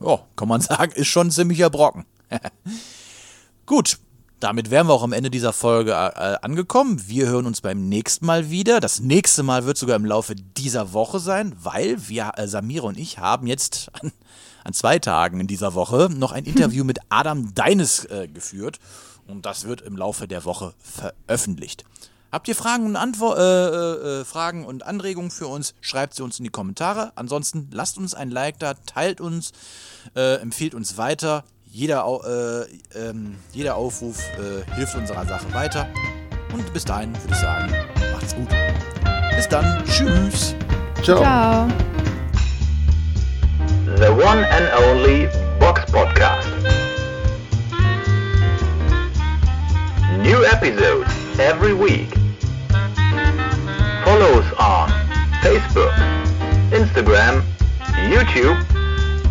ja, 0.00 0.20
kann 0.36 0.48
man 0.48 0.60
sagen, 0.62 0.92
ist 0.92 1.08
schon 1.08 1.28
ein 1.28 1.30
ziemlicher 1.30 1.70
Brocken. 1.70 2.06
gut, 3.66 3.98
damit 4.42 4.70
wären 4.70 4.88
wir 4.88 4.94
auch 4.94 5.04
am 5.04 5.12
Ende 5.12 5.30
dieser 5.30 5.52
Folge 5.52 5.92
äh, 5.92 6.36
angekommen. 6.42 7.02
Wir 7.06 7.28
hören 7.28 7.46
uns 7.46 7.60
beim 7.60 7.88
nächsten 7.88 8.26
Mal 8.26 8.50
wieder. 8.50 8.80
Das 8.80 9.00
nächste 9.00 9.42
Mal 9.42 9.66
wird 9.66 9.78
sogar 9.78 9.94
im 9.94 10.04
Laufe 10.04 10.34
dieser 10.34 10.92
Woche 10.92 11.20
sein, 11.20 11.54
weil 11.62 12.08
wir, 12.08 12.32
äh, 12.36 12.48
Samira 12.48 12.88
und 12.88 12.98
ich, 12.98 13.18
haben 13.18 13.46
jetzt 13.46 13.90
an, 14.00 14.10
an 14.64 14.72
zwei 14.72 14.98
Tagen 14.98 15.38
in 15.38 15.46
dieser 15.46 15.74
Woche 15.74 16.08
noch 16.12 16.32
ein 16.32 16.44
Interview 16.46 16.82
mit 16.82 16.98
Adam 17.08 17.54
Deines 17.54 18.04
äh, 18.06 18.26
geführt. 18.26 18.80
Und 19.28 19.46
das 19.46 19.64
wird 19.64 19.80
im 19.82 19.96
Laufe 19.96 20.26
der 20.26 20.44
Woche 20.44 20.74
veröffentlicht. 20.80 21.84
Habt 22.32 22.48
ihr 22.48 22.56
Fragen 22.56 22.86
und, 22.86 22.96
Antwort, 22.96 23.38
äh, 23.38 24.20
äh, 24.20 24.24
Fragen 24.24 24.64
und 24.64 24.84
Anregungen 24.84 25.30
für 25.30 25.46
uns? 25.46 25.74
Schreibt 25.80 26.14
sie 26.14 26.24
uns 26.24 26.38
in 26.38 26.44
die 26.44 26.50
Kommentare. 26.50 27.12
Ansonsten 27.14 27.68
lasst 27.70 27.96
uns 27.96 28.14
ein 28.14 28.30
Like 28.30 28.58
da, 28.58 28.74
teilt 28.74 29.20
uns, 29.20 29.52
äh, 30.16 30.36
empfiehlt 30.36 30.74
uns 30.74 30.96
weiter. 30.96 31.44
Jeder, 31.74 32.04
äh, 32.04 32.98
ähm, 32.98 33.34
jeder 33.52 33.76
Aufruf 33.76 34.18
äh, 34.36 34.74
hilft 34.74 34.94
unserer 34.94 35.24
Sache 35.24 35.54
weiter. 35.54 35.88
Und 36.52 36.70
bis 36.74 36.84
dahin 36.84 37.14
würde 37.14 37.32
ich 37.32 37.40
sagen, 37.40 37.72
macht's 38.12 38.34
gut. 38.34 38.48
Bis 39.34 39.48
dann. 39.48 39.82
Tschüss. 39.86 40.54
Ciao. 41.02 41.22
Ciao. 41.22 41.68
The 43.96 44.10
one 44.10 44.44
and 44.44 44.68
only 44.86 45.28
Box 45.58 45.90
Podcast. 45.90 46.46
New 50.18 50.44
episodes 50.44 51.08
every 51.38 51.72
week. 51.72 52.12
Follow 54.04 54.38
us 54.38 54.52
on 54.58 54.92
Facebook, 55.40 55.90
Instagram, 56.70 57.42
YouTube, 58.10 58.58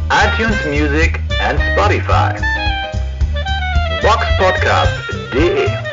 iTunes 0.09 0.57
Music 0.65 1.21
and 1.41 1.57
Spotify. 1.59 2.33
Box 4.03 4.21
d 5.33 5.90